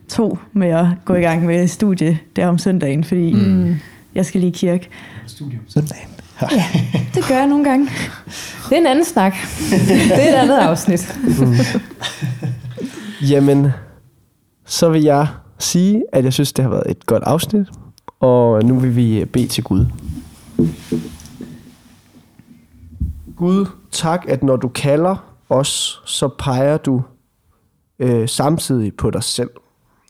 to 0.09 0.37
med 0.53 0.67
at 0.67 0.85
gå 1.05 1.15
i 1.15 1.21
gang 1.21 1.45
med 1.45 1.67
studie 1.67 2.19
der 2.35 2.47
om 2.47 2.57
søndagen, 2.57 3.03
fordi 3.03 3.33
mm. 3.33 3.75
jeg 4.15 4.25
skal 4.25 4.41
lige 4.41 4.51
i 4.51 4.53
kirke. 4.53 4.89
Søndagen. 5.67 6.07
Det 7.15 7.27
gør 7.27 7.35
jeg 7.35 7.47
nogle 7.47 7.63
gange. 7.63 7.89
Det 8.69 8.75
er 8.75 8.77
en 8.77 8.87
anden 8.87 9.05
snak. 9.05 9.35
Det 9.69 10.11
er 10.11 10.29
et 10.29 10.35
andet 10.35 10.57
afsnit. 10.57 11.19
Jamen, 13.29 13.67
så 14.65 14.89
vil 14.89 15.03
jeg 15.03 15.27
sige, 15.59 16.03
at 16.13 16.23
jeg 16.23 16.33
synes, 16.33 16.53
det 16.53 16.63
har 16.63 16.69
været 16.69 16.83
et 16.89 17.05
godt 17.05 17.23
afsnit. 17.23 17.67
Og 18.19 18.63
nu 18.63 18.79
vil 18.79 18.95
vi 18.95 19.25
bede 19.25 19.47
til 19.47 19.63
Gud. 19.63 19.85
Gud, 23.37 23.65
tak, 23.91 24.25
at 24.27 24.43
når 24.43 24.55
du 24.55 24.67
kalder 24.67 25.33
os, 25.49 26.01
så 26.05 26.27
peger 26.39 26.77
du 26.77 27.01
øh, 27.99 28.29
samtidig 28.29 28.95
på 28.95 29.09
dig 29.09 29.23
selv. 29.23 29.49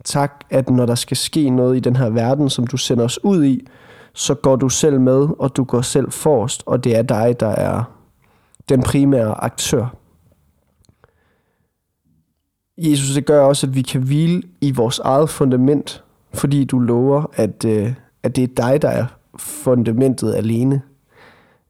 Tak, 0.06 0.44
at 0.50 0.70
når 0.70 0.86
der 0.86 0.96
skal 0.96 1.18
ske 1.18 1.50
noget 1.50 1.78
i 1.78 1.80
den 1.80 1.96
her 1.96 2.10
verden, 2.10 2.50
som 2.50 2.68
du 2.68 2.78
sender 2.78 3.04
os 3.04 3.24
ud 3.24 3.46
i, 3.46 3.68
så 4.14 4.34
går 4.34 4.56
du 4.56 4.70
selv 4.70 5.02
med, 5.02 5.28
og 5.40 5.58
du 5.58 5.64
går 5.64 5.82
selv 5.82 6.12
forrest, 6.12 6.64
og 6.66 6.84
det 6.84 6.96
er 6.96 7.02
dig, 7.02 7.40
der 7.40 7.48
er 7.48 7.84
den 8.70 8.84
primære 8.84 9.44
aktør. 9.44 9.96
Jesus, 12.78 13.16
det 13.16 13.26
gør 13.26 13.42
også, 13.42 13.68
at 13.68 13.76
vi 13.76 13.82
kan 13.82 14.02
hvile 14.02 14.44
i 14.62 14.72
vores 14.72 15.00
eget 15.00 15.30
fundament, 15.30 16.04
fordi 16.34 16.64
du 16.64 16.80
lover, 16.80 17.26
at, 17.34 17.66
øh, 17.66 17.94
at 18.24 18.36
det 18.36 18.44
er 18.44 18.68
dig, 18.68 18.82
der 18.82 18.90
er 18.90 19.06
fundamentet 19.38 20.36
alene, 20.36 20.82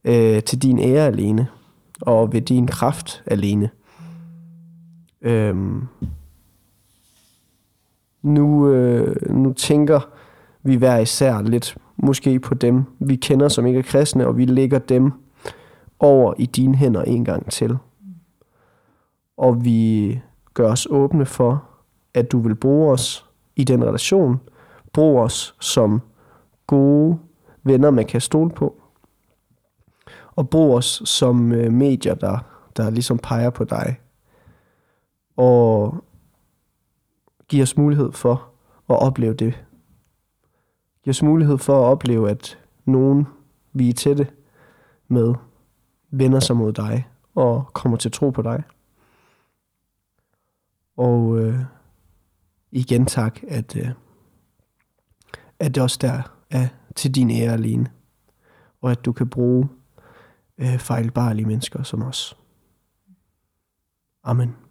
øh, 0.08 0.44
til 0.44 0.62
din 0.62 0.80
ære 0.80 1.08
alene, 1.08 1.48
og 2.02 2.34
ved 2.34 2.42
din 2.42 2.68
kraft 2.68 3.24
alene. 3.26 3.70
Øhm. 5.22 5.88
Nu, 8.22 8.70
øh, 8.70 9.34
nu 9.36 9.54
tænker 9.54 10.00
vi 10.64 10.76
hver 10.76 10.98
især 10.98 11.42
lidt 11.42 11.78
måske 11.98 12.40
på 12.40 12.54
dem, 12.54 12.84
vi 13.00 13.16
kender, 13.16 13.48
som 13.48 13.66
ikke 13.66 13.80
er 13.80 13.84
kristne, 13.84 14.28
og 14.28 14.38
vi 14.38 14.46
lægger 14.46 14.80
dem 14.80 15.12
over 16.00 16.34
i 16.38 16.46
dine 16.46 16.76
hænder 16.76 17.04
en 17.04 17.26
gang 17.26 17.52
til. 17.52 17.78
Og 19.38 19.66
vi 19.66 20.22
gør 20.54 20.72
os 20.72 20.88
åbne 20.90 21.26
for, 21.26 21.64
at 22.14 22.32
du 22.32 22.40
vil 22.40 22.56
bruge 22.56 22.92
os 22.92 23.26
i 23.56 23.64
den 23.64 23.84
relation. 23.84 24.40
Brug 24.94 25.20
os 25.20 25.56
som 25.60 26.02
gode 26.68 27.18
venner, 27.64 27.92
man 27.92 28.06
kan 28.06 28.22
stole 28.22 28.50
på. 28.50 28.82
Og 30.38 30.50
brug 30.50 30.76
os 30.76 31.02
som 31.06 31.52
øh, 31.52 31.74
medier, 31.74 32.16
der, 32.16 32.38
der 32.78 32.90
ligesom 32.90 33.18
peger 33.18 33.50
på 33.50 33.64
dig. 33.64 34.00
Og 35.36 35.96
giv 37.48 37.64
os 37.64 37.78
mulighed 37.78 38.12
for 38.12 38.52
at 38.90 39.00
opleve 39.00 39.34
det. 39.34 39.66
Giv 41.04 41.12
os 41.12 41.24
mulighed 41.24 41.58
for 41.58 41.74
at 41.74 41.92
opleve, 41.92 42.30
at 42.30 42.60
nogen, 42.86 43.28
vi 43.74 43.90
er 43.90 43.94
tætte 43.94 44.28
med, 45.08 45.34
vender 46.12 46.40
sig 46.40 46.58
mod 46.58 46.74
dig 46.74 47.08
og 47.36 47.70
kommer 47.74 47.98
til 47.98 48.12
tro 48.12 48.30
på 48.30 48.42
dig. 48.42 48.64
Og 50.98 51.40
øh, 51.40 51.60
igen 52.72 53.06
tak, 53.06 53.40
at, 53.48 53.76
øh, 53.76 53.90
at 55.60 55.76
det 55.76 55.84
også 55.84 55.98
der 56.02 56.22
er 56.50 56.68
til 56.96 57.16
din 57.16 57.32
ære 57.32 57.54
alene. 57.54 57.92
Og 58.82 58.92
at 58.92 59.06
du 59.06 59.12
kan 59.12 59.30
bruge 59.30 59.70
øh, 60.58 60.80
fejlbarlige 60.80 61.46
mennesker 61.46 61.84
som 61.84 62.02
os. 62.04 62.38
Amen. 64.24 64.67